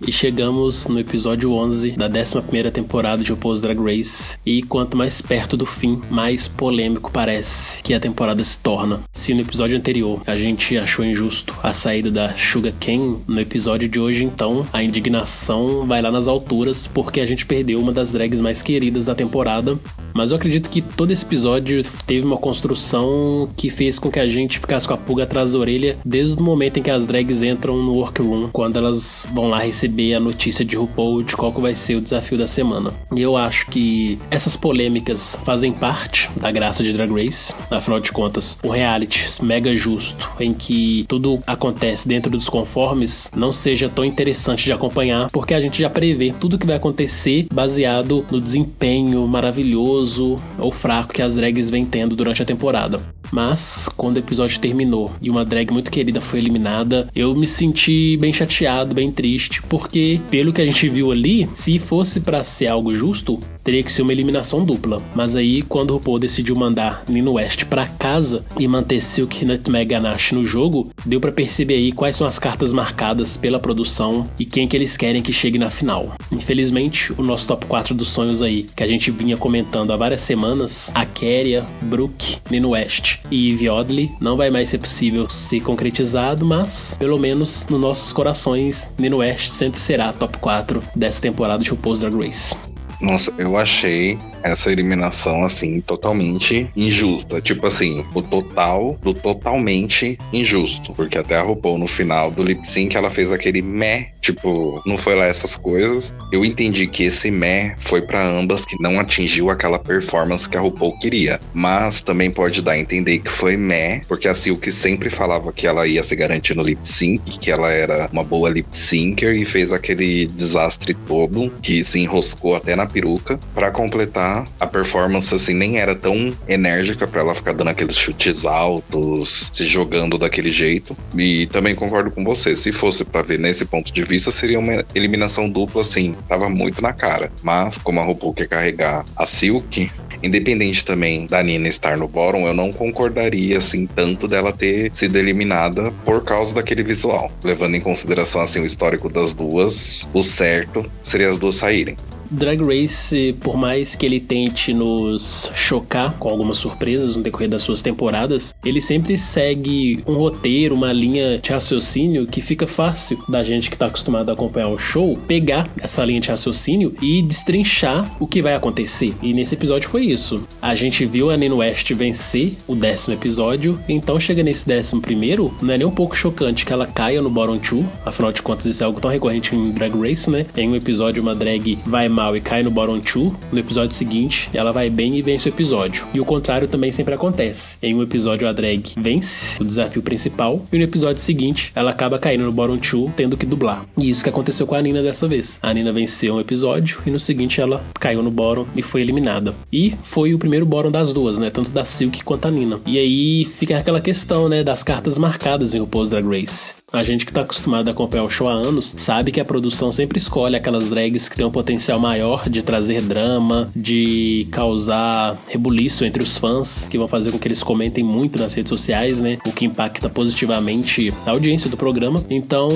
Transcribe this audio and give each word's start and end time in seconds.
E 0.00 0.10
chegamos 0.10 0.86
no 0.88 0.98
episódio 0.98 1.52
11 1.52 1.92
da 1.92 2.10
11ª 2.10 2.70
temporada 2.70 3.22
de 3.22 3.30
RuPaul's 3.30 3.60
Drag 3.60 3.78
Race. 3.78 4.36
E 4.44 4.62
quanto 4.62 4.96
mais 4.96 5.22
perto 5.22 5.56
do 5.56 5.64
fim, 5.64 6.00
mais 6.10 6.48
polêmico 6.48 7.10
parece 7.10 7.82
que 7.82 7.94
a 7.94 8.00
temporada 8.00 8.42
se 8.42 8.58
torna. 8.60 9.00
Se 9.12 9.32
no 9.32 9.40
episódio 9.40 9.76
anterior 9.76 10.20
a 10.26 10.34
gente 10.36 10.76
achou 10.76 11.04
injusto 11.04 11.54
a 11.62 11.72
saída 11.72 12.10
da 12.10 12.34
Sugar 12.36 12.72
Cane, 12.80 13.18
no 13.26 13.40
episódio 13.40 13.88
de 13.88 14.00
hoje 14.00 14.24
então 14.24 14.66
a 14.72 14.82
indignação 14.82 15.86
vai 15.86 16.02
lá 16.02 16.10
nas 16.10 16.26
alturas 16.26 16.86
porque 16.86 17.20
a 17.20 17.26
gente 17.26 17.46
perdeu 17.46 17.80
uma 17.80 17.92
das 17.92 18.10
drags 18.10 18.40
mais 18.40 18.62
queridas 18.62 19.06
da 19.06 19.14
temporada. 19.14 19.78
Mas 20.12 20.30
eu 20.30 20.36
acredito 20.36 20.70
que 20.70 20.82
todo 20.82 21.10
esse 21.10 21.24
episódio 21.24 21.84
teve 22.06 22.24
uma 22.24 22.36
construção 22.36 23.48
que 23.56 23.70
fez 23.70 23.98
com 23.98 24.10
que 24.10 24.20
a 24.20 24.26
gente 24.26 24.58
ficasse 24.58 24.86
com 24.86 24.94
a 24.94 24.96
pulga 24.96 25.24
atrás 25.24 25.52
da 25.52 25.58
orelha 25.58 25.98
desde 26.04 26.38
o 26.38 26.42
momento 26.42 26.78
em 26.78 26.82
que 26.82 26.90
as 26.90 27.06
drags 27.06 27.42
entram 27.42 27.76
no 27.82 27.94
workroom, 27.94 28.48
quando 28.52 28.76
elas 28.76 29.26
vão 29.32 29.48
lá 29.48 29.58
receber 29.58 29.83
receber 29.84 30.14
a 30.14 30.20
notícia 30.20 30.64
de 30.64 30.76
RuPaul 30.76 31.22
de 31.22 31.36
qual 31.36 31.52
vai 31.52 31.74
ser 31.74 31.96
o 31.96 32.00
desafio 32.00 32.38
da 32.38 32.46
semana. 32.46 32.92
E 33.14 33.20
eu 33.20 33.36
acho 33.36 33.66
que 33.66 34.18
essas 34.30 34.56
polêmicas 34.56 35.38
fazem 35.44 35.72
parte 35.72 36.30
da 36.40 36.50
graça 36.50 36.82
de 36.82 36.92
Drag 36.92 37.10
Race. 37.12 37.54
Afinal 37.70 38.00
de 38.00 38.10
contas, 38.10 38.58
o 38.62 38.68
reality 38.68 39.42
mega 39.42 39.76
justo, 39.76 40.30
em 40.40 40.54
que 40.54 41.04
tudo 41.08 41.42
acontece 41.46 42.08
dentro 42.08 42.30
dos 42.30 42.48
conformes, 42.48 43.30
não 43.36 43.52
seja 43.52 43.88
tão 43.88 44.04
interessante 44.04 44.64
de 44.64 44.72
acompanhar, 44.72 45.30
porque 45.30 45.52
a 45.52 45.60
gente 45.60 45.80
já 45.80 45.90
prevê 45.90 46.32
tudo 46.40 46.58
que 46.58 46.66
vai 46.66 46.76
acontecer 46.76 47.46
baseado 47.52 48.24
no 48.30 48.40
desempenho 48.40 49.26
maravilhoso 49.26 50.36
ou 50.58 50.72
fraco 50.72 51.12
que 51.12 51.22
as 51.22 51.34
drags 51.34 51.70
vêm 51.70 51.84
tendo 51.84 52.16
durante 52.16 52.42
a 52.42 52.46
temporada. 52.46 52.98
Mas, 53.30 53.88
quando 53.96 54.16
o 54.16 54.20
episódio 54.20 54.60
terminou 54.60 55.12
e 55.20 55.28
uma 55.28 55.44
drag 55.44 55.72
muito 55.72 55.90
querida 55.90 56.20
foi 56.20 56.38
eliminada, 56.38 57.08
eu 57.14 57.34
me 57.34 57.46
senti 57.46 58.16
bem 58.16 58.32
chateado, 58.32 58.94
bem 58.94 59.10
triste, 59.10 59.60
porque, 59.74 60.20
pelo 60.30 60.52
que 60.52 60.62
a 60.62 60.64
gente 60.64 60.88
viu 60.88 61.10
ali, 61.10 61.50
se 61.52 61.80
fosse 61.80 62.20
para 62.20 62.44
ser 62.44 62.68
algo 62.68 62.96
justo, 62.96 63.40
teria 63.64 63.82
que 63.82 63.90
ser 63.90 64.02
uma 64.02 64.12
eliminação 64.12 64.64
dupla. 64.64 65.02
Mas 65.14 65.34
aí, 65.34 65.62
quando 65.62 65.90
o 65.90 65.94
RuPaul 65.94 66.18
decidiu 66.18 66.54
mandar 66.54 67.02
Nino 67.08 67.32
West 67.32 67.64
para 67.64 67.86
casa 67.86 68.44
e 68.58 68.68
manter 68.68 69.00
Silk 69.00 69.44
Nutmeg 69.44 69.88
Ganache 69.88 70.34
no 70.34 70.44
jogo, 70.44 70.90
deu 71.04 71.18
para 71.18 71.32
perceber 71.32 71.74
aí 71.74 71.90
quais 71.90 72.16
são 72.16 72.26
as 72.26 72.38
cartas 72.38 72.72
marcadas 72.72 73.36
pela 73.36 73.58
produção 73.58 74.28
e 74.38 74.44
quem 74.44 74.68
que 74.68 74.76
eles 74.76 74.96
querem 74.96 75.22
que 75.22 75.32
chegue 75.32 75.58
na 75.58 75.70
final. 75.70 76.12
Infelizmente, 76.30 77.12
o 77.16 77.22
nosso 77.22 77.48
top 77.48 77.66
4 77.66 77.94
dos 77.94 78.08
sonhos 78.08 78.42
aí, 78.42 78.64
que 78.76 78.82
a 78.82 78.86
gente 78.86 79.10
vinha 79.10 79.36
comentando 79.36 79.92
há 79.92 79.96
várias 79.96 80.20
semanas, 80.20 80.90
a 80.94 81.06
Keria, 81.06 81.64
Brooke, 81.80 82.36
Nino 82.50 82.70
West 82.70 83.18
e 83.30 83.50
Eve 83.50 83.68
Oddly, 83.68 84.12
não 84.20 84.36
vai 84.36 84.50
mais 84.50 84.68
ser 84.68 84.78
possível 84.78 85.30
ser 85.30 85.60
concretizado, 85.60 86.44
mas 86.44 86.96
pelo 86.98 87.18
menos 87.18 87.66
nos 87.68 87.80
nossos 87.80 88.12
corações, 88.12 88.92
Nino 88.98 89.18
West 89.18 89.50
sempre 89.52 89.80
será 89.80 90.12
top 90.12 90.38
4 90.38 90.82
dessa 90.94 91.20
temporada 91.20 91.62
de 91.62 91.70
RuPaul's 91.70 92.00
Drag 92.00 92.14
Race. 92.14 92.73
Nossa, 93.04 93.30
eu 93.36 93.54
achei 93.58 94.18
essa 94.44 94.70
eliminação, 94.70 95.42
assim, 95.42 95.80
totalmente 95.80 96.70
injusta. 96.76 97.40
Tipo 97.40 97.66
assim, 97.66 98.04
o 98.14 98.20
total 98.20 98.98
do 99.02 99.14
totalmente 99.14 100.18
injusto. 100.32 100.92
Porque 100.92 101.16
até 101.16 101.36
a 101.36 101.42
RuPaul 101.42 101.78
no 101.78 101.86
final 101.86 102.30
do 102.30 102.42
lip 102.42 102.68
sync 102.68 102.94
ela 102.94 103.10
fez 103.10 103.32
aquele 103.32 103.62
meh, 103.62 104.10
tipo, 104.20 104.82
não 104.86 104.98
foi 104.98 105.14
lá 105.14 105.24
essas 105.24 105.56
coisas. 105.56 106.12
Eu 106.30 106.44
entendi 106.44 106.86
que 106.86 107.04
esse 107.04 107.30
meh 107.30 107.74
foi 107.80 108.02
para 108.02 108.24
ambas 108.24 108.66
que 108.66 108.80
não 108.80 109.00
atingiu 109.00 109.48
aquela 109.48 109.78
performance 109.78 110.48
que 110.48 110.58
a 110.58 110.60
RuPaul 110.60 110.98
queria. 110.98 111.40
Mas 111.54 112.02
também 112.02 112.30
pode 112.30 112.60
dar 112.60 112.72
a 112.72 112.78
entender 112.78 113.20
que 113.20 113.30
foi 113.30 113.56
meh, 113.56 114.02
porque 114.06 114.28
a 114.28 114.34
Silk 114.34 114.70
sempre 114.72 115.08
falava 115.08 115.52
que 115.52 115.66
ela 115.66 115.86
ia 115.86 116.02
se 116.02 116.14
garantir 116.14 116.54
no 116.54 116.62
lip 116.62 116.80
sync, 116.84 117.38
que 117.38 117.50
ela 117.50 117.72
era 117.72 118.10
uma 118.12 118.22
boa 118.22 118.50
lip 118.50 118.68
syncer 118.72 119.34
e 119.34 119.44
fez 119.44 119.72
aquele 119.72 120.26
desastre 120.26 120.92
todo 120.92 121.50
que 121.62 121.82
se 121.82 122.00
enroscou 122.00 122.56
até 122.56 122.76
na 122.76 122.86
peruca 122.86 123.38
para 123.54 123.70
completar 123.70 124.33
a 124.58 124.66
performance 124.66 125.34
assim 125.34 125.54
nem 125.54 125.78
era 125.78 125.94
tão 125.94 126.34
enérgica 126.48 127.06
para 127.06 127.20
ela 127.20 127.34
ficar 127.34 127.52
dando 127.52 127.68
aqueles 127.68 127.96
chutes 127.96 128.44
altos, 128.44 129.50
se 129.52 129.64
jogando 129.66 130.16
daquele 130.18 130.50
jeito. 130.50 130.96
E 131.16 131.46
também 131.46 131.74
concordo 131.74 132.10
com 132.10 132.24
você, 132.24 132.56
se 132.56 132.72
fosse 132.72 133.04
para 133.04 133.22
ver 133.22 133.38
nesse 133.38 133.64
ponto 133.64 133.92
de 133.92 134.02
vista, 134.02 134.30
seria 134.30 134.58
uma 134.58 134.84
eliminação 134.94 135.48
dupla 135.48 135.82
assim, 135.82 136.14
tava 136.28 136.48
muito 136.48 136.82
na 136.82 136.92
cara. 136.92 137.30
Mas 137.42 137.76
como 137.78 138.00
a 138.00 138.02
RuPaul 138.02 138.34
quer 138.34 138.48
carregar 138.48 139.04
a 139.16 139.26
Silk, 139.26 139.90
independente 140.22 140.84
também 140.84 141.26
da 141.26 141.42
Nina 141.42 141.68
estar 141.68 141.96
no 141.96 142.08
bottom, 142.08 142.46
eu 142.46 142.54
não 142.54 142.72
concordaria 142.72 143.58
assim 143.58 143.86
tanto 143.86 144.26
dela 144.26 144.52
ter 144.52 144.90
sido 144.94 145.16
eliminada 145.16 145.92
por 146.04 146.24
causa 146.24 146.54
daquele 146.54 146.82
visual. 146.82 147.30
Levando 147.42 147.76
em 147.76 147.80
consideração 147.80 148.40
assim 148.40 148.60
o 148.60 148.66
histórico 148.66 149.08
das 149.08 149.34
duas, 149.34 150.08
o 150.12 150.22
certo 150.22 150.84
seria 151.02 151.30
as 151.30 151.36
duas 151.36 151.56
saírem. 151.56 151.96
Drag 152.34 152.60
Race, 152.62 153.34
por 153.40 153.56
mais 153.56 153.94
que 153.94 154.04
ele 154.04 154.20
tente 154.20 154.74
nos 154.74 155.50
chocar 155.54 156.14
com 156.18 156.28
algumas 156.28 156.58
surpresas 156.58 157.16
no 157.16 157.22
decorrer 157.22 157.48
das 157.48 157.62
suas 157.62 157.80
temporadas, 157.80 158.54
ele 158.64 158.80
sempre 158.80 159.16
segue 159.16 160.02
um 160.06 160.14
roteiro, 160.14 160.74
uma 160.74 160.92
linha 160.92 161.38
de 161.38 161.50
raciocínio 161.50 162.26
que 162.26 162.40
fica 162.40 162.66
fácil 162.66 163.22
da 163.28 163.42
gente 163.42 163.70
que 163.70 163.76
está 163.76 163.86
acostumado 163.86 164.30
a 164.30 164.32
acompanhar 164.32 164.68
o 164.68 164.78
show 164.78 165.16
pegar 165.28 165.70
essa 165.80 166.04
linha 166.04 166.20
de 166.20 166.28
raciocínio 166.28 166.94
e 167.00 167.22
destrinchar 167.22 168.10
o 168.18 168.26
que 168.26 168.42
vai 168.42 168.54
acontecer. 168.54 169.14
E 169.22 169.32
nesse 169.32 169.54
episódio 169.54 169.88
foi 169.88 170.04
isso. 170.06 170.46
A 170.60 170.74
gente 170.74 171.06
viu 171.06 171.30
a 171.30 171.36
Nino 171.36 171.58
West 171.58 171.92
vencer 171.92 172.56
o 172.66 172.74
décimo 172.74 173.14
episódio, 173.14 173.78
então 173.88 174.18
chega 174.18 174.42
nesse 174.42 174.66
décimo 174.66 175.00
primeiro, 175.00 175.54
não 175.62 175.72
é 175.72 175.78
nem 175.78 175.86
um 175.86 175.90
pouco 175.90 176.16
chocante 176.16 176.66
que 176.66 176.72
ela 176.72 176.86
caia 176.86 177.22
no 177.22 177.30
bottom 177.30 177.58
2, 177.58 177.84
afinal 178.04 178.32
de 178.32 178.42
contas 178.42 178.66
isso 178.66 178.82
é 178.82 178.86
algo 178.86 179.00
tão 179.00 179.10
recorrente 179.10 179.54
em 179.54 179.70
Drag 179.70 179.94
Race, 179.96 180.28
né? 180.28 180.46
Em 180.56 180.68
um 180.68 180.76
episódio 180.76 181.22
uma 181.22 181.34
drag 181.34 181.78
vai 181.84 182.08
mal 182.08 182.23
e 182.34 182.40
cai 182.40 182.62
no 182.62 182.70
bottom 182.70 182.98
2, 182.98 183.32
no 183.52 183.58
episódio 183.58 183.94
seguinte 183.94 184.48
ela 184.54 184.72
vai 184.72 184.88
bem 184.88 185.16
e 185.16 185.22
vence 185.22 185.48
o 185.48 185.50
episódio. 185.50 186.06
E 186.14 186.20
o 186.20 186.24
contrário 186.24 186.68
também 186.68 186.92
sempre 186.92 187.14
acontece. 187.14 187.76
Em 187.82 187.94
um 187.94 188.02
episódio 188.02 188.48
a 188.48 188.52
drag 188.52 188.92
vence 188.96 189.60
o 189.60 189.64
desafio 189.64 190.02
principal 190.02 190.64
e 190.72 190.78
no 190.78 190.84
episódio 190.84 191.20
seguinte 191.20 191.72
ela 191.74 191.90
acaba 191.90 192.18
caindo 192.18 192.44
no 192.44 192.52
bottom 192.52 192.76
2, 192.76 193.12
tendo 193.16 193.36
que 193.36 193.46
dublar. 193.46 193.84
E 193.98 194.08
isso 194.08 194.22
que 194.22 194.30
aconteceu 194.30 194.66
com 194.66 194.74
a 194.74 194.82
Nina 194.82 195.02
dessa 195.02 195.28
vez. 195.28 195.58
A 195.62 195.74
Nina 195.74 195.92
venceu 195.92 196.36
um 196.36 196.40
episódio 196.40 197.00
e 197.04 197.10
no 197.10 197.20
seguinte 197.20 197.60
ela 197.60 197.84
caiu 198.00 198.22
no 198.22 198.30
bottom 198.30 198.66
e 198.76 198.82
foi 198.82 199.02
eliminada. 199.02 199.54
E 199.72 199.94
foi 200.02 200.32
o 200.34 200.38
primeiro 200.38 200.64
bottom 200.64 200.90
das 200.90 201.12
duas, 201.12 201.38
né? 201.38 201.50
Tanto 201.50 201.70
da 201.70 201.84
Silk 201.84 202.22
quanto 202.24 202.48
a 202.48 202.50
Nina. 202.50 202.80
E 202.86 202.98
aí 202.98 203.44
fica 203.44 203.76
aquela 203.76 204.00
questão, 204.00 204.48
né, 204.48 204.62
das 204.62 204.82
cartas 204.82 205.18
marcadas 205.18 205.74
em 205.74 205.78
RuPaul's 205.78 206.10
Drag 206.10 206.26
Race. 206.26 206.83
A 206.94 207.02
gente 207.02 207.26
que 207.26 207.32
tá 207.32 207.40
acostumado 207.40 207.88
a 207.88 207.90
acompanhar 207.90 208.22
o 208.22 208.30
show 208.30 208.46
há 208.48 208.52
anos 208.52 208.94
sabe 208.96 209.32
que 209.32 209.40
a 209.40 209.44
produção 209.44 209.90
sempre 209.90 210.16
escolhe 210.16 210.54
aquelas 210.54 210.88
drags 210.88 211.28
que 211.28 211.34
têm 211.34 211.44
um 211.44 211.50
potencial 211.50 211.98
maior 211.98 212.48
de 212.48 212.62
trazer 212.62 213.02
drama, 213.02 213.68
de 213.74 214.46
causar 214.52 215.36
rebuliço 215.48 216.04
entre 216.04 216.22
os 216.22 216.38
fãs, 216.38 216.86
que 216.88 216.96
vão 216.96 217.08
fazer 217.08 217.32
com 217.32 217.38
que 217.40 217.48
eles 217.48 217.64
comentem 217.64 218.04
muito 218.04 218.38
nas 218.38 218.54
redes 218.54 218.70
sociais, 218.70 219.18
né? 219.18 219.38
O 219.44 219.50
que 219.50 219.64
impacta 219.64 220.08
positivamente 220.08 221.12
a 221.26 221.32
audiência 221.32 221.68
do 221.68 221.76
programa. 221.76 222.24
Então, 222.30 222.68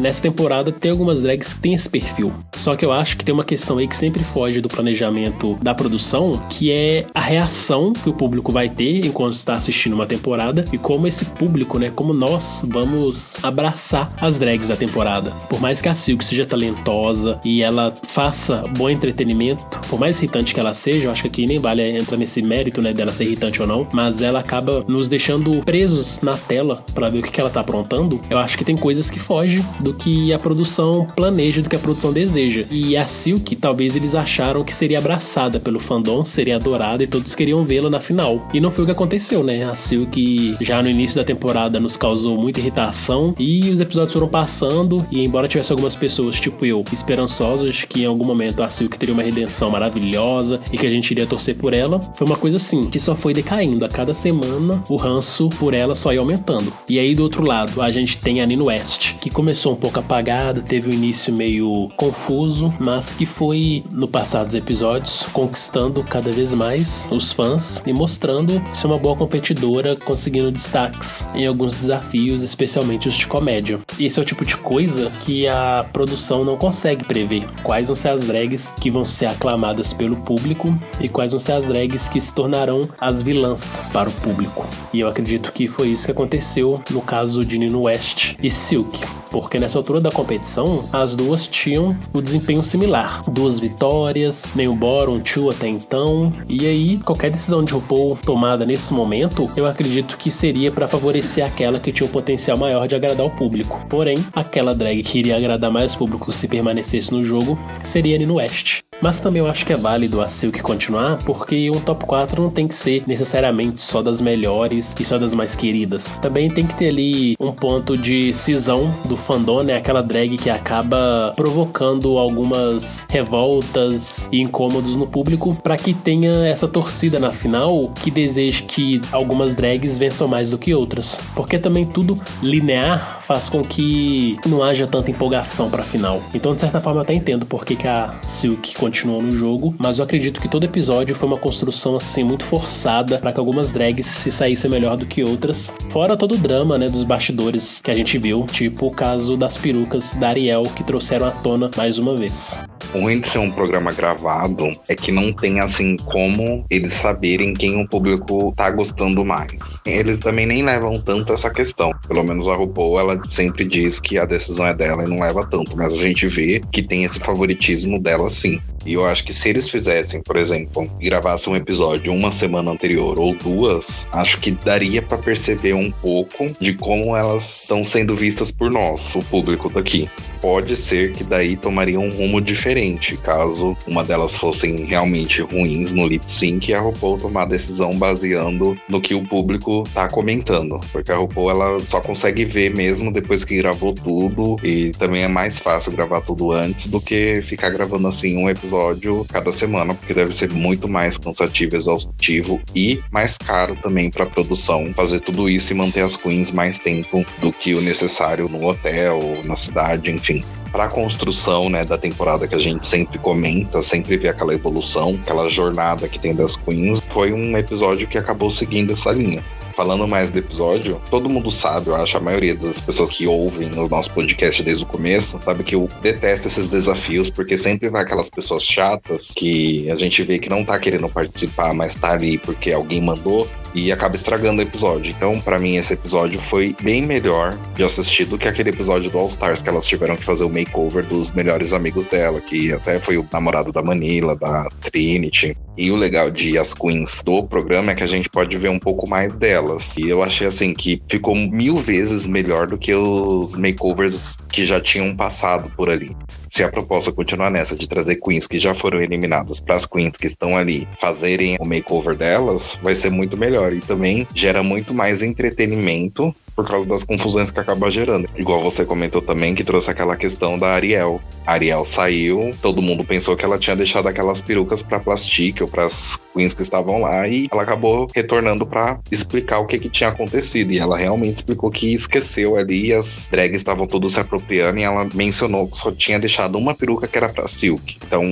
nessa 0.00 0.20
temporada 0.20 0.72
tem 0.72 0.90
algumas 0.90 1.22
drags 1.22 1.54
que 1.54 1.60
têm 1.60 1.74
esse 1.74 1.88
perfil. 1.88 2.32
Só 2.54 2.74
que 2.74 2.84
eu 2.84 2.92
acho 2.92 3.16
que 3.16 3.24
tem 3.24 3.32
uma 3.32 3.44
questão 3.44 3.78
aí 3.78 3.86
que 3.86 3.96
sempre 3.96 4.24
foge 4.24 4.60
do 4.60 4.68
planejamento 4.68 5.56
da 5.62 5.72
produção, 5.76 6.44
que 6.50 6.72
é 6.72 7.06
a 7.14 7.20
reação 7.20 7.92
que 7.92 8.08
o 8.08 8.14
público 8.14 8.50
vai 8.50 8.68
ter 8.68 9.06
enquanto 9.06 9.34
está 9.34 9.54
assistindo 9.54 9.92
uma 9.92 10.06
temporada 10.06 10.64
e 10.72 10.78
como 10.78 11.06
esse 11.06 11.24
público, 11.26 11.78
né, 11.78 11.92
como 11.94 12.12
nós 12.12 12.64
vamos 12.66 13.43
abraçar 13.48 14.12
as 14.20 14.38
drags 14.38 14.68
da 14.68 14.76
temporada. 14.76 15.30
Por 15.48 15.60
mais 15.60 15.80
que 15.80 15.88
a 15.88 15.94
Silk 15.94 16.24
seja 16.24 16.46
talentosa 16.46 17.38
e 17.44 17.62
ela 17.62 17.92
faça 18.08 18.62
bom 18.76 18.90
entretenimento, 18.90 19.64
por 19.88 19.98
mais 19.98 20.18
irritante 20.18 20.54
que 20.54 20.60
ela 20.60 20.74
seja, 20.74 21.04
eu 21.04 21.10
acho 21.10 21.22
que 21.22 21.28
aqui 21.28 21.46
nem 21.46 21.58
vale 21.58 21.82
entrar 21.96 22.16
nesse 22.16 22.42
mérito, 22.42 22.80
né, 22.80 22.92
dela 22.92 23.12
ser 23.12 23.24
irritante 23.24 23.60
ou 23.60 23.68
não, 23.68 23.86
mas 23.92 24.22
ela 24.22 24.40
acaba 24.40 24.84
nos 24.88 25.08
deixando 25.08 25.62
presos 25.64 26.20
na 26.22 26.34
tela 26.34 26.82
para 26.94 27.10
ver 27.10 27.18
o 27.18 27.22
que, 27.22 27.30
que 27.30 27.40
ela 27.40 27.50
tá 27.50 27.60
aprontando. 27.60 28.20
Eu 28.30 28.38
acho 28.38 28.56
que 28.56 28.64
tem 28.64 28.76
coisas 28.76 29.10
que 29.10 29.18
fogem 29.18 29.64
do 29.80 29.94
que 29.94 30.32
a 30.32 30.38
produção 30.38 31.06
planeja, 31.14 31.62
do 31.62 31.68
que 31.68 31.76
a 31.76 31.78
produção 31.78 32.12
deseja. 32.12 32.64
E 32.70 32.96
a 32.96 33.06
Silk, 33.06 33.56
talvez 33.56 33.96
eles 33.96 34.14
acharam 34.14 34.64
que 34.64 34.74
seria 34.74 34.98
abraçada 34.98 35.60
pelo 35.60 35.80
fandom, 35.80 36.24
seria 36.24 36.56
adorada 36.56 37.02
e 37.02 37.06
todos 37.06 37.34
queriam 37.34 37.64
vê-la 37.64 37.90
na 37.90 38.00
final. 38.00 38.46
E 38.52 38.60
não 38.60 38.70
foi 38.70 38.84
o 38.84 38.86
que 38.86 38.92
aconteceu, 38.92 39.42
né? 39.42 39.64
A 39.64 39.74
Silk 39.74 40.56
já 40.60 40.82
no 40.82 40.88
início 40.88 41.16
da 41.16 41.24
temporada 41.24 41.80
nos 41.80 41.96
causou 41.96 42.36
muita 42.36 42.60
irritação, 42.60 43.33
E 43.38 43.70
os 43.70 43.80
episódios 43.80 44.12
foram 44.12 44.28
passando, 44.28 45.04
e 45.10 45.24
embora 45.24 45.48
tivesse 45.48 45.72
algumas 45.72 45.96
pessoas, 45.96 46.38
tipo 46.38 46.64
eu, 46.64 46.84
esperançosas 46.92 47.74
de 47.74 47.86
que 47.86 48.02
em 48.02 48.06
algum 48.06 48.24
momento 48.24 48.62
a 48.62 48.68
Silk 48.68 48.98
teria 48.98 49.14
uma 49.14 49.22
redenção 49.22 49.70
maravilhosa 49.70 50.60
e 50.72 50.78
que 50.78 50.86
a 50.86 50.90
gente 50.90 51.10
iria 51.10 51.26
torcer 51.26 51.56
por 51.56 51.74
ela, 51.74 52.00
foi 52.14 52.26
uma 52.26 52.36
coisa 52.36 52.56
assim, 52.56 52.88
que 52.88 53.00
só 53.00 53.14
foi 53.14 53.32
decaindo. 53.32 53.84
A 53.84 53.88
cada 53.88 54.14
semana, 54.14 54.82
o 54.88 54.96
ranço 54.96 55.48
por 55.50 55.74
ela 55.74 55.94
só 55.94 56.12
ia 56.12 56.20
aumentando. 56.20 56.72
E 56.88 56.98
aí, 56.98 57.14
do 57.14 57.22
outro 57.22 57.46
lado, 57.46 57.80
a 57.82 57.90
gente 57.90 58.18
tem 58.18 58.40
a 58.40 58.46
Nino 58.46 58.66
West, 58.66 59.14
que 59.20 59.30
começou 59.30 59.72
um 59.72 59.76
pouco 59.76 59.98
apagada, 59.98 60.60
teve 60.60 60.88
um 60.88 60.92
início 60.92 61.34
meio 61.34 61.88
confuso, 61.96 62.72
mas 62.80 63.14
que 63.14 63.26
foi, 63.26 63.84
no 63.92 64.08
passar 64.08 64.44
dos 64.44 64.54
episódios, 64.54 65.24
conquistando 65.32 66.02
cada 66.02 66.30
vez 66.30 66.52
mais 66.54 67.08
os 67.10 67.32
fãs 67.32 67.82
e 67.86 67.92
mostrando 67.92 68.62
ser 68.72 68.86
uma 68.86 68.98
boa 68.98 69.16
competidora, 69.16 69.96
conseguindo 69.96 70.50
destaques 70.50 71.26
em 71.34 71.46
alguns 71.46 71.74
desafios, 71.74 72.42
especialmente 72.42 73.08
os 73.08 73.23
de 73.24 73.28
comédia. 73.28 73.80
Esse 73.98 74.18
é 74.18 74.22
o 74.22 74.24
tipo 74.24 74.44
de 74.44 74.56
coisa 74.56 75.10
que 75.24 75.48
a 75.48 75.84
produção 75.92 76.44
não 76.44 76.56
consegue 76.56 77.04
prever. 77.04 77.44
Quais 77.62 77.88
vão 77.88 77.96
ser 77.96 78.10
as 78.10 78.26
drags 78.26 78.72
que 78.80 78.90
vão 78.90 79.04
ser 79.04 79.26
aclamadas 79.26 79.92
pelo 79.92 80.16
público 80.16 80.76
e 81.00 81.08
quais 81.08 81.32
vão 81.32 81.40
ser 81.40 81.52
as 81.52 81.66
drags 81.66 82.08
que 82.08 82.20
se 82.20 82.32
tornarão 82.32 82.82
as 83.00 83.22
vilãs 83.22 83.80
para 83.92 84.08
o 84.08 84.12
público. 84.12 84.66
E 84.92 85.00
eu 85.00 85.08
acredito 85.08 85.50
que 85.50 85.66
foi 85.66 85.88
isso 85.88 86.04
que 86.04 86.12
aconteceu 86.12 86.80
no 86.90 87.00
caso 87.00 87.44
de 87.44 87.58
Nino 87.58 87.84
West 87.84 88.34
e 88.42 88.50
Silk, 88.50 89.00
porque 89.30 89.58
nessa 89.58 89.78
altura 89.78 90.00
da 90.00 90.10
competição 90.10 90.88
as 90.92 91.16
duas 91.16 91.48
tinham 91.48 91.96
o 92.12 92.20
desempenho 92.20 92.62
similar, 92.62 93.22
duas 93.28 93.58
vitórias, 93.58 94.44
nenhum 94.54 94.76
bottom 94.76 95.18
two 95.20 95.50
até 95.50 95.66
então, 95.66 96.32
e 96.48 96.66
aí 96.66 96.98
qualquer 96.98 97.30
decisão 97.30 97.64
de 97.64 97.72
RuPaul 97.72 98.16
tomada 98.16 98.64
nesse 98.64 98.92
momento, 98.92 99.50
eu 99.56 99.66
acredito 99.66 100.16
que 100.16 100.30
seria 100.30 100.70
para 100.70 100.86
favorecer 100.86 101.44
aquela 101.44 101.80
que 101.80 101.92
tinha 101.92 102.06
o 102.06 102.12
potencial 102.12 102.56
maior 102.56 102.86
de 102.86 102.94
agradar 103.04 103.26
o 103.26 103.30
público. 103.30 103.84
Porém, 103.88 104.16
aquela 104.32 104.74
drag 104.74 105.02
que 105.02 105.18
iria 105.18 105.36
agradar 105.36 105.70
mais 105.70 105.94
público 105.94 106.32
se 106.32 106.48
permanecesse 106.48 107.12
no 107.12 107.24
jogo 107.24 107.58
seria 107.82 108.18
Nino 108.18 108.34
West. 108.34 108.83
Mas 109.00 109.20
também 109.20 109.40
eu 109.42 109.50
acho 109.50 109.66
que 109.66 109.72
é 109.72 109.76
válido 109.76 110.20
a 110.20 110.28
Silk 110.28 110.62
continuar, 110.62 111.18
porque 111.24 111.70
um 111.70 111.80
top 111.80 112.04
4 112.06 112.42
não 112.42 112.50
tem 112.50 112.66
que 112.66 112.74
ser 112.74 113.02
necessariamente 113.06 113.82
só 113.82 114.02
das 114.02 114.20
melhores 114.20 114.94
e 114.98 115.04
só 115.04 115.18
das 115.18 115.34
mais 115.34 115.54
queridas. 115.54 116.18
Também 116.22 116.48
tem 116.48 116.66
que 116.66 116.74
ter 116.74 116.88
ali 116.88 117.36
um 117.40 117.52
ponto 117.52 117.96
de 117.96 118.32
cisão 118.32 118.92
do 119.06 119.16
fandom, 119.16 119.62
né? 119.62 119.76
Aquela 119.76 120.02
drag 120.02 120.36
que 120.38 120.50
acaba 120.50 121.32
provocando 121.36 122.18
algumas 122.18 123.06
revoltas 123.10 124.28
e 124.32 124.40
incômodos 124.40 124.96
no 124.96 125.06
público 125.06 125.54
para 125.62 125.76
que 125.76 125.92
tenha 125.92 126.46
essa 126.46 126.66
torcida 126.66 127.18
na 127.18 127.30
final 127.30 127.90
que 128.02 128.10
deseje 128.10 128.62
que 128.62 129.00
algumas 129.12 129.54
drags 129.54 129.98
vençam 129.98 130.26
mais 130.28 130.50
do 130.50 130.58
que 130.58 130.74
outras. 130.74 131.20
Porque 131.34 131.58
também 131.58 131.84
tudo 131.84 132.14
linear 132.42 133.20
faz 133.22 133.48
com 133.48 133.62
que 133.62 134.36
não 134.46 134.62
haja 134.62 134.86
tanta 134.86 135.10
empolgação 135.10 135.70
para 135.70 135.82
a 135.82 135.84
final. 135.84 136.22
Então, 136.34 136.54
de 136.54 136.60
certa 136.60 136.80
forma, 136.80 137.00
eu 137.00 137.02
até 137.02 137.14
entendo 137.14 137.46
por 137.46 137.64
que, 137.64 137.76
que 137.76 137.88
a 137.88 138.14
Silk 138.28 138.74
continuou 138.84 139.22
no 139.22 139.32
jogo, 139.32 139.74
mas 139.78 139.98
eu 139.98 140.04
acredito 140.04 140.42
que 140.42 140.46
todo 140.46 140.64
episódio 140.64 141.14
foi 141.14 141.26
uma 141.26 141.38
construção 141.38 141.96
assim 141.96 142.22
muito 142.22 142.44
forçada 142.44 143.16
para 143.16 143.32
que 143.32 143.40
algumas 143.40 143.72
drags 143.72 144.04
se 144.04 144.30
saíssem 144.30 144.70
melhor 144.70 144.94
do 144.98 145.06
que 145.06 145.24
outras. 145.24 145.72
Fora 145.88 146.18
todo 146.18 146.34
o 146.34 146.38
drama, 146.38 146.76
né, 146.76 146.84
dos 146.84 147.02
bastidores 147.02 147.80
que 147.80 147.90
a 147.90 147.94
gente 147.94 148.18
viu, 148.18 148.44
tipo 148.44 148.86
o 148.86 148.90
caso 148.90 149.38
das 149.38 149.56
perucas 149.56 150.12
da 150.16 150.28
Ariel 150.28 150.64
que 150.64 150.84
trouxeram 150.84 151.28
à 151.28 151.30
tona 151.30 151.70
mais 151.74 151.98
uma 151.98 152.14
vez. 152.14 152.62
O 152.92 153.00
ruim 153.00 153.20
de 153.20 153.28
ser 153.28 153.38
um 153.38 153.50
programa 153.50 153.92
gravado 153.92 154.70
é 154.88 154.94
que 154.94 155.10
não 155.10 155.32
tem 155.32 155.60
assim 155.60 155.96
como 155.96 156.64
eles 156.70 156.92
saberem 156.92 157.54
quem 157.54 157.80
o 157.80 157.88
público 157.88 158.52
tá 158.56 158.70
gostando 158.70 159.24
mais. 159.24 159.82
Eles 159.86 160.18
também 160.18 160.46
nem 160.46 160.62
levam 160.62 161.00
tanto 161.00 161.32
essa 161.32 161.50
questão. 161.50 161.92
Pelo 162.06 162.22
menos 162.22 162.46
a 162.48 162.54
RuPaul, 162.54 162.98
ela 162.98 163.20
sempre 163.28 163.64
diz 163.64 163.98
que 164.00 164.18
a 164.18 164.24
decisão 164.24 164.66
é 164.66 164.74
dela 164.74 165.04
e 165.04 165.08
não 165.08 165.20
leva 165.20 165.46
tanto, 165.46 165.76
mas 165.76 165.92
a 165.92 165.96
gente 165.96 166.26
vê 166.28 166.60
que 166.70 166.82
tem 166.82 167.04
esse 167.04 167.18
favoritismo 167.18 168.00
dela 168.00 168.28
sim. 168.30 168.60
E 168.86 168.92
eu 168.92 169.04
acho 169.04 169.24
que 169.24 169.32
se 169.32 169.48
eles 169.48 169.70
fizessem, 169.70 170.22
por 170.22 170.36
exemplo, 170.36 170.88
gravassem 171.00 171.52
um 171.52 171.56
episódio 171.56 172.12
uma 172.12 172.30
semana 172.30 172.70
anterior 172.70 173.18
ou 173.18 173.34
duas, 173.34 174.06
acho 174.12 174.38
que 174.38 174.50
daria 174.50 175.00
para 175.00 175.16
perceber 175.16 175.72
um 175.72 175.90
pouco 175.90 176.46
de 176.60 176.74
como 176.74 177.16
elas 177.16 177.62
estão 177.62 177.84
sendo 177.84 178.14
vistas 178.14 178.50
por 178.50 178.70
nós, 178.70 179.14
o 179.14 179.20
público 179.20 179.70
daqui. 179.70 180.08
Pode 180.40 180.76
ser 180.76 181.12
que 181.12 181.24
daí 181.24 181.56
tomaria 181.56 181.98
um 181.98 182.10
rumo 182.10 182.40
diferente, 182.40 182.73
caso 183.22 183.76
uma 183.86 184.04
delas 184.04 184.36
fossem 184.36 184.84
realmente 184.84 185.42
ruins 185.42 185.92
no 185.92 186.06
lip 186.06 186.24
sync 186.26 186.72
a 186.74 186.80
RuPaul 186.80 187.18
tomar 187.18 187.42
a 187.42 187.46
decisão 187.46 187.96
baseando 187.96 188.76
no 188.88 189.00
que 189.00 189.14
o 189.14 189.22
público 189.22 189.84
tá 189.94 190.08
comentando. 190.08 190.80
Porque 190.92 191.12
a 191.12 191.16
RuPaul 191.16 191.50
ela 191.50 191.78
só 191.80 192.00
consegue 192.00 192.44
ver 192.44 192.74
mesmo 192.74 193.12
depois 193.12 193.44
que 193.44 193.56
gravou 193.56 193.94
tudo 193.94 194.56
e 194.62 194.90
também 194.90 195.22
é 195.22 195.28
mais 195.28 195.58
fácil 195.58 195.92
gravar 195.92 196.20
tudo 196.22 196.52
antes 196.52 196.88
do 196.88 197.00
que 197.00 197.40
ficar 197.42 197.70
gravando 197.70 198.08
assim 198.08 198.36
um 198.36 198.48
episódio 198.48 198.64
episódio 198.64 199.24
cada 199.30 199.52
semana, 199.52 199.94
porque 199.94 200.14
deve 200.14 200.32
ser 200.34 200.50
muito 200.50 200.88
mais 200.88 201.18
cansativo, 201.18 201.76
exaustivo 201.76 202.60
e 202.74 203.02
mais 203.10 203.36
caro 203.36 203.76
também 203.76 204.10
para 204.10 204.26
produção 204.26 204.92
fazer 204.94 205.20
tudo 205.20 205.48
isso 205.48 205.72
e 205.72 205.76
manter 205.76 206.02
as 206.02 206.16
queens 206.16 206.50
mais 206.50 206.78
tempo 206.78 207.24
do 207.40 207.52
que 207.52 207.74
o 207.74 207.80
necessário 207.80 208.48
no 208.48 208.66
hotel, 208.66 209.20
na 209.44 209.56
cidade, 209.56 210.10
enfim 210.10 210.44
para 210.74 210.86
a 210.86 210.88
construção 210.88 211.70
né, 211.70 211.84
da 211.84 211.96
temporada 211.96 212.48
que 212.48 212.54
a 212.56 212.58
gente 212.58 212.84
sempre 212.84 213.16
comenta, 213.16 213.80
sempre 213.80 214.16
vê 214.16 214.26
aquela 214.26 214.52
evolução, 214.52 215.16
aquela 215.22 215.48
jornada 215.48 216.08
que 216.08 216.18
tem 216.18 216.34
das 216.34 216.56
queens, 216.56 217.00
foi 217.10 217.32
um 217.32 217.56
episódio 217.56 218.08
que 218.08 218.18
acabou 218.18 218.50
seguindo 218.50 218.92
essa 218.92 219.12
linha. 219.12 219.40
Falando 219.76 220.08
mais 220.08 220.30
do 220.30 220.38
episódio, 220.40 221.00
todo 221.08 221.28
mundo 221.28 221.48
sabe, 221.52 221.86
eu 221.88 221.94
acho, 221.94 222.16
a 222.16 222.20
maioria 222.20 222.56
das 222.56 222.80
pessoas 222.80 223.08
que 223.10 223.24
ouvem 223.24 223.70
o 223.70 223.88
nosso 223.88 224.10
podcast 224.10 224.60
desde 224.64 224.82
o 224.82 224.86
começo, 224.88 225.38
sabe 225.44 225.62
que 225.62 225.76
eu 225.76 225.88
detesto 226.02 226.48
esses 226.48 226.66
desafios, 226.66 227.30
porque 227.30 227.56
sempre 227.56 227.88
vai 227.88 228.02
aquelas 228.02 228.28
pessoas 228.28 228.64
chatas 228.64 229.30
que 229.36 229.88
a 229.92 229.96
gente 229.96 230.24
vê 230.24 230.40
que 230.40 230.48
não 230.48 230.64
tá 230.64 230.76
querendo 230.80 231.08
participar, 231.08 231.72
mas 231.72 231.94
tá 231.94 232.10
ali 232.10 232.36
porque 232.36 232.72
alguém 232.72 233.00
mandou 233.00 233.48
e 233.74 233.90
acaba 233.90 234.16
estragando 234.16 234.60
o 234.60 234.64
episódio. 234.64 235.12
Então, 235.14 235.40
para 235.40 235.58
mim, 235.58 235.76
esse 235.76 235.94
episódio 235.94 236.38
foi 236.38 236.74
bem 236.82 237.02
melhor 237.02 237.56
de 237.74 237.82
assistir 237.82 238.24
do 238.24 238.38
que 238.38 238.46
aquele 238.46 238.70
episódio 238.70 239.10
do 239.10 239.18
All 239.18 239.28
Stars 239.28 239.62
que 239.62 239.68
elas 239.68 239.86
tiveram 239.86 240.16
que 240.16 240.24
fazer 240.24 240.44
o 240.44 240.48
makeover 240.48 241.04
dos 241.04 241.30
melhores 241.32 241.72
amigos 241.72 242.06
dela, 242.06 242.40
que 242.40 242.72
até 242.72 243.00
foi 243.00 243.18
o 243.18 243.26
namorado 243.32 243.72
da 243.72 243.82
Manila, 243.82 244.36
da 244.36 244.68
Trinity. 244.80 245.56
E 245.76 245.90
o 245.90 245.96
legal 245.96 246.30
de 246.30 246.56
As 246.56 246.72
Queens 246.72 247.22
do 247.24 247.42
programa 247.44 247.92
é 247.92 247.94
que 247.94 248.02
a 248.02 248.06
gente 248.06 248.28
pode 248.28 248.56
ver 248.56 248.68
um 248.68 248.78
pouco 248.78 249.08
mais 249.08 249.36
delas. 249.36 249.96
E 249.96 250.08
eu 250.08 250.22
achei 250.22 250.46
assim 250.46 250.72
que 250.72 251.02
ficou 251.08 251.34
mil 251.34 251.76
vezes 251.76 252.26
melhor 252.26 252.66
do 252.66 252.78
que 252.78 252.94
os 252.94 253.56
makeovers 253.56 254.36
que 254.50 254.64
já 254.64 254.80
tinham 254.80 255.16
passado 255.16 255.70
por 255.76 255.90
ali 255.90 256.14
se 256.54 256.62
a 256.62 256.70
proposta 256.70 257.10
continuar 257.10 257.50
nessa 257.50 257.74
de 257.74 257.88
trazer 257.88 258.14
queens 258.14 258.46
que 258.46 258.60
já 258.60 258.72
foram 258.72 259.02
eliminadas 259.02 259.58
para 259.58 259.74
as 259.74 259.84
queens 259.84 260.16
que 260.16 260.28
estão 260.28 260.56
ali 260.56 260.86
fazerem 261.00 261.56
o 261.58 261.64
makeover 261.64 262.14
delas, 262.16 262.78
vai 262.80 262.94
ser 262.94 263.10
muito 263.10 263.36
melhor 263.36 263.72
e 263.72 263.80
também 263.80 264.24
gera 264.32 264.62
muito 264.62 264.94
mais 264.94 265.20
entretenimento 265.20 266.32
por 266.54 266.66
causa 266.66 266.88
das 266.88 267.04
confusões 267.04 267.50
que 267.50 267.60
acaba 267.60 267.90
gerando. 267.90 268.28
Igual 268.36 268.62
você 268.62 268.84
comentou 268.84 269.20
também 269.20 269.54
que 269.54 269.64
trouxe 269.64 269.90
aquela 269.90 270.16
questão 270.16 270.58
da 270.58 270.68
Ariel. 270.68 271.20
A 271.46 271.52
Ariel 271.52 271.84
saiu, 271.84 272.50
todo 272.62 272.82
mundo 272.82 273.04
pensou 273.04 273.36
que 273.36 273.44
ela 273.44 273.58
tinha 273.58 273.76
deixado 273.76 274.08
aquelas 274.08 274.40
perucas 274.40 274.82
para 274.82 275.00
plastique 275.00 275.62
ou 275.62 275.68
para 275.68 275.84
as 275.84 276.18
queens 276.34 276.52
que 276.52 276.62
estavam 276.62 277.00
lá 277.00 277.26
e 277.28 277.46
ela 277.50 277.62
acabou 277.62 278.06
retornando 278.14 278.66
para 278.66 278.98
explicar 279.10 279.60
o 279.60 279.66
que, 279.66 279.78
que 279.78 279.88
tinha 279.88 280.10
acontecido 280.10 280.72
e 280.72 280.78
ela 280.78 280.98
realmente 280.98 281.36
explicou 281.36 281.70
que 281.70 281.94
esqueceu 281.94 282.56
ali 282.56 282.92
as 282.92 283.28
drags 283.30 283.60
estavam 283.60 283.86
todos 283.86 284.14
se 284.14 284.20
apropriando 284.20 284.78
e 284.78 284.82
ela 284.82 285.08
mencionou 285.14 285.68
que 285.68 285.78
só 285.78 285.92
tinha 285.92 286.18
deixado 286.18 286.58
uma 286.58 286.74
peruca 286.74 287.06
que 287.06 287.16
era 287.16 287.28
para 287.28 287.46
Silk. 287.46 287.96
Então, 288.04 288.22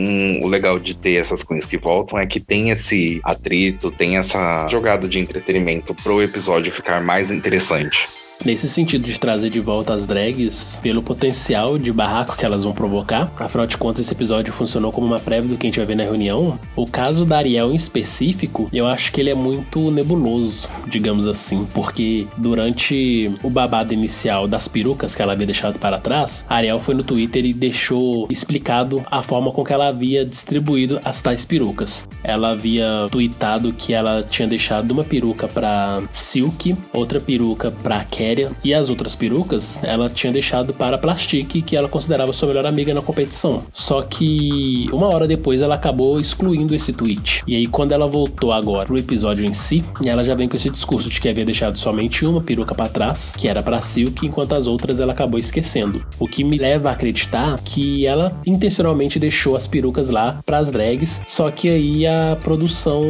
o 0.43 0.49
legal 0.49 0.79
de 0.79 0.95
ter 0.95 1.15
essas 1.15 1.45
queens 1.45 1.65
que 1.65 1.79
voltam 1.79 2.19
é 2.19 2.27
que 2.27 2.41
tem 2.41 2.71
esse 2.71 3.21
atrito, 3.25 3.91
tem 3.91 4.17
essa 4.17 4.67
jogada 4.69 5.09
de 5.09 5.19
entretenimento 5.19 5.95
pro 5.95 6.23
episódio 6.23 6.73
ficar 6.73 7.03
mais 7.03 7.31
interessante. 7.31 8.09
Nesse 8.45 8.69
sentido 8.69 9.05
de 9.05 9.21
trazer 9.21 9.51
de 9.51 9.61
volta 9.61 9.95
as 9.95 10.05
drags, 10.05 10.81
pelo 10.83 11.01
potencial 11.01 11.79
de 11.79 11.93
barraco 11.93 12.37
que 12.37 12.45
elas 12.45 12.65
vão 12.65 12.73
provocar, 12.73 13.33
afinal 13.39 13.69
de 13.69 13.77
contas, 13.77 14.05
esse 14.05 14.15
episódio 14.15 14.53
funcionou 14.53 14.91
como 14.91 15.07
uma 15.07 15.21
prévia 15.21 15.51
do 15.51 15.57
que 15.57 15.67
a 15.67 15.69
gente 15.69 15.77
vai 15.79 15.87
ver 15.87 15.95
na 15.95 16.03
reunião. 16.03 16.59
O 16.75 16.85
caso 16.85 17.25
da 17.25 17.39
Ariel 17.39 17.71
em 17.71 17.77
específico, 17.77 18.69
eu 18.73 18.89
acho 18.89 19.13
que 19.13 19.21
ele 19.21 19.31
é 19.31 19.35
muito 19.35 19.93
nebuloso, 19.93 20.69
digamos 20.89 21.29
assim, 21.29 21.65
porque 21.73 22.27
durante 22.37 23.31
o 23.45 23.51
babado 23.51 23.95
inicial 23.95 24.49
das 24.49 24.67
perucas 24.67 25.15
que 25.15 25.23
ela 25.23 25.35
havia 25.35 25.47
deixado 25.47 25.79
para 25.79 25.99
trás, 25.99 26.45
a 26.49 26.57
Ariel 26.57 26.81
foi 26.81 26.97
no 26.97 27.05
Twitter 27.05 27.45
e 27.45 27.53
deixou 27.53 28.27
explicado 28.29 29.03
a 29.09 29.23
forma 29.23 29.53
com 29.53 29.63
que 29.63 29.73
ela 29.73 29.87
havia 29.87 30.27
distribuído 30.27 31.01
as 31.05 31.23
tais 31.23 31.45
perucas. 31.45 32.09
Ela 32.25 32.51
havia 32.51 33.07
tweetado 33.09 33.73
que 33.73 33.93
ela 33.93 34.25
tinha 34.29 34.49
deixado 34.49 34.91
uma 34.91 35.05
peruca 35.05 35.47
para 35.47 36.03
Silk, 36.13 36.75
outra 36.93 37.21
peruca 37.21 37.71
para 37.71 38.05
Kelly 38.05 38.32
E 38.65 38.73
as 38.73 38.91
outras 38.91 39.15
perucas 39.15 39.83
ela 39.83 40.09
tinha 40.09 40.33
deixado 40.33 40.73
para 40.73 40.99
Plastic, 40.99 41.63
que 41.65 41.77
ela 41.77 41.89
considerava 41.89 42.33
sua 42.33 42.49
melhor 42.49 42.67
amiga 42.67 42.95
na 42.95 43.03
competição. 43.03 43.63
Só 43.73 44.03
que 44.03 44.89
uma 44.93 45.07
hora 45.07 45.27
depois 45.27 45.61
ela 45.61 45.75
acabou 45.75 46.19
excluindo 46.19 46.75
esse 46.75 46.93
tweet. 46.93 47.43
E 47.47 47.57
aí 47.57 47.67
quando 47.67 47.93
ela 47.93 48.07
voltou 48.07 48.53
agora 48.53 48.87
pro 48.87 48.99
episódio 48.99 49.45
em 49.45 49.55
si, 49.55 49.85
ela 50.05 50.25
já 50.25 50.35
vem 50.35 50.49
com 50.49 50.57
esse 50.57 50.71
discurso 50.71 51.09
de 51.09 51.21
que 51.21 51.29
havia 51.29 51.45
deixado 51.45 51.79
somente 51.79 52.25
uma 52.25 52.41
peruca 52.41 52.75
para 52.75 52.89
trás, 52.89 53.33
que 53.37 53.49
era 53.49 53.63
para 53.63 53.83
Silk, 53.83 54.27
enquanto 54.27 54.55
as 54.55 54.67
outras 54.67 55.01
ela 55.01 55.13
acabou 55.13 55.39
esquecendo. 55.39 56.05
O 56.23 56.29
que 56.29 56.45
me 56.45 56.57
leva 56.57 56.89
a 56.89 56.93
acreditar 56.93 57.59
que 57.65 58.07
ela 58.07 58.41
intencionalmente 58.47 59.19
deixou 59.19 59.57
as 59.57 59.67
perucas 59.67 60.09
lá 60.09 60.41
para 60.47 60.59
as 60.59 60.71
drags, 60.71 61.21
só 61.27 61.51
que 61.51 61.69
aí 61.69 62.07
a 62.07 62.39
produção 62.41 63.03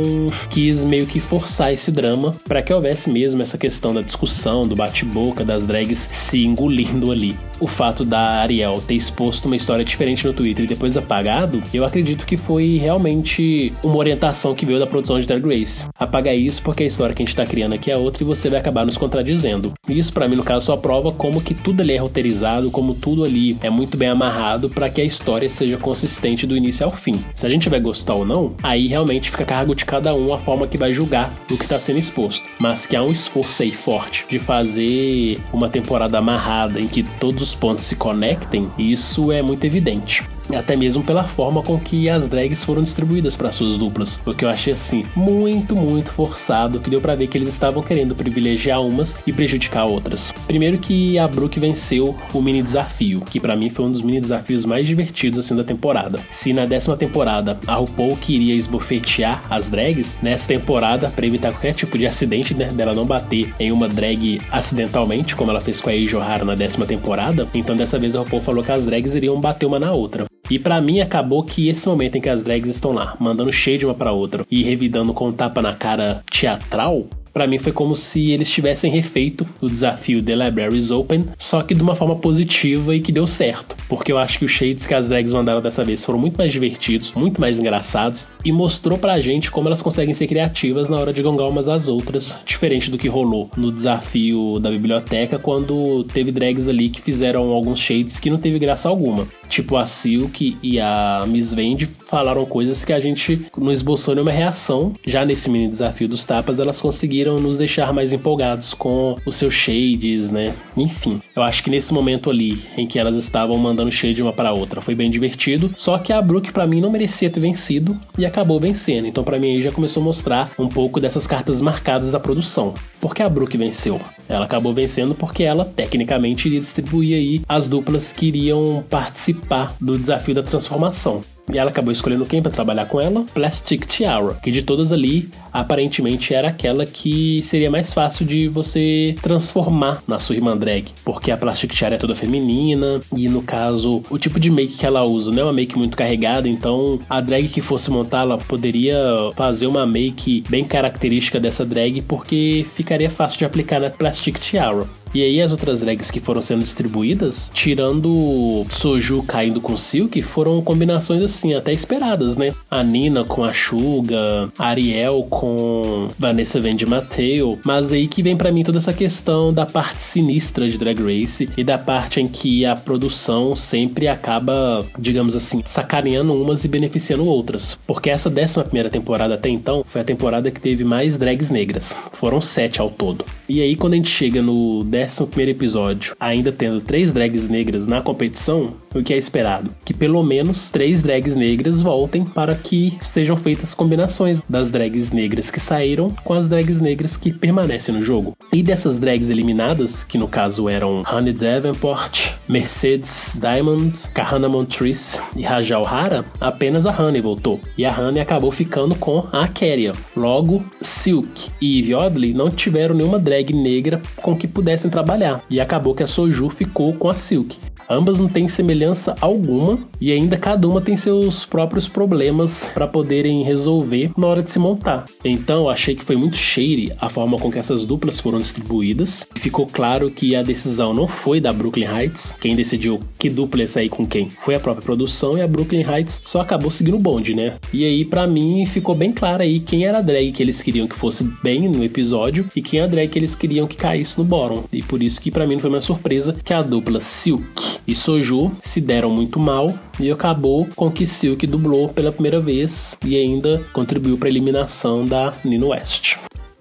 quis 0.49 0.83
meio 0.83 1.07
que 1.07 1.21
forçar 1.21 1.71
esse 1.75 1.93
drama 1.93 2.35
para 2.49 2.63
que 2.63 2.73
houvesse 2.73 3.11
mesmo 3.11 3.43
essa 3.43 3.59
questão 3.59 3.93
da 3.93 4.01
discussão, 4.01 4.67
do 4.67 4.75
bate-boca, 4.75 5.45
das 5.45 5.67
drags 5.67 6.09
se 6.11 6.43
engolindo 6.43 7.13
ali. 7.13 7.37
O 7.61 7.67
fato 7.67 8.03
da 8.03 8.41
Ariel 8.41 8.81
ter 8.81 8.95
exposto 8.95 9.45
uma 9.45 9.57
história 9.57 9.85
diferente 9.85 10.27
no 10.27 10.33
Twitter 10.33 10.65
e 10.65 10.69
depois 10.69 10.97
apagado, 10.97 11.63
eu 11.73 11.85
acredito 11.85 12.25
que 12.27 12.39
foi 12.39 12.79
realmente 12.79 13.73
uma 13.85 13.99
orientação 13.99 14.55
que 14.55 14.67
veio 14.67 14.81
da 14.81 14.87
produção 14.87 15.21
de 15.21 15.27
Drag 15.27 15.45
Race. 15.45 15.87
Apaga 15.97 16.35
isso 16.35 16.63
porque 16.63 16.83
a 16.83 16.87
história 16.87 17.15
que 17.15 17.23
a 17.23 17.27
gente 17.27 17.37
tá 17.37 17.45
criando 17.45 17.75
aqui 17.75 17.91
é 17.91 17.97
outra 17.97 18.23
e 18.23 18.27
você 18.27 18.49
vai 18.49 18.59
acabar 18.59 18.87
nos 18.87 18.97
contradizendo. 18.97 19.73
Isso 19.89 20.13
para 20.13 20.27
mim 20.27 20.35
no 20.35 20.43
caso 20.43 20.67
só 20.67 20.77
prova 20.77 21.13
como 21.13 21.41
que 21.41 21.55
tudo 21.55 21.83
ali 21.83 21.93
é 21.93 21.99
roteirizado, 21.99 22.71
como 22.71 22.95
tudo 23.03 23.25
ali 23.25 23.59
é 23.61 23.69
muito 23.69 23.99
bem 23.99 24.09
amarrado 24.09 24.71
para 24.71 24.89
que 24.89 25.01
a 25.01 25.05
história 25.05 25.51
seja 25.51 25.77
consistente 25.77 26.47
do 26.47 26.57
início 26.57 26.87
ao 26.87 26.91
fim. 26.91 27.21
Se 27.35 27.45
a 27.45 27.51
gente 27.51 27.69
vai 27.69 27.81
gostar 27.81 28.15
ou 28.15 28.25
não, 28.25 28.55
aí 28.63 28.87
realmente 28.87 29.31
fica 29.31 29.43
a 29.43 29.47
cargo 29.47 29.75
de 29.75 29.85
cada 29.85 30.15
um 30.15 30.33
a 30.33 30.39
forma 30.39 30.69
que 30.69 30.79
vai 30.79 30.95
julgar 30.95 31.31
o 31.51 31.59
que 31.59 31.67
tá 31.67 31.81
sendo 31.81 31.99
exposto. 31.99 32.47
Mas 32.61 32.87
que 32.87 32.95
há 32.95 33.03
um 33.03 33.13
esforço 33.13 33.63
aí 33.63 33.73
forte 33.73 34.25
de 34.29 34.39
fazer 34.39 35.41
uma 35.53 35.69
temporada 35.69 36.17
amarrada 36.17 36.81
em 36.81 36.87
que 36.87 37.03
todos 37.03 37.43
os 37.43 37.55
pontos 37.55 37.85
se 37.85 37.97
conectem, 37.97 38.71
isso 38.79 39.33
é 39.33 39.43
muito 39.43 39.65
evidente 39.65 40.23
até 40.57 40.77
mesmo 40.77 41.03
pela 41.03 41.25
forma 41.25 41.63
com 41.63 41.79
que 41.79 42.09
as 42.09 42.29
drags 42.29 42.65
foram 42.65 42.83
distribuídas 42.83 43.37
para 43.37 43.53
suas 43.53 43.79
duplas, 43.79 44.21
o 44.27 44.35
que 44.35 44.45
eu 44.45 44.49
achei 44.49 44.73
assim 44.73 45.05
muito, 45.15 45.75
muito 45.77 46.13
forçado, 46.13 46.81
que 46.81 46.91
deu 46.91 47.01
para 47.01 47.15
ver 47.15 47.27
que 47.27 47.39
eles 47.39 47.49
estavam 47.49 47.83
querendo 47.83 48.15
privilegiar 48.15 48.83
umas 48.83 49.17
e 49.27 49.33
prejudicar 49.33 49.85
outras. 49.85 50.33
Primeiro 50.47 50.79
que 50.79 51.19
a 51.19 51.27
Brooke 51.27 51.61
venceu 51.61 52.17
o 52.33 52.43
mini 52.43 52.63
desafio, 52.63 53.21
que 53.21 53.41
para 53.41 53.57
mim 53.57 53.71
foi 53.71 53.85
um 53.85 53.91
dos 53.91 54.03
mini 54.03 54.21
desafios 54.21 54.65
mais 54.65 54.87
divertidos 54.87 55.39
assim 55.39 55.57
da 55.57 55.65
temporada. 55.65 56.21
Se 56.31 56.53
na 56.53 56.65
décima 56.65 56.97
temporada 56.97 57.59
a 57.67 57.75
RuPaul 57.75 58.17
queria 58.17 58.55
esbofetear 58.55 59.43
as 59.51 59.69
drags, 59.69 60.17
nessa 60.23 60.49
temporada, 60.49 61.09
para 61.09 61.27
evitar 61.27 61.53
qualquer 61.53 61.75
tipo 61.75 61.97
de 61.99 62.07
acidente 62.07 62.55
né, 62.55 62.67
dela 62.67 62.95
não 62.95 63.07
bater 63.07 63.53
em 63.59 63.73
uma 63.73 63.89
drag 63.89 64.41
acidentalmente, 64.51 65.37
como 65.37 65.51
ela 65.51 65.61
fez 65.61 65.81
com 65.81 65.91
a 65.91 65.93
O'Hara 65.93 66.45
na 66.45 66.55
décima 66.55 66.87
temporada, 66.87 67.49
então 67.55 67.77
dessa 67.77 67.99
vez 67.99 68.15
a 68.15 68.21
RuPaul 68.21 68.43
falou 68.43 68.65
que 68.65 68.73
as 68.73 68.85
drags 68.85 69.15
iriam 69.15 69.41
bater 69.41 69.67
uma 69.67 69.79
na 69.79 69.93
outra. 69.93 70.27
E 70.51 70.59
para 70.59 70.81
mim 70.81 71.01
acabou 71.01 71.45
que 71.45 71.69
esse 71.69 71.89
momento 71.89 72.17
em 72.17 72.21
que 72.21 72.29
as 72.29 72.43
drags 72.43 72.75
estão 72.75 72.93
lá, 72.93 73.17
mandando 73.19 73.53
shade 73.53 73.87
uma 73.87 73.95
para 73.95 74.13
outra 74.13 74.45
e 74.51 74.63
revidando 74.63 75.15
com 75.15 75.29
um 75.29 75.33
tapa 75.33 75.63
na 75.63 75.75
cara 75.75 76.23
teatral, 76.31 77.07
para 77.33 77.47
mim 77.47 77.59
foi 77.59 77.73
como 77.73 77.97
se 77.97 78.31
eles 78.31 78.51
tivessem 78.51 78.91
refeito 78.91 79.47
o 79.61 79.67
desafio 79.67 80.23
The 80.23 80.37
Libraries 80.37 80.91
Open, 80.91 81.25
só 81.39 81.63
que 81.63 81.75
de 81.75 81.83
uma 81.83 81.97
forma 81.97 82.17
positiva 82.17 82.95
e 82.95 83.01
que 83.01 83.13
deu 83.13 83.27
certo. 83.27 83.77
Porque 83.89 84.13
eu 84.13 84.19
acho 84.19 84.39
que 84.39 84.45
os 84.45 84.51
shades 84.51 84.87
que 84.87 84.95
as 84.95 85.09
drags 85.09 85.33
mandaram 85.33 85.61
dessa 85.61 85.85
vez 85.85 86.05
foram 86.05 86.19
muito 86.19 86.37
mais 86.37 86.53
divertidos, 86.53 87.13
muito 87.15 87.41
mais 87.41 87.59
engraçados 87.59 88.27
e 88.45 88.53
mostrou 88.53 88.99
pra 88.99 89.21
gente 89.21 89.51
como 89.51 89.69
elas 89.69 89.83
conseguem 89.83 90.15
ser 90.15 90.27
criativas 90.27 90.89
na 90.89 90.99
hora 90.99 91.13
de 91.13 91.23
gongar 91.23 91.49
umas 91.49 91.69
às 91.69 91.89
outras, 91.89 92.39
diferente 92.45 92.91
do 92.91 92.99
que 92.99 93.09
rolou 93.09 93.51
no 93.57 93.73
desafio 93.73 94.59
da 94.61 94.71
biblioteca 94.71 95.39
quando 95.39 96.05
teve 96.05 96.31
drags 96.31 96.69
ali 96.69 96.89
que 96.89 97.01
fizeram 97.01 97.51
alguns 97.51 97.79
shades 97.79 98.19
que 98.19 98.31
não 98.31 98.39
teve 98.39 98.59
graça 98.59 98.89
alguma. 98.89 99.27
Tipo 99.49 99.77
a 99.77 99.87
Silk 99.87 100.57
e 100.63 100.81
a 100.81 101.25
Miss 101.27 101.53
Vende 101.53 101.89
falaram 102.09 102.45
coisas 102.45 102.85
que 102.85 102.93
a 102.93 103.01
gente 103.01 103.47
não 103.57 103.71
esboçou 103.71 104.15
nenhuma 104.15 104.33
reação. 104.33 104.93
Já 105.07 105.25
nesse 105.25 105.51
mini 105.51 105.69
desafio 105.69 106.09
dos 106.09 106.25
tapas, 106.25 106.59
elas 106.59 106.81
conseguiram 106.81 107.22
conseguiram 107.23 107.37
nos 107.37 107.59
deixar 107.59 107.93
mais 107.93 108.13
empolgados 108.13 108.75
com 108.75 109.15
os 109.25 109.37
seus 109.37 109.55
shades, 109.55 110.31
né? 110.31 110.55
Enfim, 110.77 111.21
eu 111.35 111.43
acho 111.43 111.63
que 111.63 111.71
nesse 111.71 111.95
momento 111.95 112.31
ali 112.31 112.61
em 112.77 112.87
que 112.87 112.99
elas 112.99 113.15
estavam 113.17 113.57
mandando 113.59 113.93
shade 113.93 114.21
uma 114.21 114.33
para 114.33 114.53
outra 114.53 114.81
foi 114.81 114.95
bem 114.95 115.11
divertido. 115.11 115.71
Só 115.77 115.99
que 115.99 116.13
a 116.13 116.21
Brooke 116.21 116.53
para 116.53 116.67
mim 116.67 116.81
não 116.81 116.91
merecia 116.91 117.31
ter 117.31 117.41
vencido 117.41 117.99
e 118.19 118.27
acabou 118.27 118.59
vencendo. 118.59 119.07
Então 119.07 119.23
para 119.23 119.39
mim 119.39 119.51
aí 119.53 119.63
já 119.63 119.71
começou 119.71 120.03
a 120.03 120.05
mostrar 120.05 120.51
um 120.59 120.69
pouco 120.69 121.01
dessas 121.01 121.27
cartas 121.27 121.61
marcadas 121.61 122.13
da 122.13 122.21
produção. 122.21 122.75
Por 123.01 123.15
que 123.15 123.23
a 123.23 123.29
Brooke 123.29 123.57
venceu? 123.57 124.01
Ela 124.29 124.45
acabou 124.45 124.73
vencendo 124.75 125.15
porque 125.15 125.43
ela 125.43 125.65
tecnicamente 125.65 126.49
iria 126.49 126.61
distribuir 126.61 127.17
aí 127.17 127.41
as 127.49 127.69
duplas 127.69 128.13
que 128.13 128.27
iriam 128.27 128.85
participar 128.89 129.75
do 129.81 129.99
desafio 129.99 130.35
da 130.35 130.43
transformação. 130.43 131.23
E 131.51 131.59
ela 131.59 131.71
acabou 131.71 131.93
escolhendo 131.93 132.27
quem 132.27 132.43
para 132.43 132.53
trabalhar 132.53 132.87
com 132.87 133.01
ela? 133.01 133.25
Plastic 133.35 133.87
Tiara, 133.87 134.35
que 134.43 134.51
de 134.51 134.63
todas 134.63 134.93
ali, 134.93 135.29
aparentemente 135.53 136.33
era 136.33 136.49
aquela 136.49 136.87
que 136.87 137.43
seria 137.45 137.71
mais 137.71 137.93
fácil 137.93 138.25
de 138.25 138.49
você 138.49 139.15
transformar 139.23 140.03
na 140.07 140.19
sua 140.19 140.37
irmã 140.37 140.57
drag, 140.57 140.87
porque 141.05 141.31
a 141.31 141.37
Plastic 141.37 141.73
Tiara 141.73 141.97
é 141.97 141.99
toda 141.99 142.15
feminina 142.15 143.01
e 143.15 143.29
no 143.29 143.43
caso, 143.43 144.03
o 144.09 144.19
tipo 144.19 144.39
de 144.39 144.51
make 144.51 144.77
que 144.77 144.87
ela 144.87 145.05
usa 145.05 145.31
não 145.31 145.41
é 145.41 145.45
uma 145.45 145.53
make 145.53 145.77
muito 145.77 145.97
carregada, 145.97 146.49
então 146.49 146.99
a 147.09 147.21
drag 147.21 147.49
que 147.49 147.61
fosse 147.61 147.91
montar, 147.91 148.21
ela 148.21 148.39
poderia 148.39 148.97
fazer 149.37 149.67
uma 149.67 149.87
make 149.87 150.45
bem 150.49 150.65
característica 150.65 151.41
dessa 151.41 151.65
drag 151.65 152.03
porque 152.03 152.65
ficaria 152.75 153.11
fácil 153.11 153.39
de 153.39 153.45
aplicar 153.45 153.81
na 153.81 153.91
Plastic 153.91 154.39
Tiara. 154.39 154.87
E 155.15 155.23
aí 155.23 155.43
as 155.43 155.53
outras 155.53 155.81
drags 155.81 156.11
que 156.11 156.21
foram 156.21 156.41
sendo 156.41 156.63
distribuídas, 156.63 157.51
tirando 157.53 158.65
Soju 158.71 159.23
caindo 159.23 159.61
com 159.61 159.77
Silk, 159.77 160.23
foram 160.23 160.63
combinações 160.63 161.23
assim, 161.23 161.55
até 161.55 161.73
esperadas, 161.73 162.37
né? 162.37 162.53
A 162.71 162.83
Nina 162.83 163.25
com 163.25 163.45
a 163.45 163.53
Suga, 163.53 164.51
Ariel 164.59 165.27
com 165.29 166.09
Vanessa 166.19 166.61
Vendi 166.61 166.87
Mateo, 166.87 167.59
mas 167.65 167.93
aí 167.93 168.09
que 168.09 168.23
vem 168.23 168.37
para 168.37 168.51
mim 168.51 168.63
toda 168.63 168.79
essa 168.79 168.93
questão 168.93 169.53
da 169.53 169.67
parte 169.67 170.03
sinistra 170.03 170.69
de 170.69 170.79
Drag 170.79 170.99
Race 171.01 171.49
e 171.57 171.63
da 171.63 171.77
parte 171.77 172.21
em 172.21 172.27
que 172.27 172.65
a 172.65 172.75
produção 172.75 173.55
sempre 173.57 174.09
acaba, 174.09 174.85
digamos 174.99 175.37
assim, 175.37 175.63
sacaneando 175.67 176.33
umas 176.33 176.65
e 176.65 176.69
beneficiando 176.69 177.27
outras. 177.27 177.79
Porque 177.87 178.11
essa 178.11 178.31
décima 178.31 178.65
primeira 178.65 178.89
temporada 178.89 179.35
até 179.35 179.49
então 179.49 179.85
foi 179.87 180.01
a 180.01 180.05
temporada 180.05 180.51
que 180.51 180.61
teve 180.61 180.85
mais 180.85 181.17
drags 181.19 181.51
negras. 181.51 181.95
Foram 182.13 182.41
sete 182.41 182.81
ao 182.81 182.91
todo. 182.91 183.25
E 183.49 183.61
aí 183.61 183.77
quando 183.77 183.95
a 183.95 183.97
gente 183.97 184.11
chega 184.11 184.41
no 184.41 184.83
11 185.05 185.51
episódio, 185.51 186.17
ainda 186.19 186.53
tendo 186.53 186.81
três 186.81 187.13
drags 187.13 187.49
negras 187.49 187.87
na 187.87 188.01
competição, 188.01 188.75
o 188.95 189.03
que 189.03 189.15
é 189.15 189.17
esperado? 189.17 189.71
Que 189.85 189.95
pelo 189.95 190.23
menos 190.23 190.71
três 190.71 191.03
drags 191.03 191.35
negras 191.35 191.83
voltem 191.83 192.25
para 192.25 192.55
que 192.55 192.97
sejam 193.01 193.37
feitas 193.37 193.75
combinações 193.75 194.43
das 194.49 194.71
drags 194.71 195.13
negras 195.13 195.51
que 195.51 195.61
saíram 195.61 196.09
com 196.25 196.35
as 196.35 196.49
drags 196.49 196.81
negras 196.81 197.17
que 197.17 197.33
permanecem 197.33 197.95
no 197.95 198.03
jogo. 198.03 198.37
E 198.53 198.63
dessas 198.63 198.99
drags 198.99 199.31
eliminadas, 199.31 200.05
que 200.05 200.19
no 200.19 200.29
caso 200.29 200.69
eram 200.69 201.03
Honey 201.11 201.33
Davenport, 201.33 202.33
Mercedes 202.49 203.39
Diamond, 203.41 204.09
Kahana 204.15 204.49
Montrese 204.49 205.21
e 205.37 205.43
Rajal 205.43 205.87
Hara, 205.87 206.25
apenas 206.41 206.87
a 206.87 207.03
Honey 207.03 207.21
voltou. 207.21 207.61
E 207.77 207.85
a 207.85 207.99
Honey 207.99 208.21
acabou 208.21 208.53
ficando 208.53 208.95
com 208.95 209.27
a 209.33 209.49
Keria. 209.49 209.93
Logo, 210.17 210.63
Silk 210.81 211.51
e 211.61 211.79
Eve 211.79 211.95
Oddly 211.95 212.35
não 212.35 212.51
tiveram 212.51 212.95
nenhuma 212.95 213.19
drag 213.19 213.53
negra 213.55 214.01
com 214.17 214.37
que 214.37 214.47
pudessem 214.47 214.91
trabalhar. 214.91 215.41
E 215.49 215.61
acabou 215.61 215.95
que 215.95 216.03
a 216.03 216.07
Soju 216.07 216.51
ficou 216.51 216.93
com 216.95 217.09
a 217.09 217.15
Silk. 217.15 217.57
Ambas 217.89 218.21
não 218.21 218.29
têm 218.29 218.49
semelhança 218.49 218.82
alguma 219.21 219.79
e 220.01 220.11
ainda 220.13 220.37
cada 220.37 220.69
uma 220.69 220.81
tem 220.81 220.97
seus 220.97 221.45
próprios 221.45 221.87
problemas 221.87 222.71
para 222.75 222.87
poderem 222.87 223.43
resolver 223.43 224.11
na 224.17 224.27
hora 224.27 224.43
de 224.43 224.51
se 224.51 224.59
montar. 224.59 225.05
Então, 225.25 225.69
achei 225.69 225.95
que 225.95 226.05
foi 226.05 226.17
muito 226.17 226.37
shady 226.37 226.93
a 227.01 227.09
forma 227.09 227.39
com 227.39 227.51
que 227.51 227.59
essas 227.59 227.85
duplas 227.85 228.21
foram 228.21 228.39
distribuídas. 228.39 229.27
Ficou 229.37 229.67
claro 229.67 230.11
que 230.11 230.35
a 230.35 230.43
decisão 230.43 230.93
não 230.93 231.07
foi 231.07 231.41
da 231.41 231.53
Brooklyn 231.53 231.87
Heights. 231.87 232.35
Quem 232.41 232.57
decidiu 232.57 233.01
que 233.19 233.31
dupla 233.31 233.63
ia 233.63 233.69
sair 233.69 233.89
com 233.89 234.07
quem 234.07 234.29
foi 234.29 234.55
a 234.55 234.61
própria 234.61 234.85
produção 234.85 235.37
e 235.37 235.43
a 235.43 235.47
Brooklyn 235.47 235.85
Heights 235.85 236.21
só 236.25 236.41
acabou 236.41 236.71
seguindo 236.71 236.97
o 236.97 237.01
bonde, 237.01 237.35
né? 237.35 237.55
E 237.73 237.85
aí, 237.85 238.05
para 238.05 238.27
mim, 238.27 238.67
ficou 238.67 238.95
bem 238.95 239.13
claro 239.13 239.43
aí 239.43 239.61
quem 239.61 239.85
era 239.85 239.99
a 239.99 240.03
drag 240.03 240.33
que 240.33 240.43
eles 240.43 240.63
queriam 240.63 240.87
que 240.87 240.97
fosse 240.97 241.25
bem 241.43 241.69
no 241.69 241.85
episódio 241.85 242.47
e 242.55 242.63
quem 242.63 242.81
é 242.81 242.85
a 242.85 242.87
drag 242.87 243.09
que 243.09 243.19
eles 243.19 243.35
queriam 243.35 243.67
que 243.67 243.77
caísse 243.77 244.19
no 244.19 244.25
bottom. 244.25 244.65
E 244.73 244.83
por 244.83 245.03
isso 245.03 245.21
que 245.21 245.31
para 245.31 245.47
mim 245.47 245.55
não 245.55 245.61
foi 245.61 245.71
uma 245.71 245.81
surpresa 245.81 246.37
que 246.45 246.53
a 246.53 246.63
dupla 246.63 247.01
Silk 247.01 247.79
e 247.87 247.95
Soju 247.95 248.51
se 248.73 248.81
deram 248.81 249.11
muito 249.11 249.39
mal 249.39 249.71
e 250.01 250.11
acabou 250.11 250.67
com 250.75 250.91
que 250.91 251.07
Silk 251.07 251.47
dublou 251.47 251.91
pela 251.91 252.11
primeira 252.11 252.41
vez 252.41 252.97
e 253.05 253.19
ainda 253.19 253.63
contribuiu 253.71 254.17
para 254.17 254.29
a 254.29 254.31
eliminação 254.31 255.05
da 255.05 255.35
Nino 255.45 255.69
West. 255.69 256.17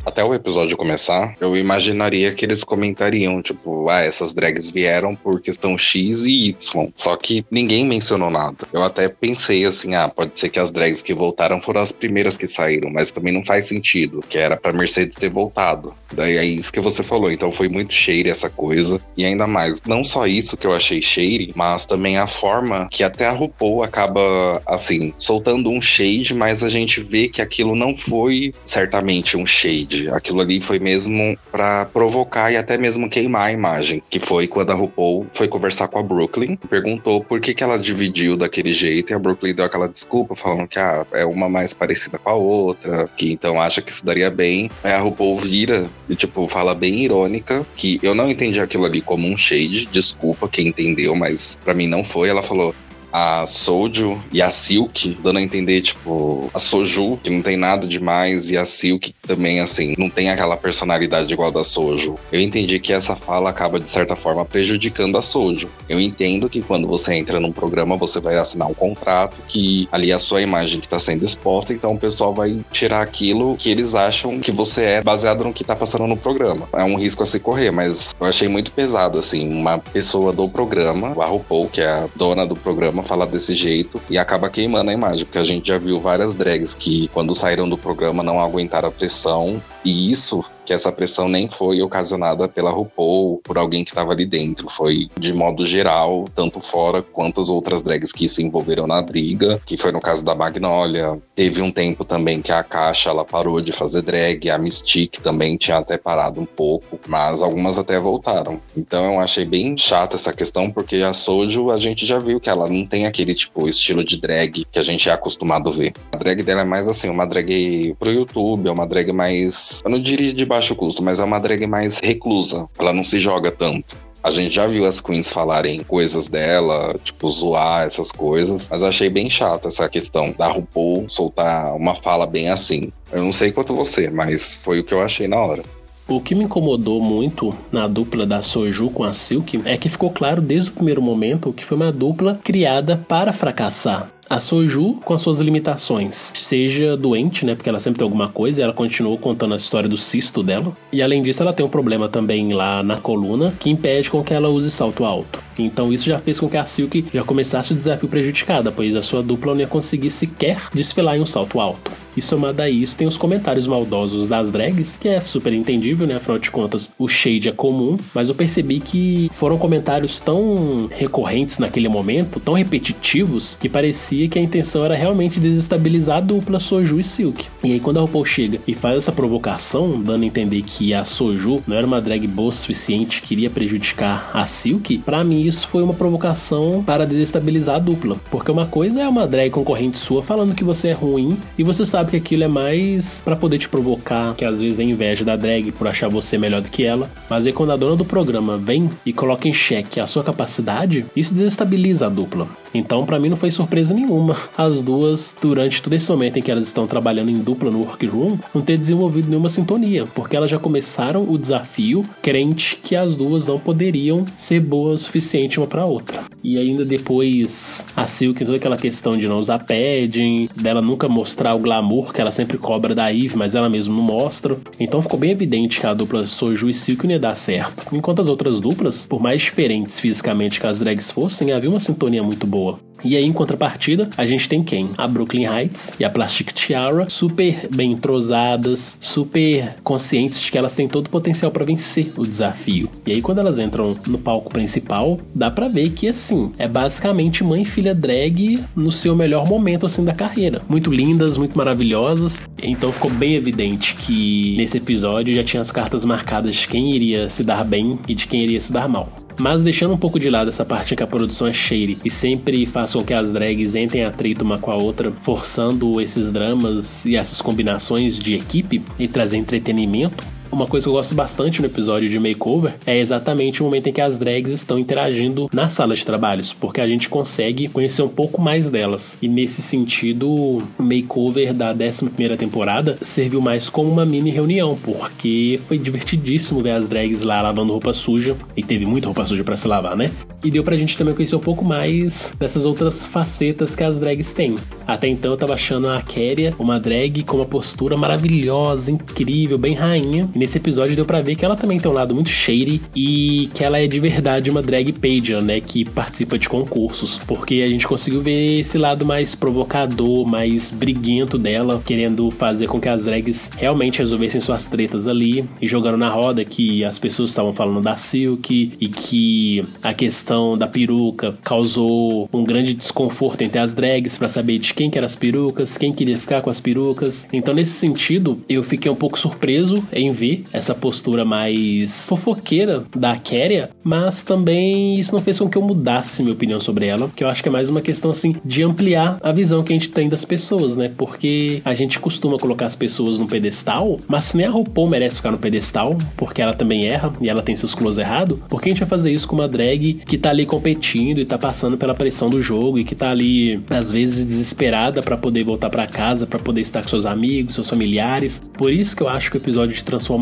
Até 0.05 0.24
o 0.24 0.34
episódio 0.34 0.77
começar, 0.77 1.36
eu 1.39 1.55
imaginaria 1.55 2.34
que 2.34 2.46
eles 2.46 2.63
comentariam, 2.63 3.41
tipo, 3.41 3.89
ah, 3.89 4.01
essas 4.01 4.34
drags 4.34 4.70
vieram 4.70 5.15
por 5.15 5.41
questão 5.41 5.77
X 5.77 6.25
e 6.25 6.50
Y. 6.50 6.89
Só 6.96 7.15
que 7.15 7.46
ninguém 7.51 7.86
mencionou 7.86 8.29
nada. 8.29 8.67
Eu 8.74 8.84
até 8.84 9.08
pensei 9.08 9.65
assim, 9.65 9.96
ah, 9.96 10.10
pode 10.10 10.39
ser 10.39 10.50
que 10.50 10.60
as 10.60 10.72
drags 10.72 11.01
que 11.01 11.13
voltaram 11.13 11.62
foram 11.62 11.81
as 11.81 11.91
primeiras 11.91 12.38
que 12.38 12.48
saíram, 12.48 12.89
mas 12.89 13.12
também 13.12 13.34
não 13.34 13.43
faz 13.43 13.65
sentido, 13.65 14.24
que 14.27 14.38
era 14.38 14.58
pra 14.58 14.74
Mercedes 14.74 15.15
ter 15.15 15.29
voltado. 15.29 15.93
Daí 16.13 16.38
é 16.38 16.46
isso 16.46 16.72
que 16.74 16.79
você 16.79 17.03
falou, 17.03 17.31
então 17.31 17.51
foi 17.51 17.70
muito 17.70 17.93
shady 17.93 18.29
essa 18.29 18.50
coisa. 18.50 19.00
E 19.15 19.25
ainda 19.25 19.48
mais, 19.48 19.81
não 19.86 20.03
só 20.03 20.27
isso 20.27 20.58
que 20.58 20.67
eu 20.67 20.74
achei 20.74 21.01
shady, 21.01 21.51
mas 21.55 21.86
também 21.86 22.17
a 22.17 22.27
forma 22.27 22.88
que 22.89 23.03
até 23.03 23.27
a 23.27 23.31
RuPaul 23.31 23.84
acaba, 23.84 24.62
assim, 24.65 25.13
soltando 25.17 25.70
um 25.70 25.81
shade, 25.81 26.34
mas 26.34 26.63
a 26.63 26.70
gente 26.70 27.01
vê 27.01 27.27
que 27.27 27.41
aquilo 27.41 27.75
não 27.75 27.96
foi 27.96 28.53
certamente 28.65 29.38
um 29.38 29.46
shade. 29.46 29.90
Aquilo 30.12 30.41
ali 30.41 30.62
foi 30.62 30.79
mesmo 30.79 31.38
para 31.51 31.86
provocar 31.86 32.51
e 32.51 32.57
até 32.57 32.77
mesmo 32.77 33.10
queimar 33.10 33.48
a 33.48 33.51
imagem, 33.51 34.01
que 34.10 34.19
foi 34.19 34.48
quando 34.48 34.71
a 34.71 34.75
RuPaul 34.75 35.27
foi 35.33 35.48
conversar 35.48 35.88
com 35.88 36.00
a 36.00 36.03
Brooklyn, 36.03 36.55
perguntou 36.69 37.24
por 37.24 37.39
que, 37.39 37.53
que 37.53 37.63
ela 37.63 37.77
dividiu 37.77 38.38
daquele 38.38 38.74
jeito 38.74 39.12
e 39.12 39.13
a 39.13 39.19
Brooklyn 39.19 39.53
deu 39.53 39.65
aquela 39.65 39.88
desculpa, 39.88 40.36
falando 40.36 40.67
que 40.67 40.79
ah, 40.79 41.05
é 41.12 41.25
uma 41.25 41.50
mais 41.50 41.74
parecida 41.74 42.17
com 42.17 42.29
a 42.29 42.33
outra, 42.33 43.10
que 43.15 43.31
então 43.31 43.62
acha 43.62 43.81
que 43.81 43.91
isso 43.91 44.05
daria 44.05 44.29
bem. 44.29 44.69
Aí 44.83 44.91
a 44.91 45.00
RuPaul 45.00 45.38
vira 45.38 45.88
e, 46.10 46.15
tipo, 46.15 46.48
fala 46.48 46.74
bem 46.74 47.03
irônica, 47.03 47.65
que 47.75 48.00
eu 48.01 48.13
não 48.13 48.29
entendi 48.29 48.60
aquilo 48.60 48.86
ali 48.86 49.01
como 49.01 49.27
um 49.27 49.38
shade, 49.38 49.88
desculpa 49.91 50.48
quem 50.48 50.67
entendeu, 50.67 51.15
mas 51.15 51.57
para 51.63 51.74
mim 51.74 51.88
não 51.88 52.03
foi. 52.03 52.29
Ela 52.29 52.41
falou: 52.41 52.74
a 53.11 53.45
Soju 53.45 54.21
e 54.31 54.41
a 54.41 54.49
Silk, 54.49 55.17
dando 55.21 55.39
a 55.39 55.41
entender, 55.41 55.81
tipo, 55.81 56.49
a 56.53 56.59
Soju, 56.59 57.17
que 57.23 57.29
não 57.29 57.41
tem 57.41 57.57
nada 57.57 57.87
demais, 57.87 58.49
e 58.49 58.57
a 58.57 58.65
Silk 58.65 59.13
também, 59.27 59.59
assim, 59.59 59.95
não 59.97 60.09
tem 60.09 60.29
aquela 60.29 60.55
personalidade 60.57 61.31
igual 61.33 61.51
da 61.51 61.63
Soju. 61.63 62.15
Eu 62.31 62.39
entendi 62.39 62.79
que 62.79 62.93
essa 62.93 63.15
fala 63.15 63.49
acaba, 63.49 63.79
de 63.79 63.89
certa 63.89 64.15
forma, 64.15 64.45
prejudicando 64.45 65.17
a 65.17 65.21
Soju. 65.21 65.69
Eu 65.89 65.99
entendo 65.99 66.49
que 66.49 66.61
quando 66.61 66.87
você 66.87 67.15
entra 67.15 67.39
num 67.39 67.51
programa, 67.51 67.97
você 67.97 68.19
vai 68.19 68.37
assinar 68.37 68.67
um 68.67 68.73
contrato 68.73 69.37
que 69.47 69.87
ali 69.91 70.11
é 70.11 70.13
a 70.13 70.19
sua 70.19 70.41
imagem 70.41 70.79
que 70.79 70.87
está 70.87 70.99
sendo 70.99 71.23
exposta, 71.23 71.73
então 71.73 71.93
o 71.93 71.99
pessoal 71.99 72.33
vai 72.33 72.59
tirar 72.71 73.01
aquilo 73.01 73.55
que 73.57 73.69
eles 73.69 73.95
acham 73.95 74.39
que 74.39 74.51
você 74.51 74.83
é 74.83 75.03
baseado 75.03 75.43
no 75.43 75.53
que 75.53 75.63
está 75.63 75.75
passando 75.75 76.07
no 76.07 76.17
programa. 76.17 76.67
É 76.73 76.83
um 76.83 76.95
risco 76.95 77.23
a 77.23 77.25
se 77.25 77.39
correr, 77.39 77.71
mas 77.71 78.13
eu 78.19 78.27
achei 78.27 78.47
muito 78.47 78.71
pesado, 78.71 79.19
assim, 79.19 79.49
uma 79.49 79.79
pessoa 79.79 80.31
do 80.31 80.47
programa, 80.47 81.09
a 81.21 81.25
RuPaul, 81.25 81.67
que 81.67 81.81
é 81.81 81.87
a 81.87 82.07
dona 82.15 82.45
do 82.45 82.55
programa, 82.55 83.00
programa 83.01 83.03
falar 83.03 83.25
desse 83.25 83.53
jeito 83.53 84.01
e 84.10 84.17
acaba 84.17 84.50
queimando 84.50 84.89
a 84.89 84.93
imagem, 84.93 85.25
porque 85.25 85.38
a 85.38 85.43
gente 85.43 85.67
já 85.67 85.77
viu 85.77 86.00
várias 86.00 86.34
drags 86.34 86.74
que, 86.74 87.08
quando 87.10 87.36
saíram 87.36 87.67
do 87.67 87.77
programa, 87.77 88.24
não 88.24 88.39
aguentaram 88.39 88.88
a 88.88 88.91
pressão. 88.91 89.62
E 89.83 90.11
isso 90.11 90.43
que 90.65 90.73
essa 90.73 90.91
pressão 90.91 91.27
nem 91.27 91.50
foi 91.50 91.81
ocasionada 91.81 92.47
pela 92.47 92.71
RuPaul, 92.71 93.41
por 93.43 93.57
alguém 93.57 93.83
que 93.83 93.91
estava 93.91 94.11
ali 94.11 94.25
dentro. 94.25 94.69
Foi 94.69 95.09
de 95.19 95.33
modo 95.33 95.65
geral, 95.65 96.25
tanto 96.35 96.61
fora 96.61 97.01
quanto 97.01 97.41
as 97.41 97.50
outras 97.50 97.81
drags 97.81 98.11
que 98.11 98.29
se 98.29 98.43
envolveram 98.43 98.88
na 98.88 99.01
briga, 99.01 99.59
que 99.65 99.75
foi 99.75 99.91
no 99.91 100.00
caso 100.00 100.23
da 100.23 100.35
Magnolia. 100.35 101.19
Teve 101.35 101.61
um 101.61 101.71
tempo 101.71 102.05
também 102.05 102.41
que 102.41 102.51
a 102.51 102.63
Caixa 102.63 103.09
ela 103.09 103.25
parou 103.25 103.59
de 103.59 103.71
fazer 103.71 104.01
drag, 104.01 104.50
a 104.50 104.57
Mystique 104.57 105.21
também 105.21 105.57
tinha 105.57 105.77
até 105.77 105.97
parado 105.97 106.39
um 106.39 106.45
pouco, 106.45 107.00
mas 107.07 107.41
algumas 107.41 107.77
até 107.77 108.00
voltaram. 108.00 108.59
Então 108.77 109.15
eu 109.15 109.19
achei 109.19 109.43
bem 109.45 109.77
chata 109.77 110.15
essa 110.15 110.31
questão, 110.31 110.71
porque 110.71 110.97
a 110.97 111.11
Soju 111.11 111.71
a 111.71 111.77
gente 111.77 112.05
já 112.05 112.19
viu 112.19 112.39
que 112.39 112.50
ela 112.50 112.69
não 112.69 112.85
tem 112.85 113.05
aquele 113.05 113.33
tipo 113.33 113.67
estilo 113.67 114.03
de 114.03 114.19
drag 114.19 114.65
que 114.71 114.79
a 114.79 114.83
gente 114.83 115.09
é 115.09 115.11
acostumado 115.11 115.69
a 115.69 115.73
ver. 115.73 115.93
A 116.11 116.17
drag 116.17 116.43
dela 116.43 116.61
é 116.61 116.65
mais 116.65 116.88
assim, 116.88 117.09
uma 117.09 117.25
drag 117.25 117.95
pro 118.00 118.11
YouTube, 118.11 118.67
é 118.67 118.71
uma 118.71 118.88
drag 118.88 119.11
mais. 119.11 119.70
Eu 119.83 119.89
não 119.91 120.01
diria 120.01 120.33
de 120.33 120.45
baixo 120.45 120.75
custo, 120.75 121.01
mas 121.03 121.19
é 121.19 121.23
uma 121.23 121.39
drag 121.39 121.65
mais 121.67 121.99
reclusa. 121.99 122.67
Ela 122.77 122.91
não 122.91 123.03
se 123.03 123.19
joga 123.19 123.51
tanto. 123.51 123.95
A 124.23 124.29
gente 124.29 124.53
já 124.53 124.67
viu 124.67 124.85
as 124.85 125.01
queens 125.01 125.31
falarem 125.31 125.79
coisas 125.83 126.27
dela, 126.27 126.95
tipo, 127.03 127.27
zoar 127.27 127.87
essas 127.87 128.11
coisas, 128.11 128.67
mas 128.69 128.83
eu 128.83 128.87
achei 128.87 129.09
bem 129.09 129.29
chata 129.29 129.67
essa 129.67 129.89
questão 129.89 130.31
da 130.37 130.47
RuPaul 130.47 131.05
soltar 131.07 131.75
uma 131.75 131.95
fala 131.95 132.27
bem 132.27 132.49
assim. 132.49 132.91
Eu 133.11 133.23
não 133.23 133.31
sei 133.31 133.51
quanto 133.51 133.75
você, 133.75 134.11
mas 134.11 134.63
foi 134.63 134.79
o 134.79 134.83
que 134.83 134.93
eu 134.93 135.01
achei 135.01 135.27
na 135.27 135.37
hora. 135.37 135.63
O 136.07 136.19
que 136.19 136.35
me 136.35 136.43
incomodou 136.43 137.01
muito 137.01 137.55
na 137.71 137.87
dupla 137.87 138.25
da 138.25 138.41
Soju 138.41 138.89
com 138.89 139.03
a 139.03 139.13
Silk 139.13 139.61
é 139.65 139.77
que 139.77 139.89
ficou 139.89 140.11
claro 140.11 140.41
desde 140.41 140.69
o 140.69 140.73
primeiro 140.73 141.01
momento 141.01 141.53
que 141.53 141.65
foi 141.65 141.77
uma 141.77 141.91
dupla 141.91 142.39
criada 142.43 142.97
para 143.07 143.33
fracassar 143.33 144.11
a 144.31 144.39
Soju 144.39 144.93
com 145.03 145.13
as 145.13 145.21
suas 145.21 145.41
limitações. 145.41 146.31
Seja 146.38 146.95
doente, 146.95 147.45
né? 147.45 147.53
Porque 147.53 147.67
ela 147.67 147.81
sempre 147.81 148.00
tem 148.00 148.05
alguma 148.05 148.29
coisa 148.29 148.61
e 148.61 148.63
ela 148.63 148.71
continuou 148.71 149.17
contando 149.17 149.53
a 149.53 149.57
história 149.57 149.89
do 149.89 149.97
cisto 149.97 150.41
dela. 150.41 150.71
E 150.89 151.01
além 151.01 151.21
disso, 151.21 151.43
ela 151.43 151.51
tem 151.51 151.65
um 151.65 151.69
problema 151.69 152.07
também 152.07 152.53
lá 152.53 152.81
na 152.81 152.97
coluna 152.97 153.53
que 153.59 153.69
impede 153.69 154.09
com 154.09 154.23
que 154.23 154.33
ela 154.33 154.47
use 154.47 154.71
salto 154.71 155.03
alto. 155.03 155.43
Então 155.59 155.91
isso 155.91 156.05
já 156.05 156.17
fez 156.17 156.39
com 156.39 156.47
que 156.47 156.55
a 156.55 156.65
Silk 156.65 157.07
já 157.13 157.25
começasse 157.25 157.73
o 157.73 157.75
desafio 157.75 158.07
prejudicada, 158.07 158.71
pois 158.71 158.95
a 158.95 159.01
sua 159.01 159.21
dupla 159.21 159.53
não 159.53 159.59
ia 159.59 159.67
conseguir 159.67 160.09
sequer 160.09 160.61
desfilar 160.73 161.17
em 161.17 161.21
um 161.21 161.25
salto 161.25 161.59
alto. 161.59 161.91
E 162.15 162.21
somado 162.21 162.61
a 162.61 162.69
isso, 162.69 162.97
tem 162.97 163.07
os 163.07 163.17
comentários 163.17 163.65
maldosos 163.65 164.27
das 164.27 164.51
drags, 164.51 164.97
que 164.97 165.07
é 165.07 165.21
super 165.21 165.53
entendível, 165.53 166.05
né? 166.05 166.15
Afinal 166.15 166.37
de 166.37 166.51
contas, 166.51 166.91
o 166.99 167.07
shade 167.07 167.49
é 167.49 167.51
comum, 167.51 167.97
mas 168.13 168.29
eu 168.29 168.35
percebi 168.35 168.79
que 168.79 169.31
foram 169.33 169.57
comentários 169.57 170.19
tão 170.19 170.87
recorrentes 170.91 171.57
naquele 171.57 171.87
momento, 171.87 172.39
tão 172.39 172.53
repetitivos, 172.53 173.57
que 173.59 173.69
parecia 173.69 174.27
que 174.27 174.37
a 174.37 174.41
intenção 174.41 174.85
era 174.85 174.95
realmente 174.95 175.39
desestabilizar 175.39 176.17
a 176.17 176.21
dupla 176.21 176.59
Soju 176.59 176.99
e 176.99 177.03
Silk. 177.03 177.45
E 177.63 177.73
aí, 177.73 177.79
quando 177.79 177.97
a 177.97 178.01
RuPaul 178.01 178.25
chega 178.25 178.59
e 178.67 178.75
faz 178.75 178.97
essa 178.97 179.11
provocação, 179.11 180.01
dando 180.01 180.23
a 180.23 180.25
entender 180.25 180.61
que 180.61 180.93
a 180.93 181.05
Soju 181.05 181.63
não 181.65 181.75
era 181.75 181.87
uma 181.87 182.01
drag 182.01 182.27
boa 182.27 182.51
o 182.51 182.53
suficiente, 182.53 183.21
queria 183.21 183.49
prejudicar 183.49 184.29
a 184.33 184.45
Silk, 184.45 184.97
para 184.99 185.23
mim 185.23 185.41
isso 185.41 185.67
foi 185.67 185.81
uma 185.81 185.93
provocação 185.93 186.83
para 186.85 187.05
desestabilizar 187.05 187.77
a 187.77 187.79
dupla. 187.79 188.17
Porque 188.29 188.51
uma 188.51 188.65
coisa 188.65 189.01
é 189.01 189.07
uma 189.07 189.25
drag 189.25 189.50
concorrente 189.50 189.97
sua 189.97 190.21
falando 190.21 190.53
que 190.53 190.63
você 190.63 190.89
é 190.89 190.93
ruim 190.93 191.37
e 191.57 191.63
você 191.63 191.85
sabe 191.85 192.00
sabe 192.01 192.11
que 192.11 192.18
aquilo 192.18 192.44
é 192.44 192.48
mais 192.48 193.22
para 193.24 193.35
poder 193.35 193.59
te 193.59 193.70
provocar, 193.70 194.33
que 194.33 194.44
às 194.44 194.59
vezes 194.59 194.79
é 194.79 194.83
inveja 194.83 195.24
da 195.24 195.35
drag 195.35 195.72
por 195.72 195.87
achar 195.87 196.09
você 196.09 196.35
melhor 196.35 196.61
do 196.61 196.70
que 196.70 196.83
ela. 196.83 197.07
Mas 197.29 197.46
aí 197.46 197.53
quando 197.53 197.72
a 197.72 197.75
dona 197.75 197.96
do 197.96 198.03
programa 198.03 198.57
vem 198.57 198.90
e 199.05 199.14
coloca 199.14 199.48
em 199.48 199.53
xeque 199.53 200.00
a 200.00 200.07
sua 200.07 200.24
capacidade, 200.24 201.05
isso 201.16 201.33
desestabiliza 201.33 202.07
a 202.07 202.09
dupla. 202.09 202.48
Então, 202.74 203.05
para 203.05 203.20
mim, 203.20 203.29
não 203.29 203.38
foi 203.38 203.51
surpresa 203.51 203.94
nenhuma 203.94 204.38
as 204.57 204.81
duas, 204.81 205.36
durante 205.42 205.81
todo 205.81 205.94
esse 205.94 206.10
momento 206.10 206.38
em 206.38 206.42
que 206.42 206.51
elas 206.51 206.68
estão 206.68 206.88
trabalhando 206.88 207.29
em 207.29 207.40
dupla 207.40 207.72
no 207.72 207.79
workroom, 207.79 208.38
não 208.53 208.62
ter 208.62 208.77
desenvolvido 208.77 209.29
nenhuma 209.29 209.50
sintonia, 209.50 210.05
porque 210.14 210.36
elas 210.36 210.50
já 210.50 210.60
começaram 210.60 211.29
o 211.29 211.38
desafio 211.38 212.03
crente 212.22 212.77
que 212.81 212.96
as 212.96 213.16
duas 213.16 213.46
não 213.46 213.60
poderiam 213.60 214.25
ser 214.38 214.60
boas 214.60 214.92
o 214.92 214.98
suficiente 214.98 215.60
uma 215.60 215.68
para 215.68 215.86
outra. 215.86 216.22
E 216.44 216.57
ainda 216.57 216.84
depois, 216.84 217.86
a 217.96 218.07
Silk, 218.07 218.44
toda 218.44 218.57
aquela 218.57 218.77
questão 218.77 219.18
de 219.18 219.27
não 219.27 219.40
usar 219.40 219.60
padding, 219.60 220.50
dela 220.55 220.81
nunca 220.81 221.07
mostrar 221.07 221.53
o 221.53 221.60
glamour 221.60 222.14
que 222.14 222.20
ela 222.20 222.31
sempre 222.31 222.57
cobra 222.57 222.96
da 222.96 223.12
Eve, 223.12 223.36
mas 223.36 223.55
ela 223.55 223.70
mesma 223.70 223.96
não 223.96 224.03
mostra. 224.03 224.57
Então 224.79 225.01
ficou 225.01 225.20
bem 225.20 225.31
evidente 225.31 225.79
que 225.79 225.86
a 225.86 225.94
dupla 225.94 226.25
Soju 226.25 226.70
e 226.70 226.74
Silk 226.74 227.05
não 227.05 227.14
ia 227.14 227.20
dar 227.20 227.36
certo. 227.36 227.96
Enquanto 227.96 228.22
as 228.22 228.27
outras 228.27 228.60
duplas, 228.60 229.05
por 229.05 229.22
mais 229.22 229.42
diferentes 229.42 230.00
fisicamente 230.00 230.60
que 230.60 230.68
as 230.68 230.79
drags 230.79 231.12
fossem, 231.12 231.51
havia 231.51 231.70
uma 231.70 231.79
sintonia 231.79 232.24
muito 232.24 232.48
boa 232.48 232.60
boa. 232.61 232.90
E 233.03 233.16
aí, 233.16 233.25
em 233.25 233.33
contrapartida, 233.33 234.09
a 234.18 234.25
gente 234.25 234.48
tem 234.48 234.64
quem? 234.64 234.90
A 234.98 235.07
Brooklyn 235.07 235.46
Heights 235.46 235.94
e 236.00 236.05
a 236.05 236.09
Plastic 236.09 236.51
Tiara, 236.53 237.09
super 237.09 237.68
bem 237.74 237.94
entrosadas, 237.94 238.98
super 239.01 239.75
conscientes 239.83 240.42
de 240.42 240.51
que 240.51 240.57
elas 240.57 240.75
têm 240.75 240.87
todo 240.87 241.07
o 241.07 241.09
potencial 241.09 241.51
para 241.51 241.66
vencer 241.66 242.11
o 242.18 242.25
desafio. 242.25 242.90
E 243.05 243.11
aí, 243.11 243.22
quando 243.22 243.40
elas 243.40 243.57
entram 243.57 243.96
no 244.07 244.18
palco 244.18 244.51
principal, 244.51 245.20
dá 245.33 245.50
para 245.50 245.68
ver 245.68 245.90
que, 245.90 246.07
assim, 246.07 246.51
é 246.57 246.68
basicamente 246.68 247.44
mãe 247.44 247.64
e 247.64 247.66
filha 247.66 247.96
drag 247.96 248.59
no 248.75 248.92
seu 248.92 249.16
melhor 249.16 249.48
momento, 249.48 249.85
assim, 249.85 250.03
da 250.03 250.14
carreira. 250.14 250.61
Muito 250.70 250.92
lindas, 250.92 251.37
muito 251.37 251.57
maravilhosas. 251.57 252.42
Então 252.61 252.92
ficou 252.92 253.09
bem 253.09 253.33
evidente 253.33 253.96
que 253.96 254.55
nesse 254.57 254.77
episódio 254.77 255.33
já 255.33 255.44
tinha 255.44 255.61
as 255.61 255.72
cartas 255.72 256.05
marcadas 256.05 256.55
de 256.55 256.68
quem 256.68 256.96
iria 256.96 257.29
se 257.29 257.44
dar 257.44 257.64
bem 257.64 257.98
e 258.07 258.14
de 258.14 258.27
quem 258.27 258.44
iria 258.44 258.61
se 258.61 258.72
dar 258.72 258.87
mal. 258.87 259.09
Mas 259.40 259.64
deixando 259.64 259.94
um 259.94 259.98
pouco 259.98 260.20
de 260.20 260.29
lado 260.29 260.50
essa 260.50 260.64
parte 260.64 260.96
que 260.96 261.01
a 261.01 261.07
produção 261.07 261.48
é 261.48 261.53
shady 261.53 261.98
e 262.05 262.11
sempre 262.11 262.66
faz 262.66 262.90
com 262.91 263.05
que 263.05 263.13
as 263.13 263.31
drags 263.31 263.75
entrem 263.75 264.03
atrito 264.03 264.43
uma 264.43 264.59
com 264.59 264.71
a 264.71 264.75
outra, 264.75 265.11
forçando 265.23 265.99
esses 266.01 266.31
dramas 266.31 267.05
e 267.05 267.15
essas 267.15 267.41
combinações 267.41 268.19
de 268.19 268.35
equipe 268.35 268.83
e 268.99 269.07
trazer 269.07 269.37
entretenimento, 269.37 270.23
uma 270.51 270.68
coisa 270.68 270.85
que 270.85 270.90
eu 270.90 270.94
gosto 270.94 271.16
bastante 271.16 271.61
no 271.61 271.68
episódio 271.68 272.09
de 272.09 272.20
Makeover 272.20 272.75
é 272.85 273.00
exatamente 273.00 273.61
o 273.61 273.66
momento 273.66 273.87
em 273.87 273.94
que 273.94 274.01
as 274.01 274.20
drags 274.20 274.51
estão 274.51 274.77
interagindo 274.77 275.50
na 275.53 275.70
sala 275.70 275.96
de 275.96 276.05
trabalhos, 276.05 276.53
porque 276.53 276.81
a 276.81 276.87
gente 276.87 277.07
consegue 277.07 277.68
conhecer 277.68 278.01
um 278.01 278.09
pouco 278.09 278.42
mais 278.42 278.70
delas. 278.70 279.18
E 279.22 279.27
nesse 279.27 279.61
sentido, 279.61 280.29
o 280.29 280.61
Makeover 280.77 281.53
da 281.53 281.72
11 281.72 282.09
temporada 282.37 282.98
serviu 283.01 283.42
mais 283.42 283.70
como 283.70 283.90
uma 283.90 284.05
mini 284.05 284.29
reunião, 284.29 284.77
porque 284.83 285.59
foi 285.68 285.77
divertidíssimo 285.77 286.61
ver 286.61 286.72
as 286.72 286.87
drags 286.87 287.22
lá 287.22 287.42
lavando 287.42 287.72
roupa 287.72 287.94
suja, 287.94 288.35
e 288.55 288.64
teve 288.64 288.85
muita 288.85 289.07
roupa 289.07 289.25
suja 289.25 289.44
para 289.44 289.55
se 289.55 289.68
lavar, 289.68 289.96
né? 289.96 290.11
E 290.44 290.50
deu 290.50 290.64
pra 290.64 290.75
gente 290.75 290.98
também 290.98 291.14
conhecer 291.14 291.35
um 291.35 291.40
pouco 291.40 291.64
mais 291.64 292.33
dessas 292.40 292.66
outras 292.66 293.05
facetas 293.05 293.75
que 293.75 293.83
as 293.83 294.00
drags 294.00 294.33
têm. 294.33 294.55
Até 294.87 295.07
então 295.07 295.31
eu 295.31 295.37
tava 295.37 295.53
achando 295.53 295.87
a 295.87 296.01
Kéria 296.01 296.53
uma 296.57 296.79
drag 296.79 297.24
com 297.24 297.37
uma 297.37 297.46
postura 297.46 297.96
maravilhosa, 297.96 298.90
incrível, 298.90 299.57
bem 299.57 299.75
rainha. 299.75 300.27
E 300.33 300.40
nesse 300.41 300.57
episódio 300.57 300.95
deu 300.95 301.05
pra 301.05 301.21
ver 301.21 301.35
que 301.35 301.45
ela 301.45 301.55
também 301.55 301.79
tem 301.79 301.89
um 301.89 301.93
lado 301.93 302.15
muito 302.15 302.29
shady 302.29 302.81
e 302.95 303.47
que 303.53 303.63
ela 303.63 303.77
é 303.77 303.85
de 303.85 303.99
verdade 303.99 304.49
uma 304.49 304.61
drag 304.61 304.91
pager, 304.91 305.39
né? 305.39 305.61
Que 305.61 305.85
participa 305.85 306.37
de 306.37 306.49
concursos. 306.49 307.19
Porque 307.27 307.61
a 307.63 307.67
gente 307.67 307.87
conseguiu 307.87 308.21
ver 308.21 308.61
esse 308.61 308.75
lado 308.75 309.05
mais 309.05 309.35
provocador, 309.35 310.25
mais 310.25 310.71
briguento 310.71 311.37
dela, 311.37 311.79
querendo 311.85 312.31
fazer 312.31 312.65
com 312.65 312.81
que 312.81 312.89
as 312.89 313.03
drags 313.03 313.51
realmente 313.55 313.99
resolvessem 313.99 314.41
suas 314.41 314.65
tretas 314.65 315.07
ali 315.07 315.45
e 315.61 315.67
jogando 315.67 315.97
na 315.97 316.09
roda 316.09 316.43
que 316.43 316.83
as 316.83 316.97
pessoas 316.97 317.29
estavam 317.29 317.53
falando 317.53 317.83
da 317.83 317.95
Silk 317.97 318.71
e 318.79 318.87
que 318.87 319.61
a 319.83 319.93
questão 319.93 320.57
da 320.57 320.67
peruca 320.67 321.37
causou 321.43 322.27
um 322.33 322.43
grande 322.43 322.73
desconforto 322.73 323.43
entre 323.43 323.59
as 323.59 323.75
drags 323.75 324.17
para 324.17 324.27
saber 324.27 324.57
de 324.57 324.73
quem 324.73 324.89
que 324.89 324.97
eram 324.97 325.05
as 325.05 325.15
perucas, 325.15 325.77
quem 325.77 325.93
queria 325.93 326.17
ficar 326.17 326.41
com 326.41 326.49
as 326.49 326.59
perucas. 326.59 327.27
Então, 327.31 327.53
nesse 327.53 327.73
sentido, 327.73 328.39
eu 328.49 328.63
fiquei 328.63 328.89
um 328.89 328.95
pouco 328.95 329.19
surpreso 329.19 329.87
em 329.93 330.11
ver 330.11 330.30
essa 330.53 330.74
postura 330.74 331.25
mais 331.25 332.05
fofoqueira 332.07 332.83
da 332.96 333.15
Kéria, 333.15 333.70
mas 333.83 334.24
também 334.24 335.00
isso 335.00 335.13
não 335.13 335.22
fez 335.22 335.39
com 335.39 335.50
que 335.50 335.57
eu 335.57 335.61
mudasse 335.61 336.22
minha 336.22 336.33
opinião 336.33 336.59
sobre 336.59 336.85
ela, 336.87 337.09
que 337.15 337.24
eu 337.24 337.29
acho 337.29 337.41
que 337.41 337.50
é 337.50 337.51
mais 337.51 337.70
uma 337.70 337.81
questão 337.81 338.11
assim 338.11 338.35
de 338.44 338.63
ampliar 338.63 339.17
a 339.22 339.31
visão 339.31 339.63
que 339.63 339.74
a 339.74 339.75
gente 339.75 339.89
tem 339.89 340.09
das 340.09 340.25
pessoas, 340.25 340.75
né? 340.75 340.91
Porque 340.96 341.61
a 341.65 341.74
gente 341.74 342.00
costuma 342.00 342.37
colocar 342.37 342.65
as 342.65 342.75
pessoas 342.75 343.20
no 343.20 343.27
pedestal, 343.27 343.98
mas 344.07 344.33
nem 344.33 344.46
a 344.46 344.50
RuPaul 344.50 344.89
merece 344.89 345.17
ficar 345.17 345.31
no 345.31 345.37
pedestal, 345.37 345.98
porque 346.17 346.41
ela 346.41 346.53
também 346.53 346.87
erra 346.87 347.11
e 347.22 347.29
ela 347.29 347.41
tem 347.41 347.55
seus 347.55 347.75
close 347.75 348.00
errado. 348.00 348.41
Por 348.50 348.61
que 348.61 348.70
a 348.70 348.72
gente 348.72 348.79
vai 348.79 348.89
fazer 348.89 349.11
isso 349.11 349.27
com 349.27 349.35
uma 349.35 349.48
drag 349.48 350.01
que 350.05 350.17
tá 350.17 350.29
ali 350.29 350.46
competindo 350.46 351.20
e 351.20 351.25
tá 351.25 351.37
passando 351.37 351.77
pela 351.77 351.94
pressão 351.94 352.29
do 352.29 352.41
jogo 352.41 352.79
e 352.79 352.83
que 352.83 352.96
tá 352.96 353.11
ali 353.11 353.61
às 353.70 353.91
vezes 353.91 354.25
desesperada 354.25 355.01
para 355.01 355.17
poder 355.17 355.44
voltar 355.44 355.70
para 355.70 355.87
casa, 355.87 356.25
para 356.25 356.39
poder 356.39 356.61
estar 356.61 356.81
com 356.81 356.89
seus 356.89 357.05
amigos, 357.05 357.55
seus 357.55 357.70
familiares. 357.70 358.41
Por 358.53 358.72
isso 358.72 358.96
que 358.96 359.03
eu 359.03 359.09
acho 359.09 359.31
que 359.31 359.37
o 359.37 359.39
episódio 359.39 359.75
de 359.75 359.83
transformação 359.83 360.21